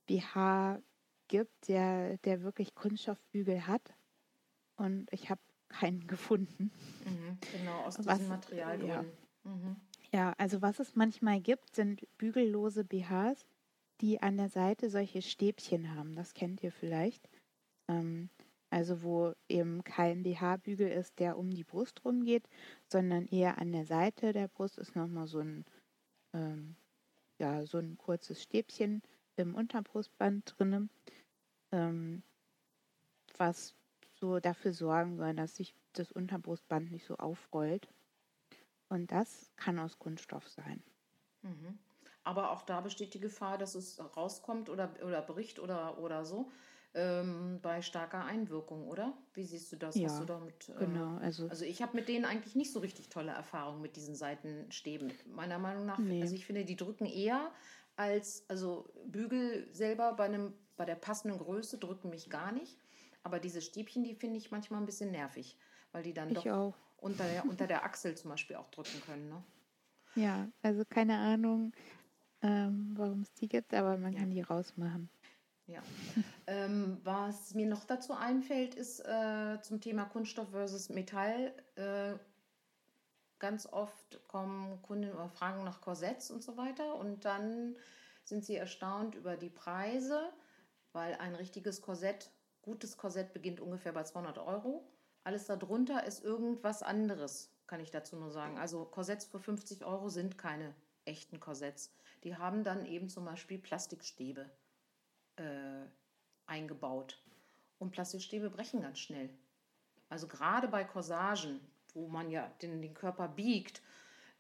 BH 0.07 0.81
gibt, 1.29 1.69
der, 1.69 2.19
der 2.19 2.43
wirklich 2.43 2.75
Kunststoffbügel 2.75 3.67
hat. 3.67 3.95
Und 4.77 5.13
ich 5.13 5.31
habe 5.31 5.41
keinen 5.69 6.07
gefunden. 6.07 6.71
Mhm, 7.05 7.39
genau, 7.53 7.81
aus 7.83 7.97
diesem 7.97 8.29
Material. 8.29 8.85
Ja. 8.85 9.05
Mhm. 9.45 9.77
Ja, 10.13 10.35
also 10.37 10.61
was 10.61 10.79
es 10.79 10.95
manchmal 10.95 11.41
gibt, 11.41 11.75
sind 11.75 12.07
bügellose 12.19 12.85
BHs, 12.85 13.47
die 14.01 14.21
an 14.21 14.37
der 14.37 14.51
Seite 14.51 14.91
solche 14.91 15.23
Stäbchen 15.23 15.95
haben. 15.95 16.15
Das 16.15 16.35
kennt 16.35 16.63
ihr 16.63 16.71
vielleicht. 16.73 17.29
Ähm, 17.89 18.29
also 18.69 19.03
wo 19.03 19.35
eben 19.49 19.85
kein 19.85 20.23
BH-Bügel 20.23 20.89
ist, 20.91 21.19
der 21.19 21.39
um 21.39 21.51
die 21.51 21.65
Brust 21.65 22.05
rumgeht, 22.05 22.49
sondern 22.89 23.27
eher 23.27 23.59
an 23.59 23.73
der 23.73 23.87
Seite 23.87 24.33
der 24.33 24.49
Brust 24.49 24.79
ist 24.79 24.97
nochmal 24.97 25.27
so 25.27 25.41
ein, 25.41 25.65
ähm, 26.35 26.77
ja, 27.39 27.65
so 27.67 27.79
ein 27.79 27.97
kurzes 27.99 28.43
Stäbchen 28.43 29.03
im 29.37 29.55
Unterbrustband 29.55 30.55
drin, 30.59 30.91
ähm, 31.71 32.23
was 33.37 33.75
so 34.15 34.41
dafür 34.41 34.73
sorgen 34.73 35.17
sollen, 35.17 35.37
dass 35.37 35.57
sich 35.57 35.75
das 35.95 36.13
Unterbrustband 36.13 36.91
nicht 36.91 37.05
so 37.07 37.17
aufrollt. 37.17 37.89
Und 38.93 39.11
das 39.11 39.51
kann 39.57 39.79
aus 39.79 39.99
Kunststoff 39.99 40.47
sein. 40.51 40.83
Mhm. 41.41 41.79
Aber 42.25 42.51
auch 42.51 42.61
da 42.61 42.83
besteht 42.83 43.15
die 43.15 43.21
Gefahr, 43.21 43.57
dass 43.57 43.75
es 43.75 43.99
rauskommt 44.17 44.69
oder, 44.69 44.93
oder 45.03 45.23
bricht 45.23 45.59
oder, 45.59 45.99
oder 45.99 46.27
so 46.27 46.51
ähm, 46.93 47.59
bei 47.63 47.81
starker 47.81 48.23
Einwirkung, 48.27 48.87
oder? 48.87 49.15
Wie 49.33 49.45
siehst 49.45 49.73
du 49.73 49.77
das? 49.77 49.97
Ja, 49.97 50.21
du 50.21 50.27
damit, 50.27 50.69
äh, 50.69 50.75
genau. 50.85 51.17
Also, 51.17 51.49
also 51.49 51.65
ich 51.65 51.81
habe 51.81 51.97
mit 51.97 52.07
denen 52.07 52.27
eigentlich 52.27 52.55
nicht 52.55 52.71
so 52.71 52.81
richtig 52.81 53.09
tolle 53.09 53.33
Erfahrungen 53.33 53.81
mit 53.81 53.97
diesen 53.97 54.15
Seitenstäben. 54.15 55.11
Meiner 55.35 55.59
Meinung 55.59 55.87
nach, 55.87 55.99
Nee. 55.99 56.21
also 56.21 56.35
ich 56.35 56.45
finde, 56.45 56.67
die 56.67 56.77
drücken 56.77 57.07
eher 57.07 57.51
als, 57.97 58.45
also 58.49 58.93
Bügel 59.07 59.69
selber 59.73 60.13
bei 60.13 60.27
einem, 60.27 60.53
bei 60.77 60.85
der 60.85 60.97
passenden 60.97 61.39
Größe 61.39 61.79
drücken 61.79 62.11
mich 62.11 62.29
gar 62.29 62.53
nicht. 62.53 62.77
Aber 63.23 63.39
diese 63.39 63.63
Stäbchen, 63.63 64.05
die 64.05 64.15
finde 64.15 64.37
ich 64.37 64.51
manchmal 64.51 64.81
ein 64.81 64.87
bisschen 64.87 65.13
nervig, 65.13 65.57
weil 65.93 66.03
die 66.03 66.13
dann 66.13 66.29
ich 66.29 66.35
doch 66.35 66.47
auch. 66.47 66.75
Unter 67.03 67.27
der, 67.27 67.45
unter 67.45 67.67
der 67.67 67.85
Achsel 67.85 68.17
zum 68.17 68.31
Beispiel 68.31 68.57
auch 68.57 68.71
drücken 68.71 69.01
können. 69.07 69.29
Ne? 69.29 69.43
Ja, 70.15 70.49
also 70.63 70.85
keine 70.85 71.19
Ahnung, 71.19 71.73
ähm, 72.43 72.93
warum 72.97 73.23
es 73.23 73.33
die 73.35 73.49
gibt, 73.49 73.75
aber 73.75 73.97
man 73.99 74.13
Ja. 74.13 74.21
kann 74.21 74.31
die 74.31 74.41
rausmachen. 74.41 75.11
Ja. 75.67 75.83
ähm, 76.47 77.01
was 77.03 77.55
mir 77.55 77.67
noch 77.67 77.85
dazu 77.85 78.15
einfällt, 78.15 78.75
ist 78.75 79.01
äh, 79.01 79.61
zum 79.63 79.81
Thema 79.81 80.05
Kunststoff 80.05 80.51
versus 80.51 80.89
Metall. 80.89 81.55
Äh, 81.77 82.15
ganz 83.39 83.67
oft 83.67 84.21
kommen 84.29 84.81
Kunden 84.83 85.13
oder 85.13 85.29
fragen 85.29 85.65
nach 85.65 85.81
Korsetts 85.81 86.31
und 86.31 86.43
so 86.45 86.57
weiter 86.57 86.95
und 86.95 87.25
dann 87.25 87.77
sind 88.25 88.45
sie 88.45 88.55
erstaunt 88.55 89.17
über 89.17 89.37
die 89.37 89.51
Preise, 89.51 90.33
weil 90.93 91.15
ein 91.17 91.35
richtiges 91.35 91.81
Korsett, 91.83 92.31
gutes 92.61 92.97
Korsett 92.97 93.33
beginnt 93.33 93.61
ungefähr 93.61 93.93
bei 93.93 94.05
200 94.05 94.39
Euro. 94.39 94.87
Alles 95.25 95.47
darunter 95.47 96.05
ist 96.05 96.25
irgendwas 96.25 96.83
anderes, 96.83 97.51
kann 97.67 97.81
ich 97.81 97.91
dazu 97.91 98.17
nur 98.17 98.31
sagen. 98.31 98.59
Also 98.59 98.85
Korsetts 98.85 99.25
für 99.25 99.39
50 99.39 99.85
Euro 99.85 100.09
sind 100.09 100.37
keine 100.37 100.75
echten 101.05 101.41
Korsetts. 101.41 101.93
Die 102.25 102.37
haben 102.37 102.65
dann 102.65 102.87
eben 102.87 103.09
zum 103.09 103.25
Beispiel 103.25 103.59
Plastikstäbe 103.59 104.51
äh, 105.37 105.85
eingebaut. 106.47 107.23
Und 107.79 107.91
Plastikstäbe 107.91 108.51
brechen 108.51 108.83
ganz 108.83 108.99
schnell. 108.99 109.31
Also 110.09 110.29
gerade 110.29 110.69
bei 110.69 110.85
Corsagen, 110.85 111.61
wo 111.95 112.09
man 112.09 112.31
ja 112.31 112.49
den, 112.61 112.83
den 112.83 112.95
Körper 112.95 113.29
biegt, 113.29 113.83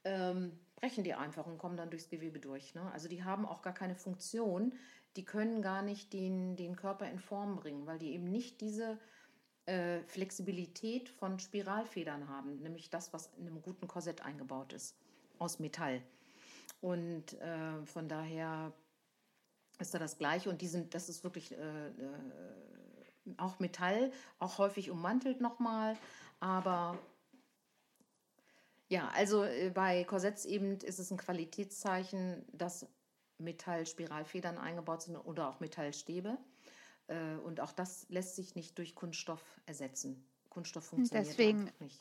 ähm, 0.04 0.58
brechen 0.76 1.04
die 1.04 1.14
einfach 1.14 1.46
und 1.46 1.58
kommen 1.58 1.76
dann 1.76 1.90
durchs 1.90 2.08
Gewebe 2.08 2.40
durch. 2.40 2.74
Ne? 2.74 2.90
Also 2.92 3.08
die 3.08 3.24
haben 3.24 3.46
auch 3.46 3.62
gar 3.62 3.72
keine 3.72 3.94
Funktion. 3.94 4.74
Die 5.16 5.24
können 5.24 5.62
gar 5.62 5.82
nicht 5.82 6.12
den, 6.12 6.56
den 6.56 6.76
Körper 6.76 7.08
in 7.08 7.20
Form 7.20 7.56
bringen, 7.56 7.86
weil 7.86 7.98
die 7.98 8.12
eben 8.12 8.30
nicht 8.30 8.60
diese 8.60 8.98
äh, 9.66 10.00
Flexibilität 10.04 11.08
von 11.08 11.38
Spiralfedern 11.38 12.28
haben, 12.28 12.60
nämlich 12.62 12.90
das, 12.90 13.12
was 13.12 13.30
in 13.38 13.46
einem 13.46 13.62
guten 13.62 13.86
Korsett 13.88 14.22
eingebaut 14.22 14.72
ist, 14.72 14.96
aus 15.38 15.58
Metall. 15.58 16.02
Und 16.80 17.34
äh, 17.40 17.84
von 17.86 18.08
daher 18.08 18.72
ist 19.78 19.94
da 19.94 19.98
das 19.98 20.18
Gleiche 20.18 20.50
und 20.50 20.60
die 20.60 20.66
sind, 20.66 20.94
das 20.94 21.08
ist 21.08 21.24
wirklich 21.24 21.52
äh, 21.52 21.88
äh, 21.88 21.92
auch 23.36 23.58
Metall, 23.58 24.12
auch 24.38 24.58
häufig 24.58 24.90
ummantelt 24.90 25.40
nochmal, 25.40 25.96
aber 26.40 26.98
ja, 28.88 29.08
also 29.14 29.44
äh, 29.44 29.70
bei 29.70 30.04
Korsetts 30.04 30.44
eben 30.44 30.78
ist 30.80 30.98
es 30.98 31.10
ein 31.10 31.16
Qualitätszeichen, 31.16 32.44
dass 32.52 32.86
Metallspiralfedern 33.38 34.58
eingebaut 34.58 35.02
sind 35.02 35.16
oder 35.16 35.48
auch 35.48 35.60
Metallstäbe. 35.60 36.36
Äh, 37.08 37.34
und 37.36 37.60
auch 37.60 37.72
das 37.72 38.06
lässt 38.08 38.36
sich 38.36 38.54
nicht 38.54 38.78
durch 38.78 38.94
Kunststoff 38.94 39.60
ersetzen. 39.66 40.24
Kunststoff 40.50 40.84
funktioniert 40.84 41.26
deswegen- 41.28 41.70
nicht. 41.80 41.98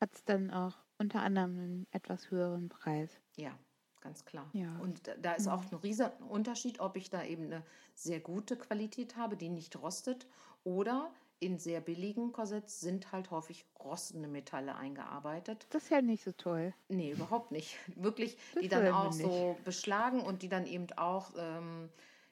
Hat 0.00 0.14
es 0.14 0.24
dann 0.24 0.50
auch 0.50 0.76
unter 0.98 1.20
anderem 1.22 1.58
einen 1.58 1.86
etwas 1.90 2.30
höheren 2.30 2.68
Preis. 2.70 3.10
Ja, 3.36 3.58
ganz 4.00 4.24
klar. 4.24 4.48
Ja. 4.54 4.78
Und 4.78 5.02
da- 5.20 5.32
ist 5.34 5.46
Mhm. 5.46 5.52
auch 5.52 5.62
ein 5.70 5.76
riesiger 5.78 6.12
Unterschied, 6.28 6.80
ob 6.80 6.96
ich 6.96 7.10
da 7.10 7.22
eben 7.24 7.44
eine 7.46 7.62
sehr 7.94 8.20
gute 8.20 8.56
Qualität 8.56 9.16
habe, 9.16 9.36
die 9.36 9.50
nicht 9.50 9.76
rostet, 9.76 10.26
oder 10.64 11.12
in 11.38 11.58
sehr 11.58 11.80
billigen 11.80 12.32
Korsetts 12.32 12.80
sind 12.80 13.12
halt 13.12 13.30
häufig 13.30 13.64
rostende 13.78 14.28
Metalle 14.28 14.74
eingearbeitet. 14.76 15.66
Das 15.70 15.84
ist 15.84 15.90
ja 15.90 16.02
nicht 16.02 16.22
so 16.22 16.32
toll. 16.32 16.74
Nee, 16.88 17.12
überhaupt 17.12 17.50
nicht. 17.50 17.76
Wirklich, 17.96 18.36
Das 18.54 18.62
die 18.62 18.68
dann 18.68 18.92
auch 18.92 19.12
so 19.12 19.56
beschlagen 19.64 20.20
und 20.20 20.42
die 20.42 20.48
dann 20.50 20.66
eben 20.66 20.86
auch 20.96 21.32
ähm, 21.36 21.88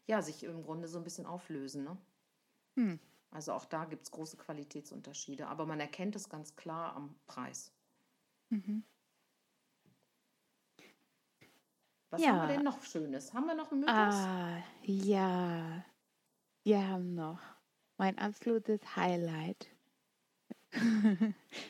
ja, 0.08 0.22
sich 0.22 0.42
im 0.42 0.62
Grunde 0.64 0.88
so 0.88 0.98
ein 0.98 1.04
bisschen 1.04 1.26
auflösen. 1.26 1.84
Ne? 1.84 1.96
Hm. 2.76 2.98
Also 3.30 3.52
auch 3.52 3.66
da 3.66 3.84
gibt 3.84 4.04
es 4.04 4.10
große 4.10 4.38
Qualitätsunterschiede, 4.38 5.46
aber 5.46 5.66
man 5.66 5.78
erkennt 5.80 6.16
es 6.16 6.28
ganz 6.28 6.56
klar 6.56 6.96
am 6.96 7.14
Preis. 7.26 7.72
Mhm. 8.48 8.82
Was 12.10 12.22
Ja. 12.22 12.28
haben 12.30 12.48
wir 12.48 12.54
denn 12.56 12.64
noch 12.64 12.82
Schönes? 12.82 13.34
Haben 13.34 13.46
wir 13.46 13.54
noch 13.54 13.70
einen 13.70 13.80
Mythos? 13.80 13.94
Ah, 13.94 14.62
ja. 14.82 15.84
Wir 16.64 16.88
haben 16.88 17.14
noch 17.14 17.40
mein 17.98 18.16
absolutes 18.18 18.96
Highlight. 18.96 19.68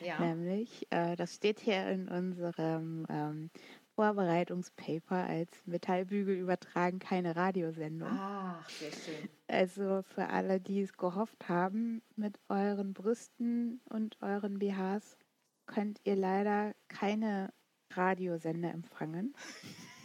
ja. 0.01 0.19
Nämlich, 0.33 0.87
äh, 0.91 1.17
das 1.17 1.35
steht 1.35 1.59
hier 1.59 1.87
in 1.89 2.07
unserem 2.07 3.05
ähm, 3.09 3.51
Vorbereitungspaper 3.99 5.27
als 5.27 5.51
Metallbügel 5.65 6.37
übertragen, 6.37 6.99
keine 6.99 7.35
Radiosendung. 7.35 8.07
Ach, 8.09 8.69
sehr 8.69 8.93
schön. 8.93 9.27
Also 9.49 10.03
für 10.03 10.29
alle, 10.29 10.61
die 10.61 10.83
es 10.83 10.95
gehofft 10.95 11.49
haben, 11.49 12.01
mit 12.15 12.39
euren 12.47 12.93
Brüsten 12.93 13.81
und 13.89 14.15
euren 14.21 14.57
BHs 14.57 15.17
könnt 15.65 15.99
ihr 16.05 16.15
leider 16.15 16.75
keine 16.87 17.51
Radiosender 17.91 18.71
empfangen. 18.71 19.35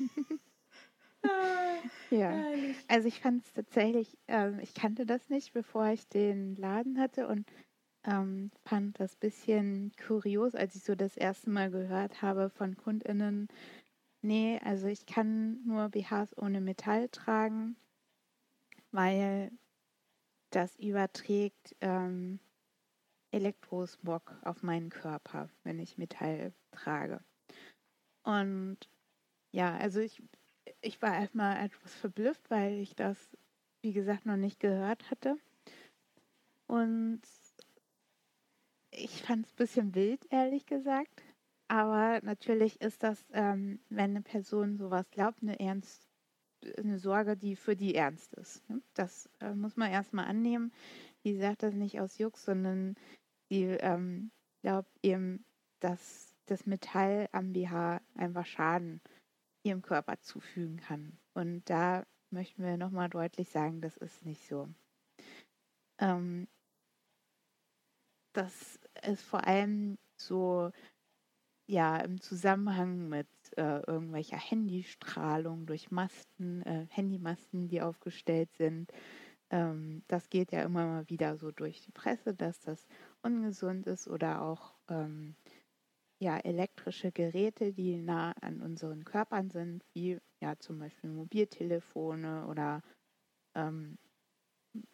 ja. 2.10 2.30
Herrlich. 2.30 2.76
Also 2.88 3.06
ich 3.06 3.20
fand 3.20 3.44
es 3.44 3.52
tatsächlich, 3.52 4.18
ähm, 4.26 4.58
ich 4.58 4.74
kannte 4.74 5.06
das 5.06 5.28
nicht, 5.28 5.52
bevor 5.52 5.86
ich 5.90 6.08
den 6.08 6.56
Laden 6.56 6.98
hatte 6.98 7.28
und 7.28 7.46
ähm, 8.06 8.50
fand 8.64 9.00
das 9.00 9.16
bisschen 9.16 9.92
kurios, 10.04 10.54
als 10.54 10.74
ich 10.74 10.82
so 10.84 10.94
das 10.94 11.16
erste 11.16 11.50
Mal 11.50 11.70
gehört 11.70 12.22
habe 12.22 12.50
von 12.50 12.76
KundInnen, 12.76 13.48
nee, 14.24 14.58
also 14.64 14.86
ich 14.86 15.06
kann 15.06 15.62
nur 15.64 15.90
BHs 15.90 16.36
ohne 16.38 16.60
Metall 16.60 17.08
tragen, 17.10 17.76
weil 18.90 19.52
das 20.50 20.74
überträgt 20.76 21.76
ähm, 21.80 22.40
Elektrosmog 23.30 24.34
auf 24.42 24.62
meinen 24.62 24.88
Körper, 24.88 25.50
wenn 25.62 25.78
ich 25.78 25.98
Metall 25.98 26.52
trage. 26.72 27.20
Und 28.22 28.78
ja, 29.52 29.76
also 29.76 30.00
ich, 30.00 30.22
ich 30.80 31.02
war 31.02 31.14
erstmal 31.14 31.64
etwas 31.64 31.94
verblüfft, 31.94 32.50
weil 32.50 32.78
ich 32.78 32.96
das, 32.96 33.36
wie 33.82 33.92
gesagt, 33.92 34.24
noch 34.24 34.36
nicht 34.36 34.58
gehört 34.58 35.10
hatte. 35.10 35.36
Und 36.66 37.20
ich 38.90 39.22
fand 39.22 39.44
es 39.46 39.52
ein 39.52 39.56
bisschen 39.56 39.94
wild, 39.94 40.24
ehrlich 40.30 40.64
gesagt. 40.66 41.22
Aber 41.68 42.20
natürlich 42.22 42.80
ist 42.80 43.02
das, 43.02 43.24
ähm, 43.32 43.80
wenn 43.88 44.10
eine 44.10 44.22
Person 44.22 44.76
sowas 44.76 45.10
glaubt, 45.10 45.42
eine 45.42 45.58
ernst, 45.58 46.06
eine 46.78 46.98
Sorge, 46.98 47.36
die 47.36 47.56
für 47.56 47.76
die 47.76 47.94
ernst 47.94 48.34
ist. 48.34 48.68
Ne? 48.68 48.82
Das 48.94 49.28
äh, 49.40 49.54
muss 49.54 49.76
man 49.76 49.90
erstmal 49.90 50.26
annehmen. 50.26 50.72
Die 51.24 51.36
sagt 51.36 51.62
das 51.62 51.74
nicht 51.74 52.00
aus 52.00 52.18
Jux, 52.18 52.44
sondern 52.44 52.96
die 53.50 53.64
ähm, 53.64 54.30
glaubt 54.62 54.90
eben, 55.02 55.44
dass 55.80 56.34
das 56.46 56.66
Metall 56.66 57.28
am 57.32 57.52
BH 57.52 58.00
einfach 58.14 58.46
Schaden 58.46 59.00
ihrem 59.62 59.82
Körper 59.82 60.20
zufügen 60.20 60.78
kann. 60.78 61.18
Und 61.32 61.68
da 61.68 62.04
möchten 62.30 62.62
wir 62.62 62.76
nochmal 62.76 63.08
deutlich 63.08 63.48
sagen, 63.48 63.80
das 63.80 63.96
ist 63.96 64.24
nicht 64.24 64.46
so. 64.46 64.68
Ähm, 65.98 66.46
das 68.34 68.78
ist 69.06 69.22
vor 69.22 69.46
allem 69.46 69.96
so, 70.16 70.70
ja, 71.66 71.96
im 71.98 72.20
Zusammenhang 72.20 73.08
mit 73.08 73.28
äh, 73.56 73.80
irgendwelcher 73.86 74.36
Handystrahlung 74.36 75.66
durch 75.66 75.90
Masten, 75.90 76.62
äh, 76.62 76.86
Handymasten, 76.90 77.68
die 77.68 77.80
aufgestellt 77.80 78.52
sind. 78.56 78.92
Ähm, 79.50 80.02
das 80.08 80.28
geht 80.30 80.52
ja 80.52 80.62
immer 80.62 80.86
mal 80.86 81.08
wieder 81.08 81.36
so 81.36 81.50
durch 81.50 81.80
die 81.80 81.92
Presse, 81.92 82.34
dass 82.34 82.60
das 82.60 82.86
ungesund 83.22 83.86
ist 83.86 84.08
oder 84.08 84.42
auch 84.42 84.74
ähm, 84.88 85.36
ja, 86.18 86.38
elektrische 86.38 87.12
Geräte, 87.12 87.72
die 87.72 87.96
nah 87.96 88.32
an 88.40 88.62
unseren 88.62 89.04
Körpern 89.04 89.50
sind, 89.50 89.84
wie 89.94 90.18
ja 90.40 90.58
zum 90.58 90.78
Beispiel 90.78 91.10
Mobiltelefone 91.10 92.46
oder 92.46 92.82
ähm, 93.54 93.98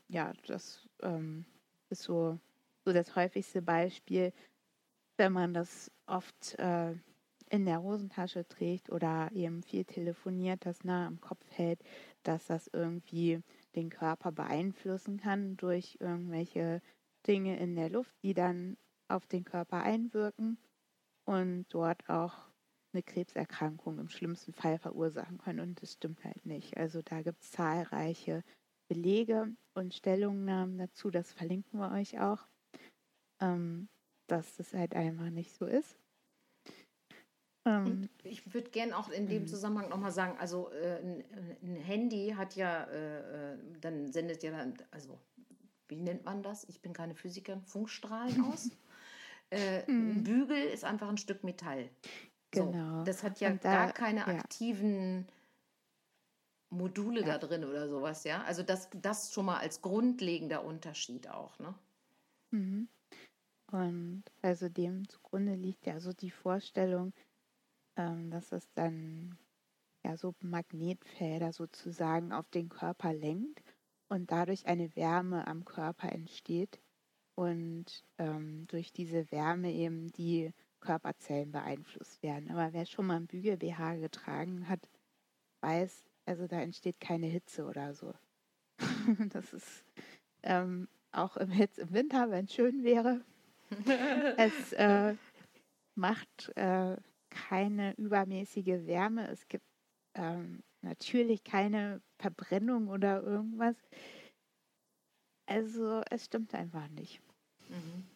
ja, 0.09 0.33
das 0.47 0.87
ähm, 1.03 1.45
ist 1.89 2.03
so, 2.03 2.39
so 2.85 2.93
das 2.93 3.17
häufigste 3.17 3.63
Beispiel, 3.63 4.33
wenn 5.21 5.35
man 5.35 5.53
das 5.53 5.91
oft 6.07 6.59
äh, 6.59 6.95
in 7.51 7.67
der 7.67 7.83
Hosentasche 7.83 8.49
trägt 8.49 8.91
oder 8.91 9.31
eben 9.35 9.63
viel 9.63 9.85
telefoniert, 9.85 10.65
das 10.65 10.83
nah 10.83 11.07
am 11.07 11.21
Kopf 11.21 11.45
hält, 11.51 11.83
dass 12.23 12.47
das 12.47 12.69
irgendwie 12.69 13.43
den 13.75 13.91
Körper 13.91 14.33
beeinflussen 14.33 15.19
kann 15.19 15.59
durch 15.59 15.99
irgendwelche 16.01 16.81
Dinge 17.27 17.59
in 17.59 17.77
der 17.77 17.91
Luft, 17.91 18.15
die 18.23 18.33
dann 18.33 18.79
auf 19.09 19.27
den 19.27 19.45
Körper 19.45 19.83
einwirken 19.83 20.57
und 21.27 21.67
dort 21.69 22.09
auch 22.09 22.35
eine 22.95 23.03
Krebserkrankung 23.03 23.99
im 23.99 24.09
schlimmsten 24.09 24.55
Fall 24.55 24.79
verursachen 24.79 25.37
können. 25.37 25.61
Und 25.61 25.83
das 25.83 25.93
stimmt 25.93 26.25
halt 26.25 26.47
nicht. 26.47 26.79
Also 26.79 27.03
da 27.03 27.21
gibt 27.21 27.43
es 27.43 27.51
zahlreiche 27.51 28.43
Belege 28.89 29.53
und 29.75 29.93
Stellungnahmen 29.93 30.79
dazu. 30.79 31.11
Das 31.11 31.31
verlinken 31.31 31.79
wir 31.79 31.93
euch 31.93 32.19
auch, 32.19 32.49
ähm, 33.43 33.91
dass 34.31 34.57
das 34.57 34.73
halt 34.73 34.95
einfach 34.95 35.31
nicht 35.31 35.55
so 35.55 35.67
ist. 35.67 35.97
Ähm, 37.67 38.09
ich 38.23 38.55
würde 38.55 38.71
gerne 38.71 38.97
auch 38.97 39.11
in 39.11 39.29
dem 39.29 39.43
mhm. 39.43 39.47
Zusammenhang 39.47 39.89
nochmal 39.89 40.13
sagen, 40.13 40.39
also 40.39 40.71
äh, 40.71 41.01
ein, 41.63 41.77
Handy 41.77 42.35
hat 42.37 42.57
ja, 42.57 42.85
äh, 42.85 43.53
äh, 43.53 43.59
dann 43.81 44.11
sendet 44.13 44.43
ja 44.43 44.51
dann, 44.51 44.75
also 44.91 45.19
wie 45.89 46.01
nennt 46.01 46.25
man 46.25 46.43
das? 46.43 46.65
Ich 46.69 46.81
bin 46.81 46.93
keine 46.93 47.15
Physikerin, 47.15 47.63
Funkstrahlen 47.63 48.45
aus. 48.53 48.71
äh, 49.51 49.85
ein 49.87 50.19
mhm. 50.19 50.25
Bügel 50.25 50.65
ist 50.65 50.85
einfach 50.85 51.09
ein 51.09 51.19
Stück 51.19 51.45
Metall. 51.45 51.91
So, 52.55 52.67
genau. 52.71 53.05
Das 53.05 53.23
hat 53.23 53.41
ja 53.41 53.51
da, 53.51 53.73
gar 53.87 53.93
keine 53.93 54.21
ja. 54.21 54.27
aktiven 54.27 55.27
Module 56.71 57.21
ja. 57.21 57.27
da 57.27 57.47
drin 57.47 57.65
oder 57.65 57.89
sowas, 57.89 58.25
ja. 58.25 58.43
Also 58.45 58.63
das, 58.63 58.89
das 59.03 59.33
schon 59.33 59.47
mal 59.47 59.59
als 59.59 59.83
grundlegender 59.83 60.65
Unterschied 60.65 61.29
auch, 61.29 61.59
ne? 61.59 61.75
Mhm. 62.53 62.89
Und 63.71 64.25
also 64.43 64.69
dem 64.69 65.09
zugrunde 65.09 65.55
liegt 65.55 65.87
ja 65.87 66.01
so 66.01 66.13
die 66.13 66.31
Vorstellung, 66.31 67.13
ähm, 67.97 68.31
dass 68.31 68.53
es 68.53 68.73
dann 68.73 69.39
ja 70.05 70.17
so 70.17 70.35
Magnetfelder 70.41 71.53
sozusagen 71.53 72.33
auf 72.33 72.49
den 72.51 72.69
Körper 72.69 73.13
lenkt 73.13 73.63
und 74.09 74.31
dadurch 74.31 74.67
eine 74.67 74.95
Wärme 74.97 75.47
am 75.47 75.65
Körper 75.65 76.11
entsteht 76.11 76.81
und 77.37 78.05
ähm, 78.19 78.67
durch 78.69 78.93
diese 78.93 79.31
Wärme 79.31 79.73
eben 79.73 80.11
die 80.13 80.53
Körperzellen 80.81 81.53
beeinflusst 81.53 82.23
werden. 82.23 82.51
Aber 82.51 82.73
wer 82.73 82.87
schon 82.87 83.07
mal 83.07 83.17
ein 83.17 83.27
Bügel-BH 83.27 83.97
getragen 83.97 84.69
hat, 84.69 84.89
weiß, 85.61 86.05
also 86.25 86.47
da 86.47 86.61
entsteht 86.61 87.01
keine 87.01 87.27
Hitze 87.27 87.67
oder 87.67 87.95
so. 87.95 88.15
das 89.29 89.53
ist 89.53 89.85
ähm, 90.43 90.89
auch 91.13 91.37
im, 91.37 91.53
jetzt 91.53 91.79
im 91.79 91.93
Winter, 91.93 92.31
wenn 92.31 92.47
es 92.47 92.55
schön 92.55 92.83
wäre. 92.83 93.23
es 94.37 94.73
äh, 94.73 95.15
macht 95.95 96.53
äh, 96.57 96.97
keine 97.31 97.95
übermäßige 97.97 98.87
Wärme. 98.87 99.29
Es 99.29 99.47
gibt 99.49 99.65
ähm, 100.15 100.63
natürlich 100.83 101.45
keine 101.45 102.03
Verbrennung 102.19 102.89
oder 102.89 103.23
irgendwas. 103.23 103.77
Also 105.47 106.03
es 106.11 106.25
stimmt 106.25 106.55
einfach 106.55 106.89
nicht. 106.89 107.21
Mhm. 107.69 108.07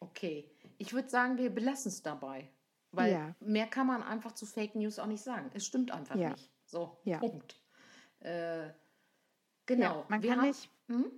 Okay, 0.00 0.48
ich 0.78 0.92
würde 0.92 1.08
sagen, 1.08 1.38
wir 1.38 1.50
belassen 1.50 1.88
es 1.88 2.02
dabei. 2.02 2.48
Weil 2.92 3.12
ja. 3.12 3.34
mehr 3.40 3.66
kann 3.66 3.86
man 3.86 4.02
einfach 4.02 4.32
zu 4.32 4.46
Fake 4.46 4.74
News 4.74 4.98
auch 4.98 5.06
nicht 5.06 5.22
sagen. 5.22 5.50
Es 5.52 5.66
stimmt 5.66 5.90
einfach 5.90 6.16
ja. 6.16 6.30
nicht. 6.30 6.50
So, 6.64 6.96
ja. 7.04 7.18
Punkt. 7.18 7.60
Äh, 8.20 8.70
genau. 9.66 10.06
man 10.08 10.22
wir 10.22 10.30
kann 10.30 10.40
haben, 10.40 10.48
nicht. 10.48 10.70
Hm? 10.88 11.10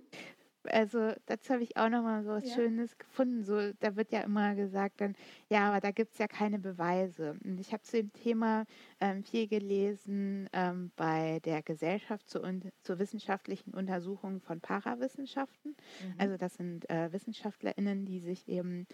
Also 0.65 1.13
dazu 1.25 1.53
habe 1.53 1.63
ich 1.63 1.77
auch 1.77 1.89
noch 1.89 2.03
mal 2.03 2.23
so 2.23 2.29
was 2.29 2.47
ja. 2.49 2.55
Schönes 2.55 2.97
gefunden. 2.97 3.43
So, 3.43 3.73
da 3.79 3.95
wird 3.95 4.11
ja 4.11 4.21
immer 4.21 4.55
gesagt 4.55 5.01
dann, 5.01 5.15
ja, 5.49 5.69
aber 5.69 5.79
da 5.79 5.91
gibt 5.91 6.13
es 6.13 6.19
ja 6.19 6.27
keine 6.27 6.59
Beweise. 6.59 7.35
Und 7.43 7.59
ich 7.59 7.73
habe 7.73 7.83
zu 7.83 7.97
dem 7.97 8.13
Thema 8.13 8.65
ähm, 8.99 9.23
viel 9.23 9.47
gelesen 9.47 10.49
ähm, 10.53 10.91
bei 10.95 11.39
der 11.45 11.61
Gesellschaft 11.61 12.29
zur, 12.29 12.43
zur, 12.83 12.99
wissenschaftlichen 12.99 13.73
Untersuchung 13.73 14.39
von 14.39 14.61
Parawissenschaften. 14.61 15.71
Mhm. 16.03 16.15
Also 16.17 16.37
das 16.37 16.55
sind 16.55 16.89
äh, 16.89 17.11
WissenschaftlerInnen, 17.11 18.05
die 18.05 18.19
sich 18.19 18.47
eben 18.47 18.85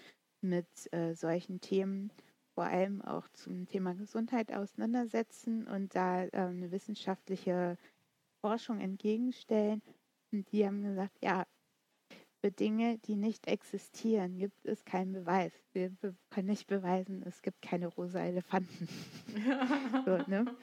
mit 0.41 0.67
äh, 0.93 1.13
solchen 1.13 1.61
Themen 1.61 2.11
vor 2.57 2.65
allem 2.65 3.03
auch 3.03 3.27
zum 3.33 3.67
Thema 3.67 3.93
Gesundheit 3.93 4.51
auseinandersetzen 4.51 5.67
und 5.67 5.93
da 5.93 6.23
äh, 6.23 6.29
eine 6.33 6.71
wissenschaftliche 6.71 7.77
Forschung 8.41 8.79
entgegenstellen. 8.79 9.83
Und 10.31 10.51
die 10.51 10.65
haben 10.65 10.81
gesagt, 10.81 11.17
ja, 11.21 11.45
für 12.39 12.51
Dinge, 12.51 12.99
die 12.99 13.15
nicht 13.15 13.47
existieren, 13.47 14.37
gibt 14.37 14.65
es 14.65 14.85
keinen 14.85 15.13
Beweis. 15.13 15.51
Wir 15.73 15.91
können 16.29 16.47
nicht 16.47 16.67
beweisen, 16.67 17.23
es 17.25 17.41
gibt 17.41 17.61
keine 17.61 17.87
rosa 17.87 18.19
Elefanten. 18.19 18.87
so, 20.05 20.17
ne? 20.27 20.55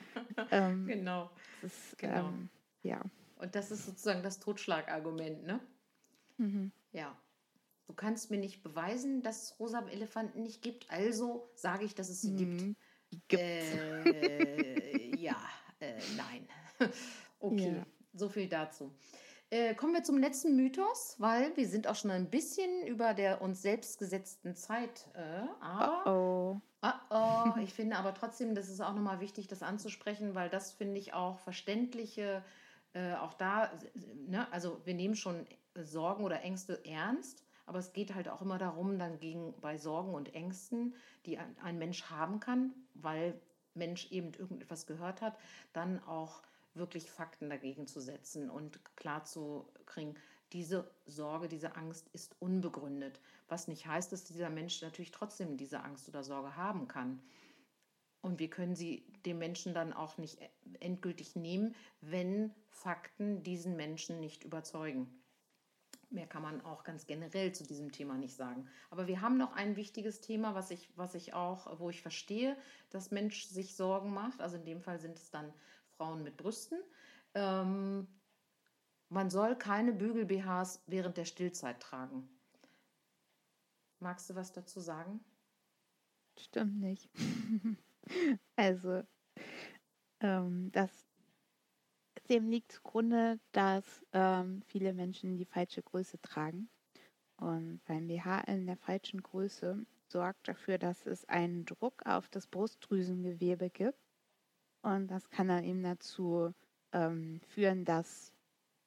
ähm, 0.51 0.87
genau. 0.87 1.31
Ist, 1.63 1.99
genau. 1.99 2.29
Ähm, 2.29 2.49
ja. 2.83 3.01
Und 3.37 3.55
das 3.55 3.71
ist 3.71 3.87
sozusagen 3.87 4.23
das 4.23 4.39
Totschlagargument, 4.41 5.45
ne? 5.45 5.61
Mhm. 6.39 6.73
Ja. 6.93 7.17
Du 7.87 7.93
kannst 7.93 8.31
mir 8.31 8.39
nicht 8.39 8.63
beweisen, 8.63 9.23
dass 9.23 9.43
es 9.43 9.61
rosa 9.61 9.87
Elefanten 9.89 10.43
nicht 10.43 10.63
gibt, 10.63 10.91
also 10.91 11.51
sage 11.55 11.85
ich, 11.85 11.95
dass 11.95 12.09
es 12.09 12.23
sie 12.23 12.31
mhm. 12.31 12.77
gibt. 13.29 13.41
Äh, 13.41 15.17
ja, 15.17 15.37
äh, 15.81 16.01
nein. 16.17 16.49
okay, 17.41 17.77
ja. 17.77 17.87
so 18.15 18.29
viel 18.29 18.49
dazu. 18.49 18.91
Äh, 19.55 19.77
kommen 19.77 19.95
wir 19.95 20.03
zum 20.03 20.19
letzten 20.19 20.57
Mythos, 20.57 21.15
weil 21.19 21.57
wir 21.57 21.69
sind 21.69 21.87
auch 21.87 21.95
schon 21.95 22.11
ein 22.11 22.29
bisschen 22.29 22.89
über 22.89 23.15
der 23.15 23.41
uns 23.41 23.63
selbst 23.63 24.01
gesetzten 24.01 24.57
Zeit. 24.57 25.09
Äh, 25.15 25.47
aber, 25.61 26.11
oh, 26.11 26.61
oh. 26.83 26.89
oh, 27.11 27.53
oh. 27.55 27.61
ich 27.61 27.73
finde 27.73 27.95
aber 27.95 28.15
trotzdem, 28.15 28.57
das 28.57 28.69
ist 28.69 28.81
auch 28.81 28.95
nochmal 28.95 29.21
wichtig, 29.21 29.47
das 29.47 29.63
anzusprechen, 29.63 30.35
weil 30.35 30.51
das 30.51 30.73
finde 30.73 30.99
ich 30.99 31.15
auch 31.15 31.39
verständliche, 31.39 32.43
äh, 32.95 33.15
auch 33.15 33.33
da, 33.35 33.71
ne, 34.27 34.53
also 34.53 34.81
wir 34.85 34.95
nehmen 34.95 35.15
schon 35.15 35.47
Sorgen 35.77 36.25
oder 36.25 36.43
Ängste 36.43 36.85
ernst, 36.85 37.45
aber 37.65 37.79
es 37.79 37.93
geht 37.93 38.13
halt 38.13 38.29
auch 38.29 38.43
immer 38.43 38.59
darum, 38.59 38.99
dann 38.99 39.21
gegen 39.21 39.55
bei 39.61 39.79
Sorgen 39.79 40.15
und 40.15 40.35
Ängsten, 40.35 40.97
die 41.27 41.39
ein, 41.39 41.57
ein 41.63 41.79
Mensch 41.79 42.03
haben 42.11 42.41
kann, 42.41 42.75
weil 42.95 43.41
Mensch 43.75 44.11
eben 44.11 44.33
irgendetwas 44.35 44.89
gehört 44.89 45.23
hat, 45.23 45.39
dann 45.73 46.03
auch 46.09 46.43
wirklich 46.75 47.11
Fakten 47.11 47.51
dagegen 47.51 47.87
zu 47.87 48.01
setzen 48.01 48.51
und 48.51 48.81
klar 48.97 49.25
zu 49.25 49.69
kriegen, 49.87 50.15
diese 50.53 50.89
Sorge, 51.07 51.49
diese 51.49 51.75
Angst 51.77 52.09
ist 52.13 52.37
unbegründet. 52.41 53.21
Was 53.49 53.69
nicht 53.69 53.87
heißt, 53.87 54.13
dass 54.13 54.25
dieser 54.25 54.51
Mensch 54.51 54.81
natürlich 54.83 55.11
trotzdem 55.11 55.57
diese 55.57 55.83
Angst 55.83 56.09
oder 56.09 56.23
Sorge 56.23 56.57
haben 56.57 56.87
kann. 56.87 57.21
Und 58.23 58.39
wir 58.39 58.49
können 58.49 58.75
sie 58.75 59.05
dem 59.27 59.39
Menschen 59.39 59.75
dann 59.75 59.93
auch 59.93 60.17
nicht 60.17 60.39
endgültig 60.81 61.37
nehmen, 61.37 61.75
wenn 62.01 62.55
Fakten 62.71 63.43
diesen 63.43 63.77
Menschen 63.77 64.21
nicht 64.21 64.45
überzeugen. 64.45 65.21
Mehr 66.11 66.27
kann 66.29 66.43
man 66.43 66.65
auch 66.65 66.85
ganz 66.85 67.07
generell 67.07 67.53
zu 67.53 67.65
diesem 67.65 67.91
Thema 67.91 68.17
nicht 68.17 68.37
sagen. 68.37 68.69
Aber 68.91 69.09
wir 69.09 69.21
haben 69.21 69.37
noch 69.37 69.53
ein 69.55 69.75
wichtiges 69.75 70.21
Thema, 70.21 70.55
was 70.55 70.71
ich, 70.71 70.89
was 70.95 71.17
ich 71.17 71.35
auch, 71.35 71.81
wo 71.81 71.91
ich 71.91 72.01
verstehe, 72.01 72.57
dass 72.91 73.11
Mensch 73.11 73.47
sich 73.47 73.75
Sorgen 73.75 74.15
macht. 74.15 74.41
Also 74.41 74.57
in 74.57 74.65
dem 74.65 74.81
Fall 74.81 75.01
sind 75.01 75.19
es 75.19 75.31
dann 75.31 75.53
Frauen 75.97 76.23
mit 76.23 76.37
Brüsten. 76.37 76.79
Ähm, 77.35 78.07
man 79.09 79.31
soll 79.31 79.57
keine 79.57 79.93
Bügel-BHs 79.93 80.83
während 80.87 81.17
der 81.17 81.25
Stillzeit 81.25 81.81
tragen. 81.81 82.29
Magst 84.01 84.29
du 84.29 84.35
was 84.35 84.53
dazu 84.53 84.81
sagen? 84.81 85.25
Stimmt 86.39 86.81
nicht. 86.81 87.09
also, 88.57 89.03
ähm, 90.21 90.71
das, 90.73 91.07
dem 92.29 92.49
liegt 92.49 92.73
zugrunde, 92.73 93.39
dass 93.53 94.05
ähm, 94.13 94.63
viele 94.67 94.93
Menschen 94.93 95.37
die 95.37 95.47
falsche 95.47 95.83
Größe 95.83 96.21
tragen. 96.21 96.69
Und 97.37 97.85
beim 97.85 98.09
BH 98.09 98.41
in 98.43 98.67
der 98.67 98.77
falschen 98.77 99.23
Größe 99.23 99.85
sorgt 100.09 100.49
dafür, 100.49 100.79
dass 100.79 101.07
es 101.07 101.25
einen 101.29 101.65
Druck 101.65 102.05
auf 102.05 102.29
das 102.29 102.47
Brustdrüsengewebe 102.47 103.71
gibt 103.71 104.04
und 104.85 105.09
das 105.09 105.31
kann 105.31 105.49
dann 105.49 105.65
eben 105.65 105.83
dazu 105.83 106.53
ähm, 106.93 107.41
führen, 107.49 107.85
dass 107.85 108.33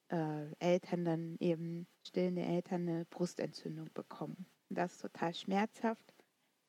äh, 0.09 0.53
Eltern 0.59 1.03
dann 1.03 1.37
eben, 1.39 1.87
stillende 2.05 2.43
Eltern, 2.43 2.87
eine 2.87 3.05
Brustentzündung 3.05 3.89
bekommen. 3.93 4.45
das 4.69 4.93
ist 4.93 5.01
total 5.01 5.33
schmerzhaft 5.33 6.13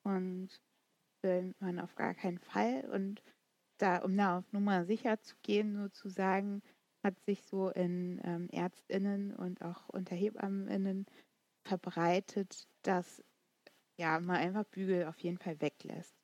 und 0.03 0.49
will 1.21 1.53
man 1.59 1.79
auf 1.79 1.95
gar 1.95 2.15
keinen 2.15 2.39
Fall. 2.39 2.89
Und 2.91 3.21
da, 3.77 3.97
um 3.99 4.17
da 4.17 4.39
auf 4.39 4.51
Nummer 4.51 4.85
sicher 4.85 5.21
zu 5.21 5.35
gehen, 5.43 5.75
sozusagen, 5.75 6.61
hat 7.03 7.17
sich 7.21 7.43
so 7.43 7.69
in 7.69 8.19
ähm, 8.23 8.49
ÄrztInnen 8.51 9.33
und 9.35 9.61
auch 9.61 9.87
unter 9.89 10.15
HebammenInnen 10.15 11.05
verbreitet, 11.63 12.67
dass 12.81 13.23
ja, 13.97 14.19
man 14.19 14.37
einfach 14.37 14.65
Bügel 14.65 15.05
auf 15.05 15.19
jeden 15.19 15.37
Fall 15.37 15.61
weglässt. 15.61 16.15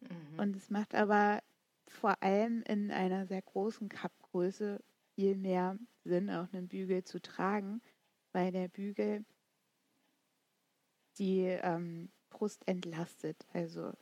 Mhm. 0.00 0.38
Und 0.38 0.56
es 0.56 0.70
macht 0.70 0.94
aber 0.94 1.40
vor 1.98 2.22
allem 2.22 2.62
in 2.62 2.90
einer 2.90 3.26
sehr 3.26 3.42
großen 3.42 3.88
Kappgröße 3.88 4.82
viel 5.14 5.36
mehr 5.36 5.78
Sinn, 6.04 6.30
auch 6.30 6.52
einen 6.52 6.68
Bügel 6.68 7.04
zu 7.04 7.20
tragen, 7.20 7.82
weil 8.32 8.52
der 8.52 8.68
Bügel 8.68 9.24
die 11.18 11.40
ähm, 11.46 12.10
Brust 12.30 12.66
entlastet. 12.66 13.46
Also 13.52 13.92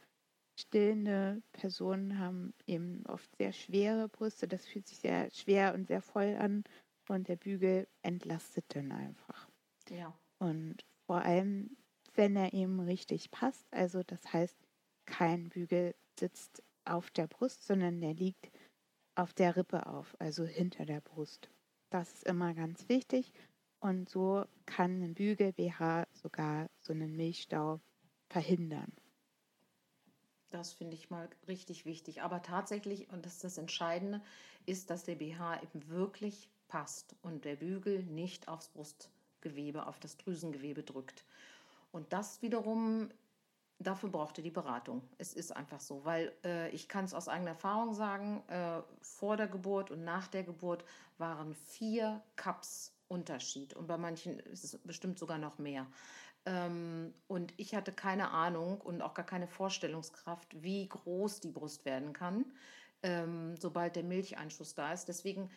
stillende 0.58 1.42
Personen 1.52 2.18
haben 2.18 2.52
eben 2.66 3.04
oft 3.06 3.34
sehr 3.36 3.52
schwere 3.52 4.08
Brüste. 4.08 4.46
Das 4.46 4.66
fühlt 4.66 4.86
sich 4.86 4.98
sehr 4.98 5.30
schwer 5.30 5.74
und 5.74 5.86
sehr 5.86 6.02
voll 6.02 6.36
an 6.36 6.64
und 7.08 7.28
der 7.28 7.36
Bügel 7.36 7.88
entlastet 8.02 8.64
dann 8.68 8.92
einfach. 8.92 9.48
Ja. 9.88 10.14
Und 10.38 10.84
vor 11.06 11.22
allem, 11.22 11.76
wenn 12.14 12.36
er 12.36 12.52
eben 12.52 12.80
richtig 12.80 13.30
passt. 13.30 13.66
Also 13.72 14.02
das 14.02 14.32
heißt, 14.32 14.56
kein 15.06 15.48
Bügel 15.48 15.94
sitzt 16.18 16.62
auf 16.86 17.10
der 17.10 17.26
Brust, 17.26 17.64
sondern 17.64 18.00
der 18.00 18.14
liegt 18.14 18.50
auf 19.14 19.32
der 19.32 19.56
Rippe 19.56 19.86
auf, 19.86 20.14
also 20.18 20.44
hinter 20.44 20.84
der 20.84 21.00
Brust. 21.00 21.48
Das 21.90 22.12
ist 22.12 22.24
immer 22.24 22.54
ganz 22.54 22.88
wichtig. 22.88 23.32
Und 23.80 24.08
so 24.08 24.44
kann 24.64 25.02
ein 25.02 25.14
Bügel 25.14 25.52
BH 25.52 26.06
sogar 26.12 26.68
so 26.80 26.92
einen 26.92 27.16
Milchstau 27.16 27.80
verhindern. 28.28 28.92
Das 30.50 30.72
finde 30.72 30.94
ich 30.94 31.10
mal 31.10 31.28
richtig 31.48 31.84
wichtig. 31.84 32.22
Aber 32.22 32.42
tatsächlich, 32.42 33.10
und 33.10 33.26
das 33.26 33.34
ist 33.34 33.44
das 33.44 33.58
Entscheidende, 33.58 34.22
ist, 34.64 34.90
dass 34.90 35.04
der 35.04 35.16
BH 35.16 35.62
eben 35.62 35.88
wirklich 35.88 36.48
passt 36.68 37.14
und 37.22 37.44
der 37.44 37.56
Bügel 37.56 38.02
nicht 38.04 38.48
aufs 38.48 38.68
Brustgewebe, 38.68 39.86
auf 39.86 39.98
das 39.98 40.16
Drüsengewebe 40.16 40.82
drückt. 40.82 41.24
Und 41.92 42.12
das 42.12 42.42
wiederum, 42.42 43.10
dafür 43.78 44.08
braucht 44.08 44.38
ihr 44.38 44.44
die 44.44 44.50
Beratung. 44.50 45.02
Es 45.18 45.34
ist 45.34 45.54
einfach 45.54 45.80
so, 45.80 46.04
weil 46.04 46.32
äh, 46.44 46.70
ich 46.70 46.88
kann 46.88 47.04
es 47.04 47.14
aus 47.14 47.28
eigener 47.28 47.50
Erfahrung 47.50 47.94
sagen, 47.94 48.42
äh, 48.48 48.82
vor 49.00 49.36
der 49.36 49.48
Geburt 49.48 49.90
und 49.90 50.04
nach 50.04 50.28
der 50.28 50.44
Geburt 50.44 50.84
waren 51.18 51.54
vier 51.54 52.22
Cups 52.36 52.92
Unterschied 53.08 53.74
und 53.74 53.86
bei 53.86 53.96
manchen 53.96 54.40
ist 54.40 54.64
es 54.64 54.78
bestimmt 54.78 55.18
sogar 55.18 55.38
noch 55.38 55.58
mehr. 55.58 55.86
Ähm, 56.44 57.14
und 57.28 57.52
ich 57.56 57.74
hatte 57.74 57.92
keine 57.92 58.30
Ahnung 58.30 58.80
und 58.80 59.02
auch 59.02 59.14
gar 59.14 59.26
keine 59.26 59.46
Vorstellungskraft, 59.46 60.62
wie 60.62 60.88
groß 60.88 61.40
die 61.40 61.50
Brust 61.50 61.84
werden 61.84 62.12
kann, 62.12 62.44
ähm, 63.02 63.56
sobald 63.58 63.96
der 63.96 64.04
Milcheinschuss 64.04 64.74
da 64.74 64.92
ist. 64.92 65.06
Deswegen 65.06 65.50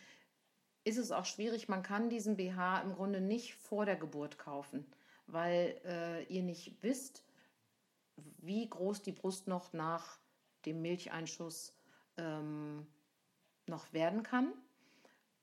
ist 0.84 0.98
es 0.98 1.12
auch 1.12 1.26
schwierig, 1.26 1.70
man 1.70 1.84
kann 1.84 2.10
diesen 2.10 2.38
BH 2.38 2.82
im 2.82 2.94
Grunde 2.94 3.22
nicht 3.22 3.56
vor 3.56 3.86
der 3.86 3.96
Geburt 3.96 4.38
kaufen, 4.38 4.86
weil 5.28 5.80
äh, 5.86 6.24
ihr 6.26 6.44
nicht 6.44 6.82
wisst, 6.82 7.24
wie 8.38 8.70
groß 8.70 9.02
die 9.02 9.12
Brust 9.12 9.48
noch 9.48 9.74
nach 9.74 10.20
dem 10.66 10.82
Milcheinschuss 10.82 11.74
ähm, 12.18 12.86
noch 13.68 13.94
werden 13.94 14.24
kann. 14.24 14.54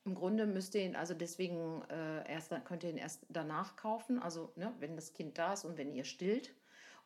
Im 0.04 0.14
Grunde 0.14 0.46
müsst 0.46 0.74
ihr 0.74 0.84
ihn, 0.84 0.94
also 0.94 1.14
deswegen 1.14 1.82
äh, 1.90 2.30
erst, 2.30 2.52
könnt 2.64 2.84
ihr 2.84 2.90
ihn 2.90 2.96
erst 2.96 3.26
danach 3.28 3.76
kaufen, 3.76 4.20
also 4.22 4.52
ne, 4.54 4.72
wenn 4.78 4.94
das 4.94 5.14
Kind 5.14 5.36
da 5.38 5.54
ist 5.54 5.64
und 5.64 5.78
wenn 5.78 5.92
ihr 5.92 6.04
stillt. 6.04 6.54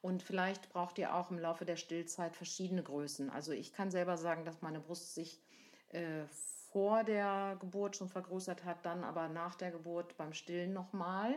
Und 0.02 0.22
vielleicht 0.22 0.70
braucht 0.70 0.98
ihr 0.98 1.14
auch 1.14 1.30
im 1.30 1.38
Laufe 1.38 1.64
der 1.64 1.76
Stillzeit 1.76 2.36
verschiedene 2.36 2.82
Größen. 2.82 3.30
Also 3.30 3.52
ich 3.52 3.72
kann 3.72 3.90
selber 3.90 4.16
sagen, 4.16 4.44
dass 4.44 4.62
meine 4.62 4.80
Brust 4.80 5.14
sich 5.14 5.42
äh, 5.88 6.24
vor 6.70 7.04
der 7.04 7.56
Geburt 7.60 7.96
schon 7.96 8.08
vergrößert 8.08 8.64
hat, 8.64 8.84
dann 8.86 9.04
aber 9.04 9.28
nach 9.28 9.54
der 9.54 9.70
Geburt 9.70 10.16
beim 10.16 10.32
Stillen 10.32 10.72
nochmal 10.72 11.34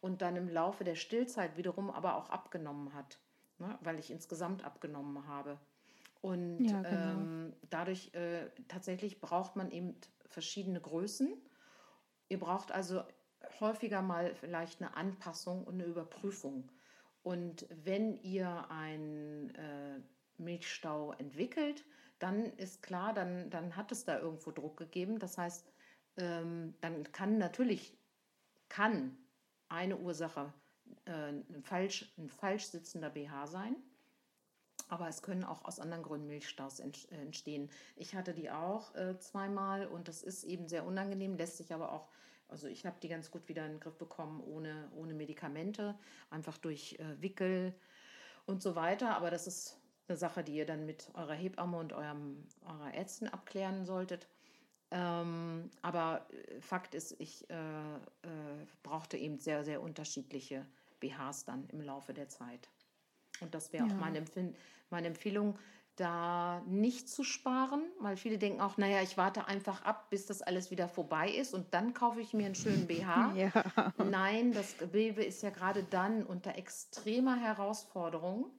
und 0.00 0.22
dann 0.22 0.36
im 0.36 0.48
Laufe 0.48 0.84
der 0.84 0.96
Stillzeit 0.96 1.56
wiederum 1.56 1.90
aber 1.90 2.16
auch 2.16 2.30
abgenommen 2.30 2.94
hat, 2.94 3.18
ne, 3.62 3.78
weil 3.80 3.98
ich 3.98 4.10
insgesamt 4.10 4.64
abgenommen 4.64 5.26
habe. 5.26 5.58
Und 6.20 6.64
ja, 6.64 6.82
genau. 6.82 7.20
ähm, 7.20 7.52
dadurch 7.70 8.14
äh, 8.14 8.50
tatsächlich 8.68 9.20
braucht 9.20 9.56
man 9.56 9.70
eben 9.70 9.96
verschiedene 10.26 10.80
Größen. 10.80 11.32
Ihr 12.28 12.38
braucht 12.38 12.72
also 12.72 13.02
häufiger 13.60 14.02
mal 14.02 14.34
vielleicht 14.34 14.80
eine 14.80 14.96
Anpassung 14.96 15.64
und 15.64 15.74
eine 15.74 15.84
Überprüfung. 15.84 16.70
Und 17.22 17.66
wenn 17.84 18.20
ihr 18.22 18.70
einen 18.70 19.54
äh, 19.54 20.00
Milchstau 20.38 21.12
entwickelt, 21.12 21.84
dann 22.18 22.44
ist 22.56 22.82
klar, 22.82 23.12
dann, 23.14 23.50
dann 23.50 23.76
hat 23.76 23.92
es 23.92 24.04
da 24.04 24.18
irgendwo 24.18 24.50
Druck 24.50 24.76
gegeben. 24.76 25.18
Das 25.18 25.38
heißt, 25.38 25.72
ähm, 26.16 26.74
dann 26.80 27.10
kann 27.12 27.38
natürlich 27.38 27.96
kann 28.68 29.16
eine 29.68 29.98
Ursache 29.98 30.52
ein, 31.06 31.62
falsch, 31.62 32.12
ein 32.18 32.28
falsch 32.28 32.66
sitzender 32.66 33.10
BH 33.10 33.46
sein. 33.46 33.76
Aber 34.88 35.08
es 35.08 35.22
können 35.22 35.44
auch 35.44 35.64
aus 35.64 35.80
anderen 35.80 36.02
Gründen 36.02 36.26
Milchstaus 36.26 36.80
entstehen. 36.80 37.70
Ich 37.96 38.14
hatte 38.14 38.34
die 38.34 38.50
auch 38.50 38.94
äh, 38.94 39.18
zweimal 39.18 39.86
und 39.86 40.08
das 40.08 40.22
ist 40.22 40.44
eben 40.44 40.68
sehr 40.68 40.84
unangenehm, 40.84 41.36
lässt 41.36 41.56
sich 41.56 41.72
aber 41.72 41.92
auch, 41.92 42.08
also 42.48 42.66
ich 42.66 42.84
habe 42.84 42.96
die 43.02 43.08
ganz 43.08 43.30
gut 43.30 43.48
wieder 43.48 43.64
in 43.64 43.72
den 43.72 43.80
Griff 43.80 43.96
bekommen 43.96 44.42
ohne, 44.42 44.90
ohne 44.94 45.14
Medikamente, 45.14 45.98
einfach 46.28 46.58
durch 46.58 46.98
äh, 46.98 47.22
Wickel 47.22 47.74
und 48.44 48.62
so 48.62 48.74
weiter. 48.74 49.16
Aber 49.16 49.30
das 49.30 49.46
ist 49.46 49.78
eine 50.08 50.18
Sache, 50.18 50.44
die 50.44 50.56
ihr 50.56 50.66
dann 50.66 50.84
mit 50.84 51.08
eurer 51.14 51.34
Hebamme 51.34 51.78
und 51.78 51.92
eurem, 51.92 52.46
eurer 52.66 52.92
Ärztin 52.92 53.28
abklären 53.28 53.86
solltet. 53.86 54.28
Ähm, 54.90 55.70
aber 55.80 56.26
äh, 56.30 56.60
Fakt 56.60 56.94
ist, 56.94 57.18
ich 57.18 57.48
äh, 57.48 57.94
äh, 57.94 58.66
brauchte 58.82 59.16
eben 59.16 59.38
sehr, 59.38 59.64
sehr 59.64 59.80
unterschiedliche 59.80 60.66
BHs 61.02 61.44
dann 61.44 61.68
im 61.68 61.82
Laufe 61.82 62.14
der 62.14 62.28
Zeit. 62.28 62.68
Und 63.40 63.54
das 63.54 63.72
wäre 63.72 63.86
ja. 63.86 63.92
auch 63.92 63.98
meine, 63.98 64.18
Empf 64.18 64.36
meine 64.90 65.08
Empfehlung, 65.08 65.58
da 65.96 66.62
nicht 66.66 67.08
zu 67.08 67.22
sparen, 67.22 67.82
weil 68.00 68.16
viele 68.16 68.38
denken 68.38 68.60
auch, 68.60 68.78
naja, 68.78 69.02
ich 69.02 69.18
warte 69.18 69.46
einfach 69.46 69.84
ab, 69.84 70.08
bis 70.08 70.24
das 70.24 70.40
alles 70.40 70.70
wieder 70.70 70.88
vorbei 70.88 71.30
ist 71.30 71.52
und 71.52 71.74
dann 71.74 71.92
kaufe 71.92 72.20
ich 72.20 72.32
mir 72.32 72.46
einen 72.46 72.54
schönen 72.54 72.86
BH. 72.86 73.32
Ja. 73.36 73.92
Nein, 73.98 74.52
das 74.52 74.78
Gewebe 74.78 75.22
ist 75.22 75.42
ja 75.42 75.50
gerade 75.50 75.84
dann 75.84 76.24
unter 76.24 76.56
extremer 76.56 77.36
Herausforderung 77.36 78.50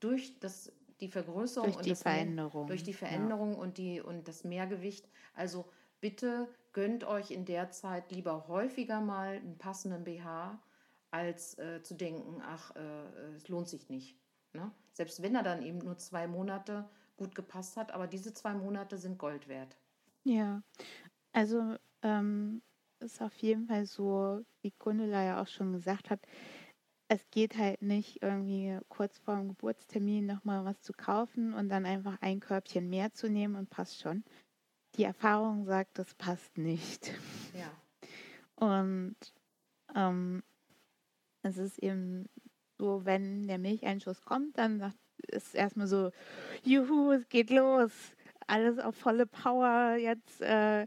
durch 0.00 0.38
das, 0.40 0.72
die 1.00 1.08
Vergrößerung 1.08 1.72
durch 1.72 1.82
die 1.84 1.90
und 1.90 1.96
Veränderung. 1.96 2.66
durch 2.66 2.82
die 2.82 2.92
Veränderung 2.92 3.52
ja. 3.52 3.58
und, 3.58 3.78
die, 3.78 4.00
und 4.00 4.26
das 4.26 4.42
Mehrgewicht. 4.42 5.08
Also 5.34 5.66
bitte 6.00 6.48
gönnt 6.72 7.04
euch 7.04 7.30
in 7.30 7.44
der 7.44 7.70
Zeit 7.70 8.10
lieber 8.10 8.48
häufiger 8.48 9.00
mal 9.00 9.36
einen 9.36 9.58
passenden 9.58 10.04
BH, 10.04 10.58
als 11.12 11.56
äh, 11.58 11.82
zu 11.82 11.94
denken, 11.94 12.42
ach, 12.42 12.74
äh, 12.74 13.34
es 13.36 13.48
lohnt 13.48 13.68
sich 13.68 13.88
nicht. 13.88 14.18
Ne? 14.52 14.70
Selbst 14.92 15.22
wenn 15.22 15.34
er 15.34 15.42
dann 15.42 15.62
eben 15.62 15.78
nur 15.78 15.96
zwei 15.98 16.26
Monate 16.26 16.88
gut 17.16 17.34
gepasst 17.34 17.76
hat, 17.76 17.92
aber 17.92 18.06
diese 18.06 18.32
zwei 18.32 18.54
Monate 18.54 18.98
sind 18.98 19.18
Gold 19.18 19.46
wert. 19.46 19.76
Ja, 20.24 20.62
also 21.32 21.76
ähm, 22.02 22.62
ist 23.00 23.20
auf 23.20 23.34
jeden 23.36 23.66
Fall 23.66 23.86
so, 23.86 24.44
wie 24.62 24.72
Gundula 24.78 25.22
ja 25.24 25.42
auch 25.42 25.48
schon 25.48 25.72
gesagt 25.72 26.10
hat, 26.10 26.20
es 27.08 27.28
geht 27.30 27.58
halt 27.58 27.82
nicht 27.82 28.22
irgendwie 28.22 28.78
kurz 28.88 29.18
vor 29.18 29.36
dem 29.36 29.48
Geburtstermin 29.48 30.24
nochmal 30.24 30.64
was 30.64 30.80
zu 30.80 30.94
kaufen 30.94 31.52
und 31.52 31.68
dann 31.68 31.84
einfach 31.84 32.16
ein 32.22 32.40
Körbchen 32.40 32.88
mehr 32.88 33.12
zu 33.12 33.28
nehmen 33.28 33.56
und 33.56 33.68
passt 33.68 34.00
schon. 34.00 34.24
Die 34.96 35.04
Erfahrung 35.04 35.66
sagt, 35.66 35.98
das 35.98 36.14
passt 36.14 36.56
nicht. 36.56 37.12
Ja. 37.54 37.70
Und 38.56 39.16
ähm, 39.94 40.42
es 41.42 41.58
ist 41.58 41.78
eben 41.78 42.28
so, 42.78 43.04
wenn 43.04 43.46
der 43.46 43.58
Milcheinschuss 43.58 44.22
kommt, 44.22 44.58
dann 44.58 44.92
ist 45.28 45.54
erstmal 45.54 45.86
so, 45.86 46.10
juhu, 46.64 47.12
es 47.12 47.28
geht 47.28 47.50
los, 47.50 47.92
alles 48.46 48.78
auf 48.78 48.96
volle 48.96 49.26
Power 49.26 49.96
jetzt. 49.96 50.40
Äh, 50.40 50.86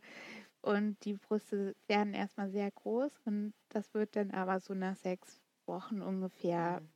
und 0.61 0.97
die 1.05 1.13
Brüste 1.13 1.75
werden 1.87 2.15
erstmal 2.15 2.49
sehr 2.49 2.71
groß 2.71 3.11
und 3.25 3.53
das 3.69 3.93
wird 3.93 4.15
dann 4.15 4.31
aber 4.31 4.59
so 4.59 4.73
nach 4.73 4.95
sechs 4.95 5.39
Wochen 5.67 6.01
ungefähr 6.01 6.81
mhm. 6.81 6.87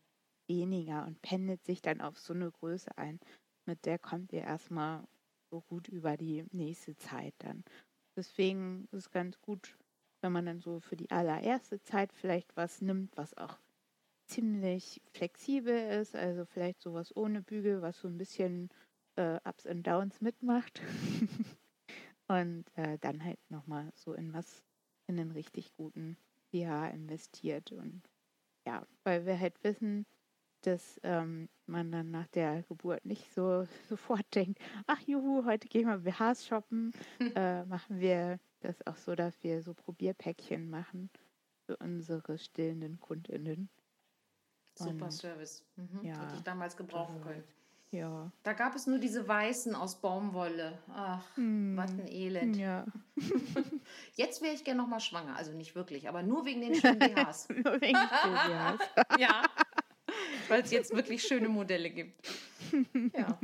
weniger 0.48 1.06
und 1.06 1.22
pendelt 1.22 1.64
sich 1.64 1.82
dann 1.82 2.02
auf 2.02 2.18
so 2.18 2.34
eine 2.34 2.50
Größe 2.50 2.98
ein. 2.98 3.20
Mit 3.68 3.86
der 3.86 4.00
kommt 4.00 4.34
ihr 4.34 4.42
erstmal 4.42 5.08
so 5.52 5.62
gut 5.62 5.88
über 5.88 6.18
die 6.18 6.46
nächste 6.52 6.96
Zeit 6.96 7.36
dann. 7.40 7.64
Deswegen 8.16 8.86
ist 8.92 8.94
es 8.94 9.12
ganz 9.12 9.40
gut, 9.40 9.78
wenn 10.22 10.32
man 10.32 10.46
dann 10.46 10.60
so 10.60 10.80
für 10.80 10.96
die 10.96 11.12
allererste 11.12 11.82
Zeit 11.82 12.12
vielleicht 12.14 12.56
was 12.56 12.82
nimmt, 12.82 13.16
was 13.18 13.38
auch 13.38 13.58
ziemlich 14.26 15.02
flexibel 15.12 15.76
ist, 15.76 16.16
also 16.16 16.46
vielleicht 16.46 16.82
sowas 16.82 17.16
ohne 17.16 17.42
Bügel, 17.42 17.82
was 17.82 18.00
so 18.00 18.08
ein 18.08 18.18
bisschen 18.18 18.70
äh, 19.16 19.40
Ups 19.44 19.66
und 19.66 19.84
Downs 19.84 20.22
mitmacht. 20.22 20.82
und 22.28 22.66
äh, 22.76 22.98
dann 23.00 23.24
halt 23.24 23.40
nochmal 23.50 23.92
so 23.96 24.14
in 24.14 24.34
was, 24.34 24.64
in 25.08 25.20
einen 25.20 25.32
richtig 25.32 25.74
guten 25.76 26.16
BH 26.52 26.90
investiert. 26.90 27.72
Und 27.72 28.04
ja, 28.66 28.86
weil 29.04 29.26
wir 29.26 29.40
halt 29.40 29.62
wissen, 29.64 30.06
dass 30.62 31.00
ähm, 31.04 31.50
man 31.66 31.92
dann 31.92 32.12
nach 32.12 32.28
der 32.28 32.64
Geburt 32.64 33.06
nicht 33.06 33.34
so 33.34 33.66
sofort 33.90 34.26
denkt, 34.36 34.60
ach 34.88 35.00
juhu, 35.02 35.46
heute 35.46 35.68
gehen 35.68 35.88
wir 35.88 35.98
BHs 35.98 36.46
shoppen, 36.46 36.94
äh, 37.36 37.66
machen 37.66 38.00
wir 38.00 38.40
das 38.60 38.86
auch 38.88 38.98
so, 38.98 39.16
dass 39.16 39.42
wir 39.44 39.62
so 39.62 39.74
Probierpäckchen 39.74 40.70
machen 40.70 41.10
für 41.66 41.78
unsere 41.78 42.38
stillenden 42.38 43.00
KundInnen. 43.00 43.70
Super 44.76 45.06
Und, 45.06 45.12
Service. 45.12 45.66
Mhm. 45.76 46.04
Ja, 46.04 46.22
Hätte 46.22 46.36
ich 46.36 46.44
damals 46.44 46.78
gebrauchen 46.78 47.22
können. 47.22 47.44
Ja. 47.92 48.32
Da 48.44 48.54
gab 48.54 48.76
es 48.76 48.86
nur 48.86 49.00
diese 49.00 49.28
weißen 49.28 49.74
aus 49.74 50.00
Baumwolle. 50.00 50.78
Ach, 50.90 51.26
mm. 51.38 51.76
was 51.76 51.92
ein 51.92 52.08
Elend. 52.08 52.56
Ja. 52.56 52.86
Jetzt 54.16 54.44
wäre 54.44 54.54
ich 54.54 54.64
gerne 54.64 54.82
nochmal 54.82 55.00
schwanger. 55.00 55.36
Also 55.36 55.54
nicht 55.54 55.74
wirklich, 55.74 56.08
aber 56.08 56.22
nur 56.22 56.46
wegen 56.46 56.62
den 56.62 56.76
schönen 56.76 57.00
BHs. 57.00 57.50
nur 57.50 57.82
wegen 57.82 57.98
den 57.98 58.10
BHs. 58.10 58.80
ja. 59.20 59.44
Weil 60.48 60.62
es 60.62 60.72
jetzt 60.72 60.94
wirklich 60.96 61.22
schöne 61.24 61.50
Modelle 61.50 61.90
gibt. 61.92 62.28
Ja. 63.14 63.40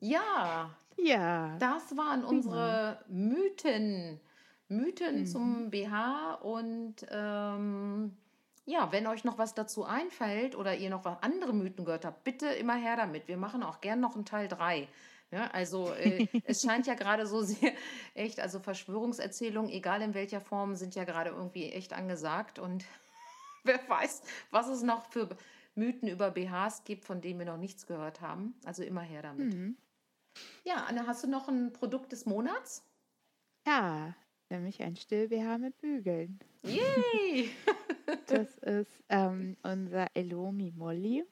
Ja. 0.00 0.76
Ja. 1.02 1.56
Das 1.58 1.96
waren 1.96 2.24
unsere 2.24 3.04
Mythen. 3.08 4.20
Mythen 4.68 5.20
mhm. 5.20 5.26
zum 5.26 5.70
BH 5.70 6.34
und 6.42 6.96
ähm, 7.10 8.16
ja, 8.66 8.92
wenn 8.92 9.06
euch 9.06 9.24
noch 9.24 9.38
was 9.38 9.54
dazu 9.54 9.84
einfällt 9.84 10.54
oder 10.54 10.76
ihr 10.76 10.90
noch 10.90 11.06
andere 11.22 11.54
Mythen 11.54 11.86
gehört 11.86 12.04
habt, 12.04 12.22
bitte 12.24 12.48
immer 12.48 12.74
her 12.74 12.96
damit. 12.96 13.26
Wir 13.28 13.38
machen 13.38 13.62
auch 13.62 13.80
gern 13.80 14.00
noch 14.00 14.14
einen 14.14 14.26
Teil 14.26 14.46
3. 14.46 14.86
Ja, 15.30 15.46
also 15.52 15.92
äh, 15.94 16.26
es 16.44 16.62
scheint 16.62 16.86
ja 16.86 16.94
gerade 16.94 17.26
so 17.26 17.42
sehr 17.42 17.72
echt, 18.14 18.40
also 18.40 18.60
Verschwörungserzählungen, 18.60 19.70
egal 19.70 20.02
in 20.02 20.12
welcher 20.12 20.42
Form, 20.42 20.74
sind 20.74 20.94
ja 20.94 21.04
gerade 21.04 21.30
irgendwie 21.30 21.70
echt 21.70 21.94
angesagt. 21.94 22.58
Und 22.58 22.84
wer 23.64 23.80
weiß, 23.88 24.22
was 24.50 24.68
es 24.68 24.82
noch 24.82 25.10
für 25.10 25.30
Mythen 25.74 26.08
über 26.08 26.30
BHs 26.30 26.84
gibt, 26.84 27.06
von 27.06 27.22
denen 27.22 27.38
wir 27.38 27.46
noch 27.46 27.56
nichts 27.56 27.86
gehört 27.86 28.20
haben. 28.20 28.54
Also 28.66 28.82
immer 28.82 29.02
her 29.02 29.22
damit. 29.22 29.54
Mhm. 29.54 29.76
Ja, 30.64 30.84
Anne, 30.84 31.06
hast 31.06 31.24
du 31.24 31.28
noch 31.28 31.48
ein 31.48 31.72
Produkt 31.72 32.12
des 32.12 32.26
Monats? 32.26 32.84
Ja, 33.66 34.14
nämlich 34.50 34.82
ein 34.82 34.96
Still-BH 34.96 35.58
mit 35.58 35.78
Bügeln. 35.78 36.38
Yay! 36.62 37.50
das 38.26 38.58
ist 38.58 39.02
ähm, 39.08 39.56
unser 39.62 40.06
Elomi 40.14 40.72
Molly. 40.72 41.24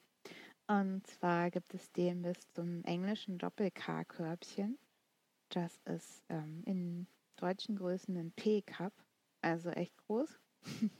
Und 0.67 1.07
zwar 1.07 1.49
gibt 1.49 1.73
es 1.73 1.91
den 1.93 2.23
bis 2.23 2.37
zum 2.51 2.83
englischen 2.83 3.37
Doppel-K-Körbchen. 3.37 4.77
Das 5.49 5.79
ist 5.85 6.23
ähm, 6.29 6.61
in 6.65 7.07
deutschen 7.37 7.77
Größen 7.77 8.17
ein 8.17 8.31
P-Cup, 8.33 8.93
also 9.41 9.69
echt 9.69 9.95
groß. 9.97 10.39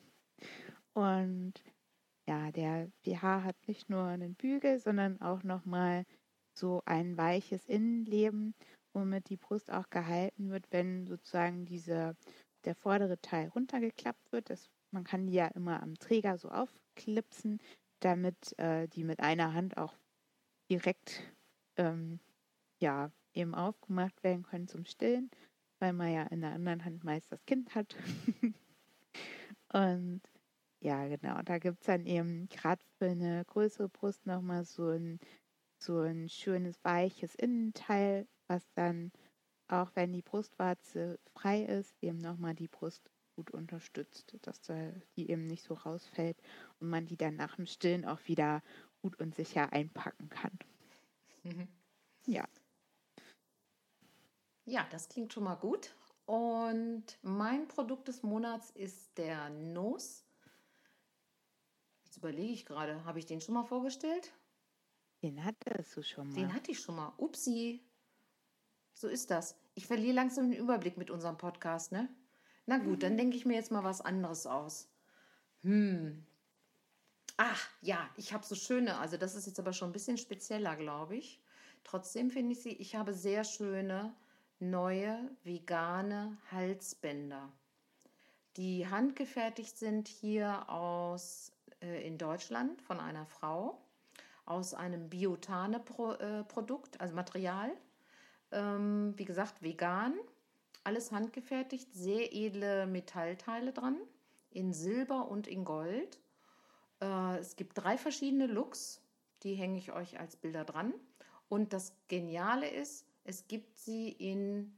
Und 0.94 1.54
ja, 2.28 2.52
der 2.52 2.90
BH 3.04 3.44
hat 3.44 3.56
nicht 3.68 3.90
nur 3.90 4.04
einen 4.04 4.36
Bügel, 4.36 4.80
sondern 4.80 5.22
auch 5.22 5.44
nochmal 5.44 6.06
so 6.58 6.82
ein 6.86 7.18
weiches 7.18 7.66
Innenleben, 7.66 8.54
womit 8.94 9.30
die 9.30 9.38
Brust 9.38 9.72
auch 9.72 9.90
gehalten 9.90 10.50
wird, 10.50 10.66
wenn 10.72 11.08
sozusagen 11.08 11.66
diese, 11.66 12.16
der 12.66 12.76
vordere 12.76 13.20
Teil 13.22 13.50
runtergeklappt 13.50 14.32
wird. 14.32 14.50
Das, 14.50 14.70
man 14.92 15.04
kann 15.04 15.28
die 15.28 15.34
ja 15.34 15.48
immer 15.48 15.82
am 15.82 15.96
Träger 15.96 16.38
so 16.38 16.50
aufklipsen, 16.50 17.60
damit 18.00 18.58
äh, 18.60 18.88
die 18.88 19.04
mit 19.04 19.20
einer 19.20 19.54
Hand 19.54 19.78
auch 19.78 19.96
direkt 20.70 21.22
ähm, 21.78 22.20
ja, 22.80 23.12
eben 23.34 23.56
aufgemacht 23.56 24.24
werden 24.24 24.44
können 24.44 24.68
zum 24.68 24.86
Stillen, 24.86 25.30
weil 25.80 25.94
man 25.94 26.12
ja 26.12 26.24
in 26.24 26.42
der 26.42 26.54
anderen 26.54 26.84
Hand 26.86 27.04
meist 27.04 27.32
das 27.32 27.46
Kind 27.46 27.76
hat. 27.76 27.96
Und 29.74 30.22
ja, 30.80 31.08
genau, 31.08 31.42
da 31.44 31.58
gibt 31.58 31.82
es 31.82 31.88
dann 31.88 32.06
eben 32.06 32.48
gerade 32.50 32.84
für 32.98 33.10
eine 33.10 33.44
größere 33.46 33.90
Brust 33.90 34.26
nochmal 34.26 34.64
so 34.64 34.90
ein, 34.90 35.20
so 35.80 36.00
ein 36.02 36.30
schönes, 36.30 36.84
weiches 36.84 37.36
Innenteil, 37.36 38.28
was 38.48 38.64
dann, 38.74 39.12
auch 39.68 39.92
wenn 39.96 40.14
die 40.14 40.22
Brustwarze 40.22 41.20
frei 41.34 41.64
ist, 41.64 41.96
eben 42.02 42.18
nochmal 42.18 42.56
die 42.56 42.68
Brust 42.68 43.10
gut 43.36 43.52
unterstützt, 43.52 44.36
dass 44.42 44.62
die 45.16 45.30
eben 45.30 45.46
nicht 45.46 45.64
so 45.64 45.76
rausfällt 45.76 46.42
und 46.80 46.90
man 46.90 47.06
die 47.06 47.18
dann 47.18 47.36
nach 47.36 47.56
dem 47.56 47.68
Stillen 47.68 48.06
auch 48.06 48.20
wieder 48.28 48.64
gut 49.02 49.20
und 49.20 49.36
sicher 49.36 49.72
einpacken 49.74 50.30
kann. 50.30 50.58
Mhm. 51.44 51.68
Ja. 52.26 52.48
Ja, 54.66 54.86
das 54.92 55.08
klingt 55.08 55.34
schon 55.34 55.44
mal 55.44 55.56
gut. 55.56 55.96
Und 56.26 57.06
mein 57.22 57.68
Produkt 57.70 58.10
des 58.10 58.22
Monats 58.22 58.72
ist 58.72 59.18
der 59.18 59.50
Nose. 59.50 60.24
Jetzt 62.04 62.18
überlege 62.18 62.52
ich 62.52 62.66
gerade, 62.66 63.06
habe 63.06 63.20
ich 63.20 63.26
den 63.26 63.40
schon 63.40 63.54
mal 63.54 63.64
vorgestellt? 63.64 64.34
Den 65.22 65.44
hattest 65.44 65.96
du 65.98 66.04
schon 66.04 66.30
mal. 66.30 66.36
Den 66.36 66.54
hatte 66.54 66.72
ich 66.72 66.80
schon 66.80 66.96
mal. 66.96 67.14
Upsi. 67.18 67.84
So 68.94 69.08
ist 69.08 69.32
das. 69.32 69.56
Ich 69.76 69.88
verliere 69.88 70.16
langsam 70.16 70.50
den 70.50 70.60
Überblick 70.60 70.98
mit 70.98 71.12
unserem 71.12 71.38
Podcast, 71.38 71.92
ne? 71.92 72.10
Na 72.66 72.78
gut, 72.78 73.04
dann 73.04 73.18
denke 73.18 73.38
ich 73.38 73.46
mir 73.46 73.56
jetzt 73.56 73.72
mal 73.72 73.84
was 73.84 74.02
anderes 74.02 74.46
aus. 74.46 74.90
Hm. 75.62 76.26
Ach, 77.38 77.70
ja, 77.82 78.10
ich 78.18 78.34
habe 78.34 78.46
so 78.46 78.56
schöne, 78.56 78.98
also 78.98 79.16
das 79.16 79.36
ist 79.36 79.46
jetzt 79.46 79.60
aber 79.60 79.72
schon 79.72 79.90
ein 79.90 79.94
bisschen 79.94 80.18
spezieller, 80.18 80.76
glaube 80.76 81.16
ich. 81.16 81.40
Trotzdem 81.84 82.32
finde 82.32 82.54
ich 82.54 82.62
sie, 82.62 82.74
ich 82.74 82.96
habe 82.96 83.14
sehr 83.14 83.44
schöne 83.44 84.14
neue 84.60 85.30
vegane 85.44 86.38
Halsbänder, 86.52 87.52
die 88.58 88.88
handgefertigt 88.88 89.78
sind 89.78 90.08
hier 90.08 90.68
aus 90.70 91.52
äh, 91.82 92.06
in 92.08 92.18
Deutschland 92.18 92.82
von 92.82 93.00
einer 93.00 93.28
Frau 93.28 93.80
aus 94.48 94.74
einem 94.74 95.10
Biotane-Produkt, 95.10 96.96
äh, 96.96 97.00
also 97.00 97.14
Material. 97.14 97.72
Ähm, 98.52 99.14
wie 99.18 99.26
gesagt, 99.26 99.62
vegan 99.62 100.14
alles 100.88 101.12
handgefertigt, 101.12 101.94
sehr 101.94 102.34
edle 102.34 102.88
Metallteile 102.88 103.74
dran, 103.74 103.98
in 104.52 104.72
Silber 104.72 105.28
und 105.28 105.46
in 105.46 105.66
Gold. 105.66 106.18
Äh, 107.02 107.40
es 107.40 107.58
gibt 107.58 107.78
drei 107.78 107.98
verschiedene 107.98 108.48
Looks, 108.48 109.02
die 109.44 109.56
hänge 109.56 109.78
ich 109.80 109.92
euch 109.92 110.18
als 110.18 110.38
Bilder 110.38 110.64
dran. 110.64 110.94
Und 111.50 111.74
das 111.74 111.92
Geniale 112.08 112.70
ist, 112.70 113.06
es 113.26 113.50
gibt 113.50 113.78
sie 113.78 114.10
in 114.10 114.78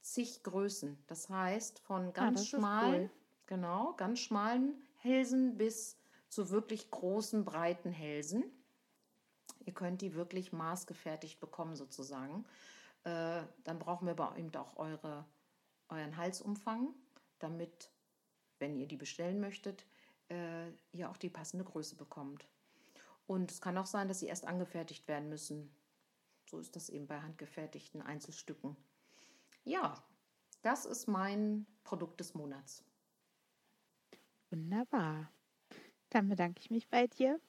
zig 0.00 0.42
Größen. 0.44 0.96
Das 1.08 1.28
heißt, 1.28 1.80
von 1.80 2.08
ah, 2.08 2.10
ganz 2.12 2.40
ah, 2.40 2.44
schmalen, 2.44 3.02
cool. 3.02 3.10
genau, 3.44 3.92
ganz 3.98 4.20
schmalen 4.20 4.82
Hälsen 4.96 5.58
bis 5.58 5.98
zu 6.30 6.48
wirklich 6.48 6.90
großen, 6.90 7.44
breiten 7.44 7.90
Hälsen. 7.90 8.44
Ihr 9.60 9.74
könnt 9.74 10.00
die 10.02 10.14
wirklich 10.14 10.52
maßgefertigt 10.52 11.40
bekommen, 11.40 11.76
sozusagen. 11.76 12.44
Äh, 13.04 13.42
dann 13.64 13.78
brauchen 13.78 14.06
wir 14.06 14.12
aber 14.12 14.36
eben 14.36 14.54
auch 14.56 14.76
eure 14.76 15.24
euren 15.90 16.16
Halsumfang, 16.16 16.94
damit, 17.38 17.90
wenn 18.58 18.76
ihr 18.76 18.86
die 18.86 18.96
bestellen 18.96 19.40
möchtet, 19.40 19.84
äh, 20.28 20.70
ihr 20.92 21.10
auch 21.10 21.16
die 21.16 21.28
passende 21.30 21.64
Größe 21.64 21.96
bekommt. 21.96 22.46
Und 23.26 23.50
es 23.50 23.60
kann 23.60 23.78
auch 23.78 23.86
sein, 23.86 24.08
dass 24.08 24.20
sie 24.20 24.26
erst 24.26 24.46
angefertigt 24.46 25.06
werden 25.08 25.28
müssen. 25.28 25.72
So 26.46 26.58
ist 26.58 26.74
das 26.74 26.88
eben 26.88 27.06
bei 27.06 27.20
handgefertigten 27.20 28.02
Einzelstücken. 28.02 28.76
Ja, 29.64 30.02
das 30.62 30.84
ist 30.84 31.06
mein 31.06 31.66
Produkt 31.84 32.20
des 32.20 32.34
Monats. 32.34 32.84
Wunderbar. 34.50 35.30
Dann 36.08 36.28
bedanke 36.28 36.60
ich 36.60 36.70
mich 36.70 36.88
bei 36.88 37.06
dir 37.06 37.40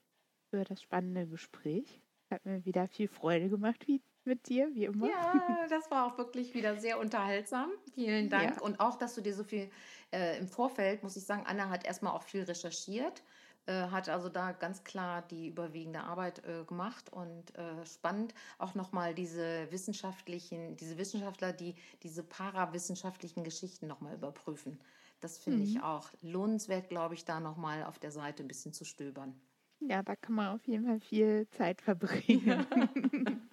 für 0.52 0.64
das 0.64 0.82
spannende 0.82 1.26
Gespräch. 1.26 2.02
Hat 2.30 2.46
mir 2.46 2.64
wieder 2.66 2.88
viel 2.88 3.08
Freude 3.08 3.50
gemacht, 3.50 3.88
wie 3.88 4.02
mit 4.24 4.48
dir, 4.48 4.70
wie 4.74 4.86
immer. 4.86 5.10
Ja, 5.10 5.66
das 5.70 5.90
war 5.90 6.06
auch 6.06 6.18
wirklich 6.18 6.54
wieder 6.54 6.76
sehr 6.78 7.00
unterhaltsam. 7.00 7.72
Vielen 7.96 8.30
Dank. 8.30 8.58
Ja. 8.58 8.62
Und 8.62 8.80
auch, 8.80 8.98
dass 8.98 9.16
du 9.16 9.22
dir 9.22 9.34
so 9.34 9.44
viel 9.44 9.70
äh, 10.12 10.38
im 10.38 10.48
Vorfeld, 10.48 11.02
muss 11.02 11.16
ich 11.16 11.26
sagen, 11.26 11.44
Anna 11.48 11.70
hat 11.70 11.86
erstmal 11.86 12.14
auch 12.14 12.22
viel 12.22 12.44
recherchiert, 12.44 13.24
äh, 13.66 13.74
hat 13.88 14.10
also 14.10 14.30
da 14.30 14.52
ganz 14.52 14.84
klar 14.84 15.24
die 15.24 15.48
überwiegende 15.48 16.02
Arbeit 16.02 16.46
äh, 16.46 16.64
gemacht 16.66 17.12
und 17.12 17.56
äh, 17.56 17.86
spannend 17.86 18.36
auch 18.60 18.76
nochmal 18.76 19.16
diese 19.16 19.72
wissenschaftlichen, 19.72 20.78
diese 20.78 20.98
Wissenschaftler, 20.98 21.52
die 21.52 21.74
diese 22.04 22.24
parawissenschaftlichen 22.24 23.44
Geschichten 23.44 23.88
nochmal 23.88 24.14
überprüfen. 24.14 24.80
Das 25.20 25.38
finde 25.38 25.60
mhm. 25.60 25.66
ich 25.66 25.82
auch 25.82 26.10
lohnenswert, 26.22 26.90
glaube 26.90 27.16
ich, 27.16 27.26
da 27.26 27.40
nochmal 27.40 27.84
auf 27.84 28.00
der 28.00 28.12
Seite 28.12 28.44
ein 28.44 28.48
bisschen 28.48 28.74
zu 28.74 28.86
stöbern. 28.86 29.40
Ja, 29.88 30.04
da 30.04 30.16
kann 30.16 30.36
man 30.36 30.56
auf 30.56 30.66
jeden 30.68 30.86
Fall 30.86 31.00
viel 31.00 31.48
Zeit 31.52 31.82
verbringen. 31.82 33.50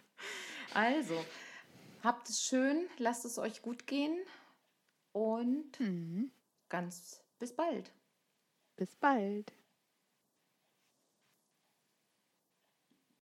Also, 0.75 1.25
habt 2.03 2.29
es 2.29 2.43
schön, 2.43 2.87
lasst 2.99 3.25
es 3.25 3.39
euch 3.39 3.63
gut 3.63 3.87
gehen 3.87 4.19
und 5.13 5.81
mhm. 5.81 6.31
ganz 6.69 7.23
bis 7.39 7.55
bald. 7.55 7.93
Bis 8.77 8.95
bald. 8.97 9.53